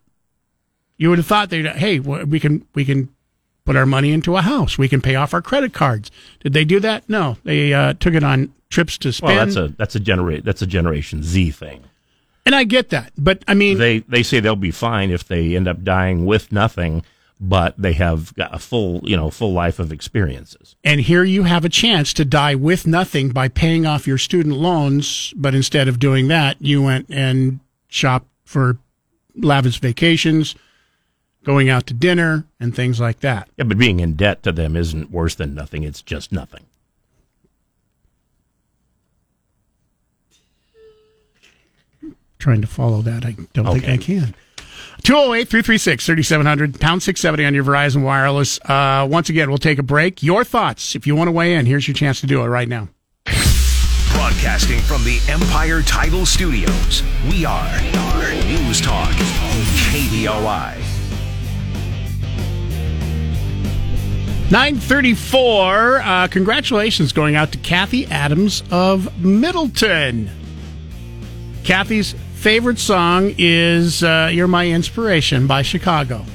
[1.00, 3.10] You would have thought they'd, hey, we can we can
[3.66, 4.78] put our money into a house.
[4.78, 6.12] We can pay off our credit cards.
[6.42, 7.08] Did they do that?
[7.10, 9.36] No, they uh, took it on trips to spend.
[9.36, 11.86] Well, that's a that's a genera- that's a Generation Z thing.
[12.46, 15.56] and I get that, but I mean, They they say they'll be fine if they
[15.56, 17.04] end up dying with nothing,
[17.40, 20.76] but they have got a full you know full life of experiences.
[20.84, 24.56] and here you have a chance to die with nothing by paying off your student
[24.58, 25.34] loans.
[25.38, 28.78] But instead of doing that, you went and shopped for
[29.36, 30.56] lavish vacations,
[31.44, 33.50] going out to dinner, and things like that.
[33.58, 35.84] Yeah, but being in debt to them isn't worse than nothing.
[35.84, 36.66] It's just nothing.
[42.40, 43.26] trying to follow that.
[43.26, 44.34] I don't think I can.
[45.04, 48.60] 208 336 3700, pound 670 on your Verizon Wireless.
[48.66, 50.24] Uh, once again, we'll take a break.
[50.24, 52.68] Your thoughts, if you want to weigh in, here's your chance to do it right
[52.68, 52.90] now.
[54.14, 57.82] Broadcasting from the Empire Title Studios, we are
[58.48, 59.12] News Talk,
[59.92, 60.99] KBOI.
[64.52, 66.00] 934.
[66.00, 70.28] Uh, congratulations going out to Kathy Adams of Middleton.
[71.64, 76.26] Kathy's favorite song is uh, You're My Inspiration by Chicago.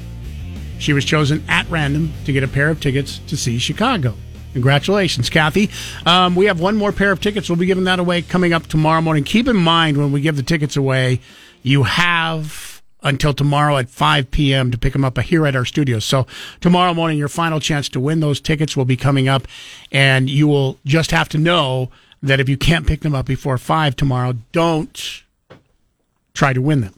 [0.78, 4.14] She was chosen at random to get a pair of tickets to see Chicago.
[4.52, 5.68] Congratulations, Kathy.
[6.06, 7.48] Um, we have one more pair of tickets.
[7.48, 9.24] We'll be giving that away coming up tomorrow morning.
[9.24, 11.18] Keep in mind when we give the tickets away,
[11.64, 12.73] you have
[13.04, 14.70] until tomorrow at 5 p.m.
[14.72, 16.04] to pick them up here at our studios.
[16.04, 16.26] So
[16.60, 19.46] tomorrow morning, your final chance to win those tickets will be coming up,
[19.92, 21.90] and you will just have to know
[22.22, 25.22] that if you can't pick them up before 5 tomorrow, don't
[26.32, 26.94] try to win them.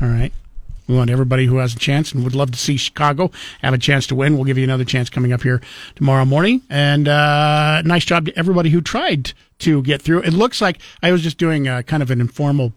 [0.00, 0.32] All right.
[0.86, 3.30] We want everybody who has a chance and would love to see Chicago
[3.60, 4.36] have a chance to win.
[4.36, 5.60] We'll give you another chance coming up here
[5.96, 6.62] tomorrow morning.
[6.70, 10.22] And uh, nice job to everybody who tried to get through.
[10.22, 12.72] It looks like I was just doing uh, kind of an informal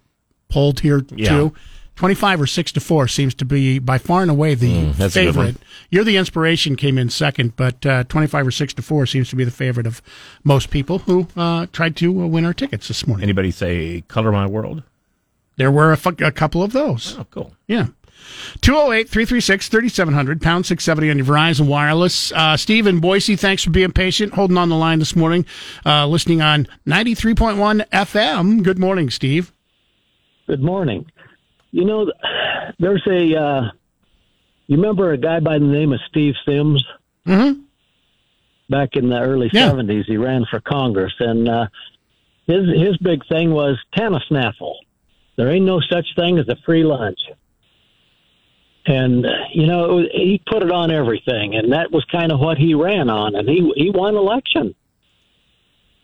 [0.50, 1.30] poll here Yeah.
[1.30, 1.54] too.
[2.02, 5.16] Twenty-five or six to four seems to be by far and away the Mm, that's
[5.16, 5.46] a good one.
[5.46, 5.64] favorite.
[5.92, 9.36] You're the inspiration came in second, but uh, twenty-five or six to four seems to
[9.36, 10.02] be the favorite of
[10.44, 13.22] most people who uh, tried to uh, win our tickets this morning.
[13.22, 14.82] Anybody say "Color My World"?
[15.58, 17.16] There were a, couple of those.
[17.20, 17.54] Oh, cool.
[17.68, 17.90] Yeah.
[18.62, 22.32] 208 336 3700, pound 670 on your Verizon Wireless.
[22.32, 25.46] Uh, Steve in Boise, thanks for being patient, holding on the line this morning,
[25.86, 28.64] uh, listening on 93.1 FM.
[28.64, 29.54] Good morning, Steve.
[30.48, 31.06] Good morning.
[31.72, 32.12] You know,
[32.80, 33.36] there's a.
[33.36, 33.62] Uh,
[34.68, 36.86] you remember a guy by the name of Steve Symms?
[37.28, 37.62] Mm-hmm.
[38.70, 39.72] Back in the early Yeah.
[39.72, 41.68] '70s, he ran for Congress, and uh,
[42.48, 44.76] his his big thing was TANSTAAFL.
[45.38, 47.20] There ain't no such thing as a free lunch.
[48.86, 52.40] And you know, it was, he put it on everything, and that was kind of
[52.40, 54.74] what he ran on, and he he won election.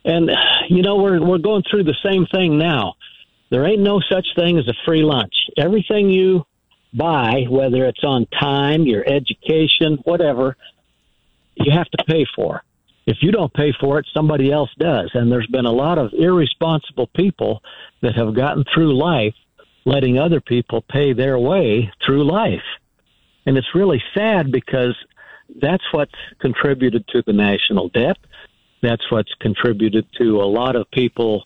[0.06, 0.30] And
[0.69, 2.95] you know, we're we're going through the same thing now.
[3.49, 5.34] There ain't no such thing as a free lunch.
[5.57, 6.45] Everything you
[6.94, 10.57] buy, whether it's on time, your education, whatever,
[11.56, 12.64] you have to pay for.
[13.06, 15.11] If you don't pay for it, somebody else does.
[15.14, 17.61] And there's been a lot of irresponsible people
[18.02, 19.34] that have gotten through life
[19.86, 22.68] letting other people pay their way through life.
[23.45, 24.94] And it's really sad because
[25.61, 28.18] that's what's contributed to the national debt.
[28.82, 31.45] That's what's contributed to a lot of people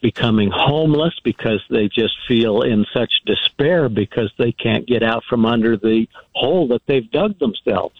[0.00, 5.44] becoming homeless because they just feel in such despair because they can't get out from
[5.44, 7.94] under the hole that they've dug themselves.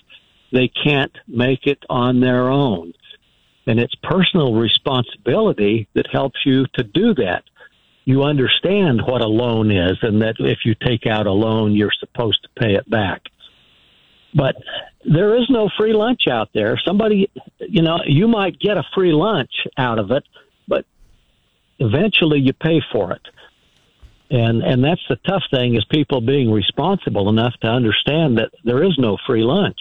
[0.52, 2.94] They can't make it on their own.
[3.66, 7.44] And it's personal responsibility that helps you to do that.
[8.04, 11.92] You understand what a loan is and that if you take out a loan, you're
[12.00, 13.22] supposed to pay it back.
[14.34, 14.56] But
[15.04, 16.80] there is no free lunch out there.
[16.86, 20.24] Somebody, you know, you might get a free lunch out of it,
[20.66, 20.86] but
[21.78, 23.22] eventually you pay for it.
[24.30, 28.84] And and that's the tough thing is people being responsible enough to understand that there
[28.84, 29.78] is no free lunch.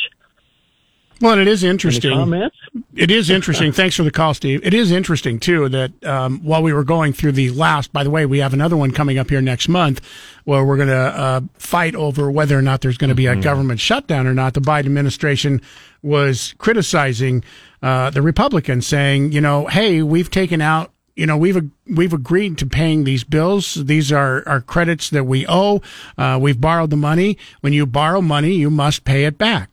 [1.19, 2.11] Well, and it is interesting.
[2.11, 2.55] Any comments?
[2.95, 3.71] It is interesting.
[3.71, 4.61] Thanks for the call, Steve.
[4.63, 8.11] It is interesting too that um, while we were going through the last, by the
[8.11, 10.01] way, we have another one coming up here next month
[10.43, 13.35] where we're going to uh, fight over whether or not there's going to be a
[13.35, 14.53] government shutdown or not.
[14.53, 15.61] The Biden administration
[16.03, 17.43] was criticizing
[17.81, 20.91] uh, the Republicans, saying, you know, hey, we've taken out.
[21.17, 23.73] You know, we've we've agreed to paying these bills.
[23.73, 25.81] These are, are credits that we owe.
[26.15, 27.39] Uh, we've borrowed the money.
[27.61, 29.71] When you borrow money, you must pay it back.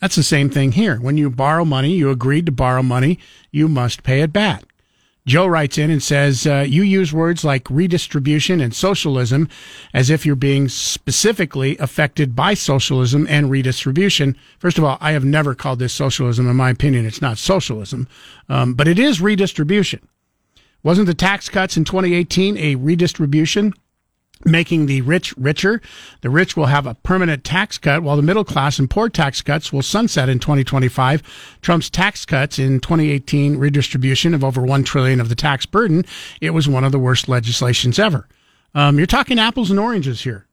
[0.00, 0.96] That's the same thing here.
[0.96, 3.18] When you borrow money, you agreed to borrow money,
[3.50, 4.64] you must pay it back.
[5.26, 9.48] Joe writes in and says, uh, You use words like redistribution and socialism
[9.92, 14.36] as if you're being specifically affected by socialism and redistribution.
[14.58, 16.48] First of all, I have never called this socialism.
[16.48, 18.08] In my opinion, it's not socialism,
[18.48, 20.06] um, but it is redistribution.
[20.84, 23.74] Wasn't the tax cuts in 2018 a redistribution?
[24.44, 25.80] making the rich richer.
[26.20, 29.40] The rich will have a permanent tax cut, while the middle class and poor tax
[29.42, 31.58] cuts will sunset in 2025.
[31.62, 36.04] Trump's tax cuts in 2018 redistribution of over one trillion of the tax burden.
[36.40, 38.28] It was one of the worst legislations ever.
[38.74, 40.46] Um, you're talking apples and oranges here.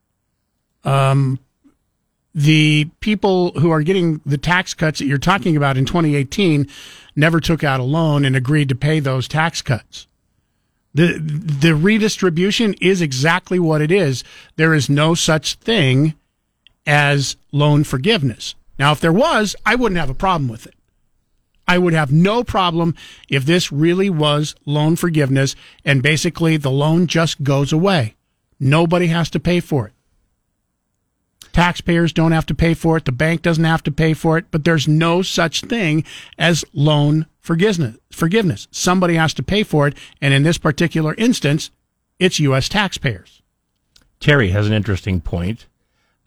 [0.83, 1.39] Um,
[2.33, 6.67] the people who are getting the tax cuts that you're talking about in 2018
[7.15, 10.07] never took out a loan and agreed to pay those tax cuts.
[10.93, 14.23] The the redistribution is exactly what it is.
[14.57, 16.15] There is no such thing
[16.85, 18.55] as loan forgiveness.
[18.77, 20.73] Now, if there was, I wouldn't have a problem with it.
[21.67, 22.95] I would have no problem
[23.29, 25.55] if this really was loan forgiveness
[25.85, 28.15] and basically the loan just goes away.
[28.59, 29.93] Nobody has to pay for it.
[31.53, 33.05] Taxpayers don't have to pay for it.
[33.05, 36.03] The bank doesn't have to pay for it, but there's no such thing
[36.37, 37.97] as loan forgiveness.
[38.11, 38.67] Forgiveness.
[38.71, 39.97] Somebody has to pay for it.
[40.21, 41.71] And in this particular instance,
[42.19, 42.69] it's U.S.
[42.69, 43.41] taxpayers.
[44.19, 45.65] Terry has an interesting point.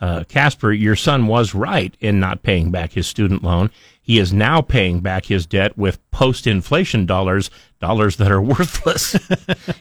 [0.00, 3.70] Uh, Casper, your son was right in not paying back his student loan.
[4.02, 7.48] He is now paying back his debt with post inflation dollars,
[7.80, 9.14] dollars that are worthless.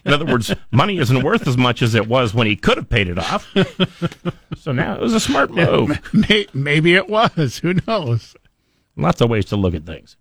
[0.05, 2.87] in other words, money isn't worth as much as it was when he could have
[2.89, 3.51] paid it off.
[4.55, 5.99] so now it was a smart move.
[6.13, 7.57] May- Maybe it was.
[7.57, 8.35] Who knows?
[8.95, 10.15] Lots of ways to look at things.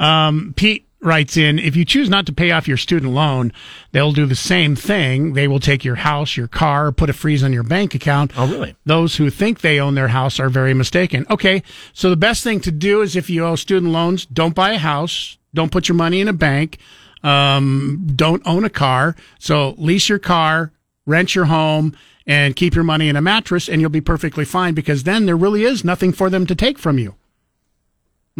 [0.00, 3.52] Um, Pete writes in if you choose not to pay off your student loan,
[3.92, 5.32] they'll do the same thing.
[5.34, 8.32] They will take your house, your car, put a freeze on your bank account.
[8.36, 8.74] Oh, really?
[8.84, 11.26] Those who think they own their house are very mistaken.
[11.30, 11.62] Okay,
[11.92, 14.78] so the best thing to do is if you owe student loans, don't buy a
[14.78, 16.78] house, don't put your money in a bank,
[17.22, 19.16] um, don't own a car.
[19.38, 20.72] So lease your car,
[21.06, 21.96] rent your home,
[22.26, 25.36] and keep your money in a mattress, and you'll be perfectly fine because then there
[25.36, 27.14] really is nothing for them to take from you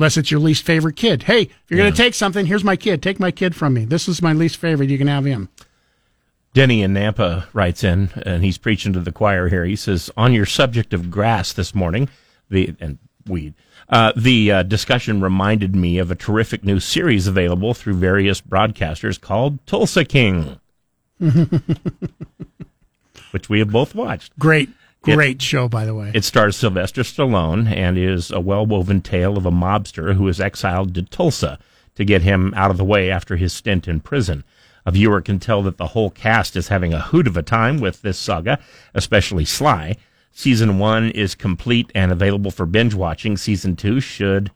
[0.00, 1.24] unless it's your least favorite kid.
[1.24, 3.02] Hey, if you're going to take something, here's my kid.
[3.02, 3.84] Take my kid from me.
[3.84, 4.88] This is my least favorite.
[4.88, 5.50] You can have him.
[6.54, 9.66] Denny in Nampa writes in, and he's preaching to the choir here.
[9.66, 12.08] He says, "On your subject of grass this morning,
[12.48, 12.96] the and
[13.26, 13.52] weed,
[13.90, 19.20] uh, the uh, discussion reminded me of a terrific new series available through various broadcasters
[19.20, 20.58] called Tulsa King,
[23.30, 24.36] which we have both watched.
[24.38, 24.70] Great,
[25.06, 26.10] It- great show, by the way.
[26.14, 30.40] It stars Sylvester Stallone and is a well woven tale of a mobster who is
[30.40, 31.58] exiled to Tulsa
[31.94, 34.44] to get him out of the way after his stint in prison.
[34.86, 37.80] A viewer can tell that the whole cast is having a hoot of a time
[37.80, 38.58] with this saga,
[38.94, 39.96] especially Sly.
[40.32, 43.36] Season one is complete and available for binge watching.
[43.36, 44.50] Season two should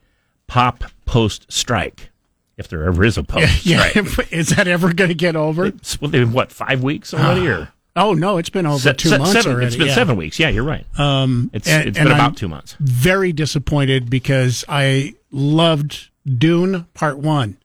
[0.47, 2.11] pop post strike,
[2.57, 4.29] if there ever is a post yeah, strike.
[4.33, 5.67] is that ever going to get over?
[5.67, 9.19] It's well, what five weeks already, or Oh no, it's been over Se- two se-
[9.19, 9.67] months seven, already.
[9.69, 9.95] It's been yeah.
[9.95, 10.39] seven weeks.
[10.41, 10.85] Yeah, you're right.
[10.99, 12.77] Um, It's- and- it's been about I'm two months.
[12.81, 17.57] Very disappointed because I loved Dune Part One,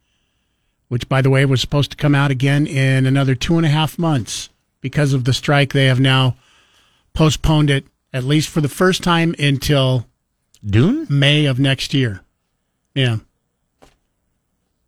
[0.88, 3.69] which, by the way, was supposed to come out again in another two and a
[3.69, 4.49] half months.
[4.81, 6.35] Because of the strike, they have now
[7.14, 10.07] postponed it at least for the first time until
[10.65, 12.22] Dune May of next year.
[12.95, 13.18] Yeah,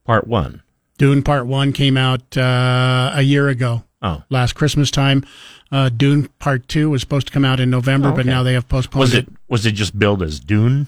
[0.06, 0.62] Part one.
[0.98, 3.84] Dune Part One came out uh, a year ago.
[4.02, 4.24] Oh.
[4.30, 5.26] last Christmas time.
[5.72, 8.54] Uh, Dune Part Two was supposed to come out in November, Oh, but now they
[8.54, 10.88] have postponed Was it was it just billed as Dune?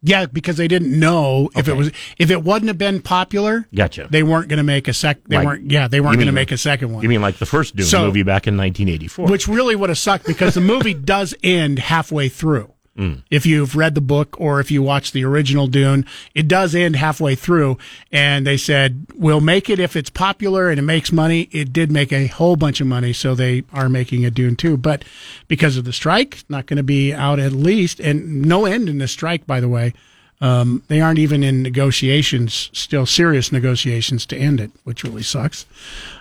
[0.00, 3.66] Yeah, because they didn't know if it was if it wouldn't have been popular.
[3.74, 4.06] Gotcha.
[4.10, 5.18] They weren't going to make a sec.
[5.24, 5.70] They Like- weren't.
[5.70, 7.02] Yeah, they weren't going to make a second one.
[7.02, 9.26] You mean like the first Dune So- movie back in 1984?
[9.28, 12.72] which really would have sucked because the movie does end halfway through.
[12.98, 13.22] Mm.
[13.30, 16.04] If you've read the book or if you watch the original Dune,
[16.34, 17.78] it does end halfway through.
[18.10, 21.42] And they said, we'll make it if it's popular and it makes money.
[21.52, 23.12] It did make a whole bunch of money.
[23.12, 24.76] So they are making a Dune 2.
[24.76, 25.04] But
[25.46, 28.00] because of the strike, not going to be out at least.
[28.00, 29.94] And no end in the strike, by the way.
[30.40, 35.66] Um, they aren't even in negotiations, still serious negotiations to end it, which really sucks.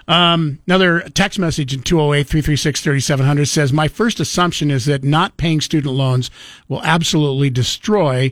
[0.08, 5.38] Um, another text message in 208 336 3700 says, My first assumption is that not
[5.38, 6.32] paying student loans
[6.68, 8.32] will absolutely destroy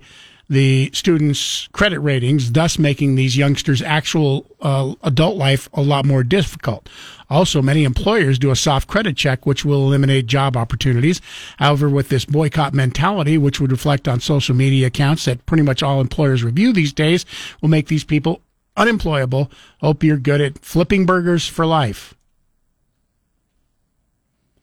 [0.49, 6.23] the students' credit ratings, thus making these youngsters' actual uh, adult life a lot more
[6.23, 6.87] difficult.
[7.29, 11.21] Also, many employers do a soft credit check, which will eliminate job opportunities.
[11.57, 15.81] However, with this boycott mentality, which would reflect on social media accounts that pretty much
[15.81, 17.25] all employers review these days,
[17.61, 18.41] will make these people
[18.77, 19.49] unemployable.
[19.81, 22.13] Hope you're good at flipping burgers for life.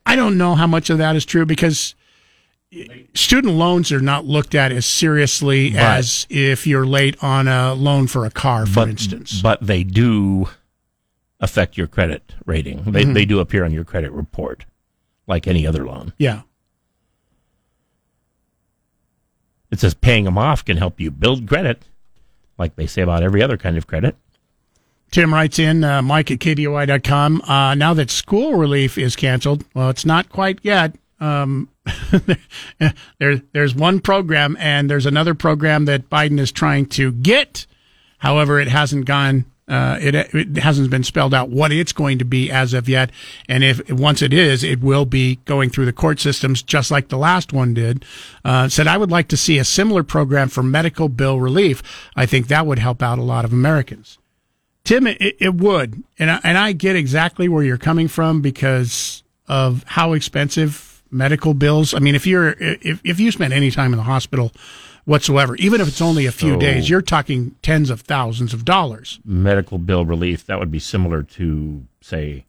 [0.07, 1.95] I don't know how much of that is true because
[3.15, 7.75] student loans are not looked at as seriously But- as if you're late on a
[7.75, 9.41] loan for a car, for but, instance.
[9.43, 10.49] But they do
[11.41, 12.83] affect your credit rating.
[12.85, 13.15] They, Mhm.
[13.15, 14.65] they do appear on your credit report,
[15.27, 16.13] like any other loan.
[16.19, 16.43] Yeah.
[19.71, 21.83] It says paying them off can help you build credit,
[22.59, 24.17] like they say about every other kind of credit.
[25.11, 27.43] Tim writes in, uh, Mike at KBOI.com.
[27.43, 30.95] Uh, now that school relief is canceled, well, it's not quite yet.
[31.21, 31.69] Um,
[33.19, 37.67] there, there's one program, and there's another program that Biden is trying to get.
[38.19, 39.47] However, it hasn't gone.
[39.69, 43.11] Uh, it, it hasn't been spelled out what it's going to be as of yet.
[43.49, 47.09] And if once it is, it will be going through the court systems, just like
[47.09, 48.05] the last one did.
[48.45, 51.83] Uh, said I would like to see a similar program for medical bill relief.
[52.15, 54.19] I think that would help out a lot of Americans.
[54.85, 59.23] Tim, it, it would, and I, and I get exactly where you're coming from because
[59.47, 61.95] of how expensive medical bills.
[61.95, 64.51] I mean, if you're if if you spend any time in the hospital
[65.05, 68.65] whatsoever, even if it's only a few So- days, you're talking tens of thousands of
[68.65, 69.21] dollars.
[69.25, 72.45] Medical bill relief, that would be similar to, say,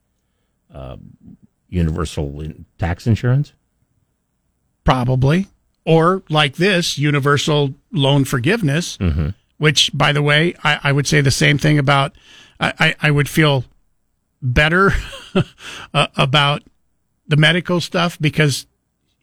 [0.74, 0.98] uh,
[1.70, 3.54] universal in- tax insurance.
[4.84, 5.48] probably,
[5.86, 9.30] or like this universal loan forgiveness, Mm-hmm.
[9.58, 12.16] which, by the way, I, I would say the same thing about.
[12.60, 13.66] I, I, I would feel
[14.42, 14.92] better
[15.94, 16.64] uh, about
[17.34, 18.68] the medical stuff because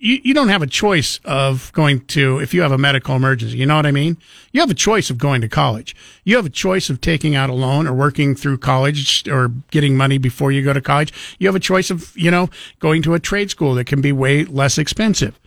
[0.00, 3.56] you, you don't have a choice of going to if you have a medical emergency.
[3.56, 4.16] You know what I mean?
[4.50, 5.94] You have a choice of going to college.
[6.24, 9.96] You have a choice of taking out a loan or working through college or getting
[9.96, 11.12] money before you go to college.
[11.38, 12.50] You have a choice of, you know,
[12.80, 15.38] going to a trade school that can be way less expensive.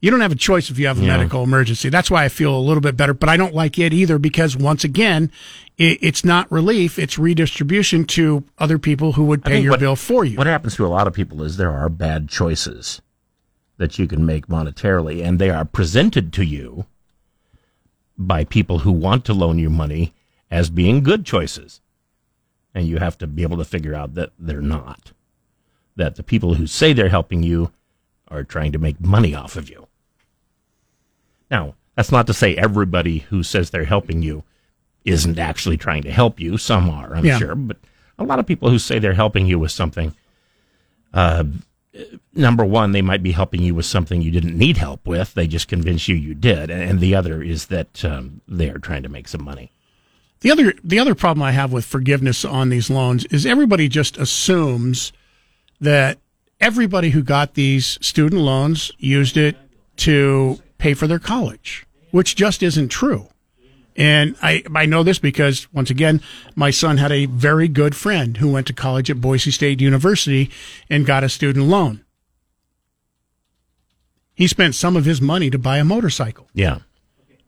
[0.00, 1.16] You don't have a choice if you have a Yeah.
[1.16, 1.88] medical emergency.
[1.88, 4.54] That's why I feel a little bit better, but I don't like it either because
[4.56, 5.32] once again,
[5.76, 9.96] it, it's not relief; it's redistribution to other people who would pay your what- bill
[9.96, 10.36] for you.
[10.36, 13.00] What happens to a lot of people is there are bad choices
[13.76, 16.86] that you can make monetarily, and they are presented to you
[18.16, 20.12] by people who want to loan you money
[20.50, 21.80] as being good choices.
[22.72, 25.12] And you have to be able to figure out that they're not.
[25.96, 27.70] That the people who say they're helping you
[28.28, 29.86] are trying to make money off of you.
[31.50, 34.42] Now, that's not to say everybody who says they're helping you
[35.04, 36.56] isn't actually trying to help you.
[36.56, 37.38] Some are, I'm Yeah.
[37.38, 37.76] sure, but
[38.18, 40.14] a lot of people who say they're helping you with something,
[41.12, 41.44] uh,
[42.34, 45.34] number one, they might be helping you with something you didn't need help with.
[45.34, 49.02] They just convince you you did, and the other is that um, they are trying
[49.04, 49.70] to make some money.
[50.40, 54.18] The other the other problem I have with forgiveness on these loans is everybody just
[54.18, 55.12] assumes
[55.80, 56.18] that
[56.60, 59.56] everybody who got these student loans used it
[59.98, 63.28] to pay for their college, which just isn't true.
[63.96, 66.20] And I, I know this because once again,
[66.56, 70.50] my son had a very good friend who went to college at Boise State University
[70.90, 72.04] and got a student loan.
[74.34, 76.48] He spent some of his money to buy a motorcycle.
[76.54, 76.80] Yeah.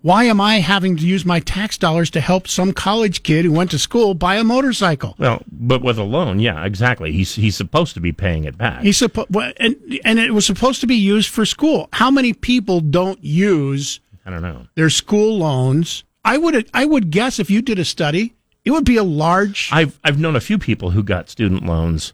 [0.02, 3.50] Why am I having to use my tax dollars to help some college kid who
[3.50, 5.16] went to school buy a motorcycle?
[5.18, 7.10] Well, but with a loan, yeah, exactly.
[7.10, 8.82] He's he's supposed to be paying it back.
[8.82, 9.74] He's supposed, and
[10.04, 11.88] and it was supposed to be used for school.
[11.92, 14.68] How many people don't use I don't know.
[14.76, 16.04] their school loans?
[16.26, 18.34] I would I would guess if you did a study,
[18.64, 19.70] it would be a large.
[19.72, 22.12] I've I've known a few people who got student loans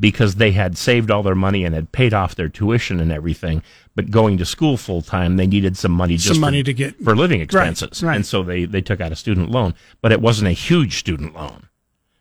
[0.00, 3.62] because they had saved all their money and had paid off their tuition and everything,
[3.94, 6.72] but going to school full time, they needed some money just Some for, money to
[6.72, 8.16] get- for living expenses, right.
[8.16, 11.34] and so they they took out a student loan, but it wasn't a huge student
[11.34, 11.68] loan.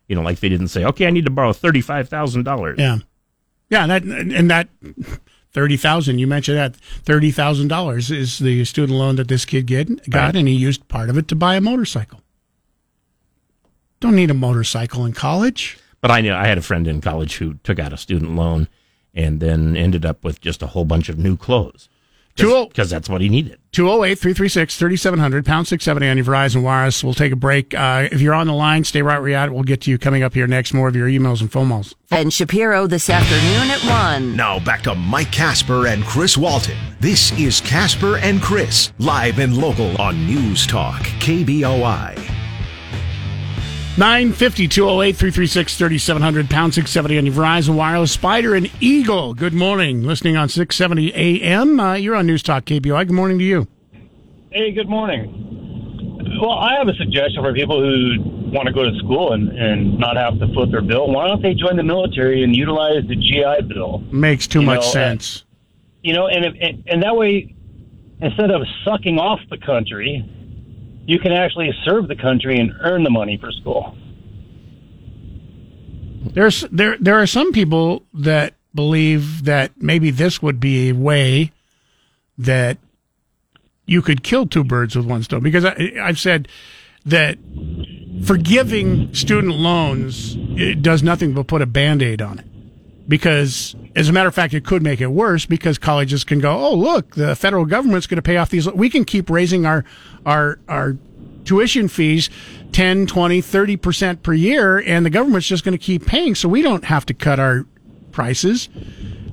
[0.08, 2.78] You know, like they didn't say, "Okay, I need to borrow thirty five thousand dollars."
[2.80, 2.98] Yeah,
[3.70, 4.68] yeah, that and that
[5.52, 9.66] thirty thousand you mentioned that thirty thousand dollars is the student loan that this kid
[9.68, 10.36] get, got, Right.
[10.38, 12.22] and he used part of it to buy a motorcycle.
[14.00, 15.78] Don't need a motorcycle in college.
[16.02, 18.68] But I knew I had a friend in college who took out a student loan
[19.14, 21.88] and then ended up with just a whole bunch of new clothes.
[22.36, 23.60] Because that's what he needed.
[23.72, 27.04] 208 336 3700, pound 670 on your Verizon Wireless.
[27.04, 27.74] We'll take a break.
[27.74, 29.54] Uh, if you're on the line, stay right where you're at.
[29.54, 30.74] We'll get to you coming up here next.
[30.74, 31.96] More of your emails and phone calls.
[32.10, 33.82] And Shapiro this afternoon at
[34.20, 34.36] 1.
[34.36, 36.78] Now back to Mike Casper and Chris Walton.
[37.00, 42.41] This is Casper and Chris, live and local on News Talk, KBOI.
[43.98, 48.14] 950 208 336 3700, pound 670 on your Verizon Wireless.
[48.14, 50.04] Spider and Eagle, good morning.
[50.04, 51.78] Listening on 670 AM.
[51.78, 53.08] Uh, you're on News Talk KBOI.
[53.08, 53.68] Good morning to you.
[54.52, 56.38] Hey, good morning.
[56.42, 58.16] Well, I have a suggestion for people who
[58.52, 61.12] want to go to school and, and not have to foot their bill.
[61.12, 64.00] Why don't they join the military and utilize the GI Bill?
[64.12, 65.44] Makes too You much know, sense.
[66.02, 67.54] You know, and, if, and and that way,
[68.22, 70.26] instead of sucking off the country,
[71.06, 73.96] you can actually serve the country and earn the money for school.
[76.34, 81.52] There's there there are some people that believe that maybe this would be a way
[82.38, 82.78] that
[83.86, 86.48] you could kill two birds with one stone because I, I've said
[87.06, 87.38] that
[88.24, 90.36] forgiving student loans
[90.82, 92.46] does nothing but put a band-aid on it
[93.12, 96.58] because as a matter of fact it could make it worse because colleges can go
[96.58, 99.84] oh look the federal government's going to pay off these we can keep raising our
[100.26, 100.96] our our
[101.44, 102.30] tuition fees
[102.72, 106.62] 10 20 30% per year and the government's just going to keep paying so we
[106.62, 107.66] don't have to cut our
[108.14, 108.70] prices.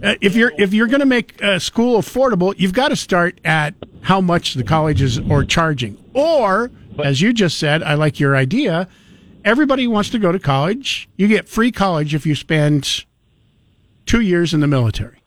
[0.02, 3.40] Uh, if you're if you're going to make uh, school affordable you've got to start
[3.44, 5.96] at how much the colleges are charging.
[6.14, 8.88] Or as you just said i like your idea
[9.44, 11.09] everybody wants to go to college.
[11.16, 13.05] You get free college if you spend
[14.09, 15.22] two years in the military.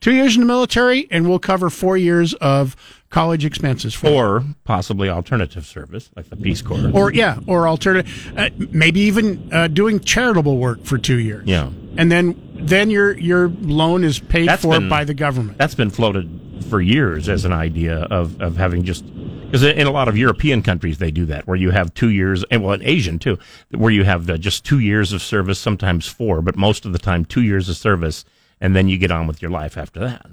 [0.00, 2.74] Two years in the military, and we'll cover four years of
[3.10, 4.08] college expenses for.
[4.08, 6.90] Or possibly alternative service, like the Peace Corps.
[6.94, 11.46] or yeah, or alternative, uh, maybe even uh, doing charitable work for two years.
[11.46, 11.68] Yeah.
[11.96, 15.58] And then then your your loan is paid That's for been- by the government.
[15.58, 16.28] That's been floated
[16.68, 19.04] for years as an idea of, of having just
[19.46, 22.44] because in a lot of European countries they do that where you have two years
[22.50, 23.38] and well in Asian too
[23.70, 26.98] where you have uh, just two years of service sometimes four but most of the
[26.98, 28.24] time two years of service
[28.60, 30.26] and then you get on with your life after that.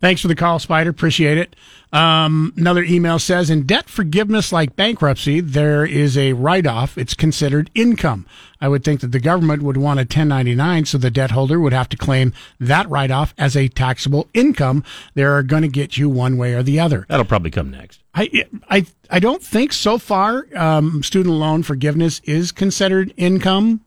[0.00, 0.90] Thanks for the call, Spider.
[0.90, 1.56] Appreciate it.
[1.92, 6.98] Um, another email says in debt forgiveness like bankruptcy, there is a write off.
[6.98, 8.26] It's considered income.
[8.60, 11.72] I would think that the government would want a 1099, so the debt holder would
[11.72, 14.84] have to claim that write off as a taxable income.
[15.14, 17.06] They're going to get you one way or the other.
[17.08, 18.02] That'll probably come next.
[18.14, 23.82] I, I, I don't think so far um, student loan forgiveness is considered income,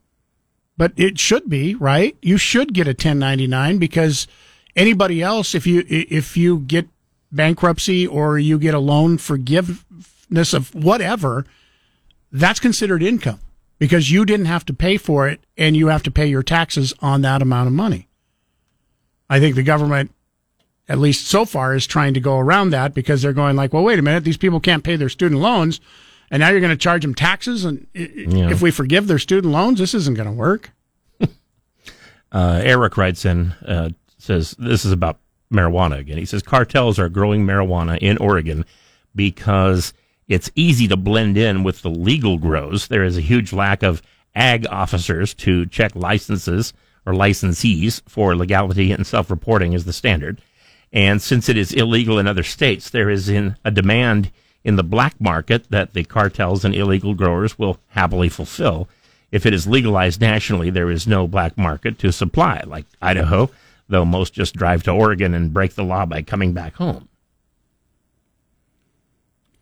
[0.77, 2.17] but it should be, right?
[2.21, 4.27] You should get a 1099 because
[4.79, 6.87] anybody else, if you if you get
[7.31, 11.45] bankruptcy or you get a loan forgiveness of whatever,
[12.31, 13.39] that's considered income
[13.77, 16.93] because you didn't have to pay for it and you have to pay your taxes
[17.01, 18.07] on that amount of money.
[19.29, 20.11] I think the government
[20.87, 23.83] at least so far is trying to go around that because they're going like, well,
[23.83, 25.79] wait a minute, these people can't pay their student loans,
[26.31, 28.49] and now you're going to charge them taxes, and Yeah.
[28.49, 30.71] if we forgive their student loans, this isn't going to work.
[32.31, 33.89] Uh, Eric writes in, uh,
[34.19, 35.19] says this is about
[35.51, 36.17] marijuana again.
[36.17, 38.65] He says cartels are growing marijuana in Oregon
[39.15, 39.93] because
[40.27, 42.87] it's easy to blend in with the legal grows.
[42.87, 44.01] There is a huge lack of
[44.35, 46.73] ag officers to check licenses
[47.05, 50.41] or licensees for legality and self-reporting is the standard.
[50.93, 54.31] And since it is illegal in other states, there is in a demand
[54.63, 58.87] in the black market that the cartels and illegal growers will happily fulfill.
[59.31, 63.49] If it is legalized nationally, there is no black market to supply, like Idaho,
[63.89, 67.09] though most just drive to Oregon and break the law by coming back home.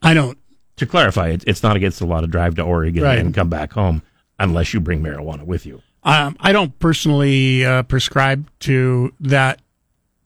[0.02, 0.38] I don't.
[0.78, 3.18] To clarify, it, it's not against the law to drive to Oregon Right.
[3.18, 4.04] and come back home
[4.38, 5.82] unless you bring marijuana with you.
[6.04, 9.60] Um, I don't personally uh, prescribe to that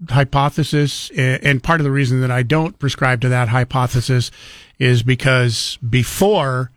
[0.09, 4.29] hypothesis, and part of the reason that I don't prescribe to that hypothesis
[4.77, 6.71] is because before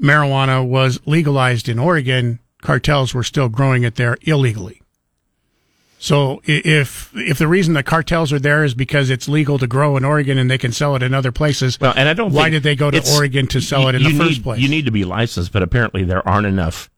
[0.00, 4.82] marijuana was legalized in Oregon, cartels were still growing it there illegally.
[6.02, 9.98] So if if the reason the cartels are there is because it's legal to grow
[9.98, 12.32] in Oregon and they can sell it in other places, Well, and I don't.
[12.32, 14.60] why did they go to Oregon to sell it in the first need- place?
[14.60, 16.88] You need to be licensed, but apparently there aren't enough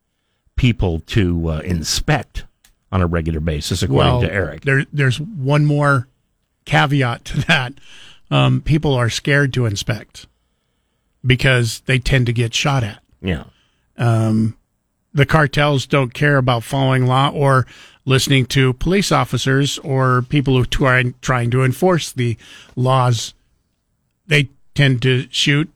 [0.54, 2.44] people to uh, inspect
[2.92, 4.60] on a regular basis, according well, to Eric.
[4.62, 6.06] There, there's one more
[6.64, 7.74] caveat to that.
[8.30, 10.28] Um, people are scared to inspect
[11.26, 13.02] because they tend to get shot at.
[13.20, 13.44] Yeah.
[13.98, 14.56] Um,
[15.12, 17.66] the cartels don't care about following law or
[18.04, 22.36] listening to police officers or people who try trying to enforce the
[22.76, 23.34] laws.
[24.26, 25.70] They tend to shoot,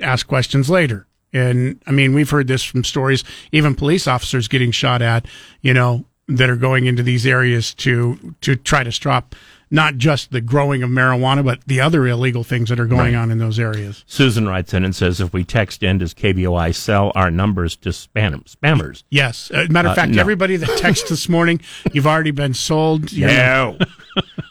[0.00, 1.06] ask questions later.
[1.32, 5.26] And I mean, we've heard this from stories, even police officers getting shot at,
[5.60, 9.34] you know, that are going into these areas to, to try to stop
[9.70, 13.14] not just the growing of marijuana, but the other illegal things that are going Right.
[13.14, 14.04] on in those areas.
[14.06, 17.90] Susan writes in and says, if we text in, does KBOI sell our numbers to
[17.90, 19.02] spam- spammers?
[19.10, 19.50] Yes.
[19.52, 20.20] Uh, matter of Uh, fact, no.
[20.20, 21.60] everybody that texts this morning,
[21.92, 23.12] you've already been sold.
[23.12, 23.78] You're- No.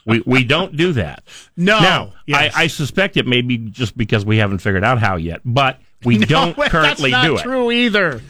[0.06, 1.23] we, we don't do that.
[1.56, 1.80] No.
[1.80, 2.53] Now, Yes.
[2.56, 5.80] I, I suspect it may be just because we haven't figured out how yet, but
[6.03, 7.41] we No, don't currently do it.
[7.44, 8.22] true either.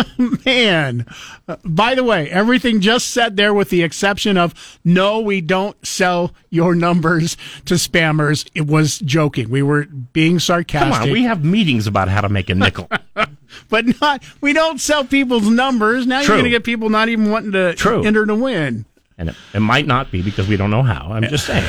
[0.46, 1.06] Man.
[1.48, 5.76] Uh, by the way, everything just said there with the exception of no, we don't
[5.86, 7.36] sell your numbers
[7.66, 8.48] to spammers.
[8.54, 9.50] It was joking.
[9.50, 10.92] We were being sarcastic.
[10.92, 12.88] Come on, we have meetings about how to make a nickel.
[13.68, 16.06] but not we don't sell people's numbers.
[16.06, 16.34] Now True.
[16.34, 18.04] you're going to get people not even wanting to True.
[18.04, 18.84] enter to win.
[19.18, 21.12] and it, it might not be because we don't know how.
[21.12, 21.64] I'm just saying.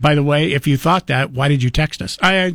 [0.00, 2.18] By the way, if you thought that, why did you text us?
[2.22, 2.54] I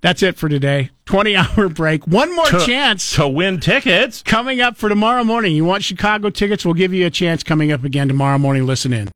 [0.00, 0.90] that's it for today.
[1.06, 2.06] 20 hour break.
[2.06, 5.54] One more To- chance to win tickets coming up for tomorrow morning.
[5.54, 6.64] You want Chicago tickets?
[6.64, 8.66] We'll give you a chance coming up again tomorrow morning.
[8.66, 9.04] Listen in.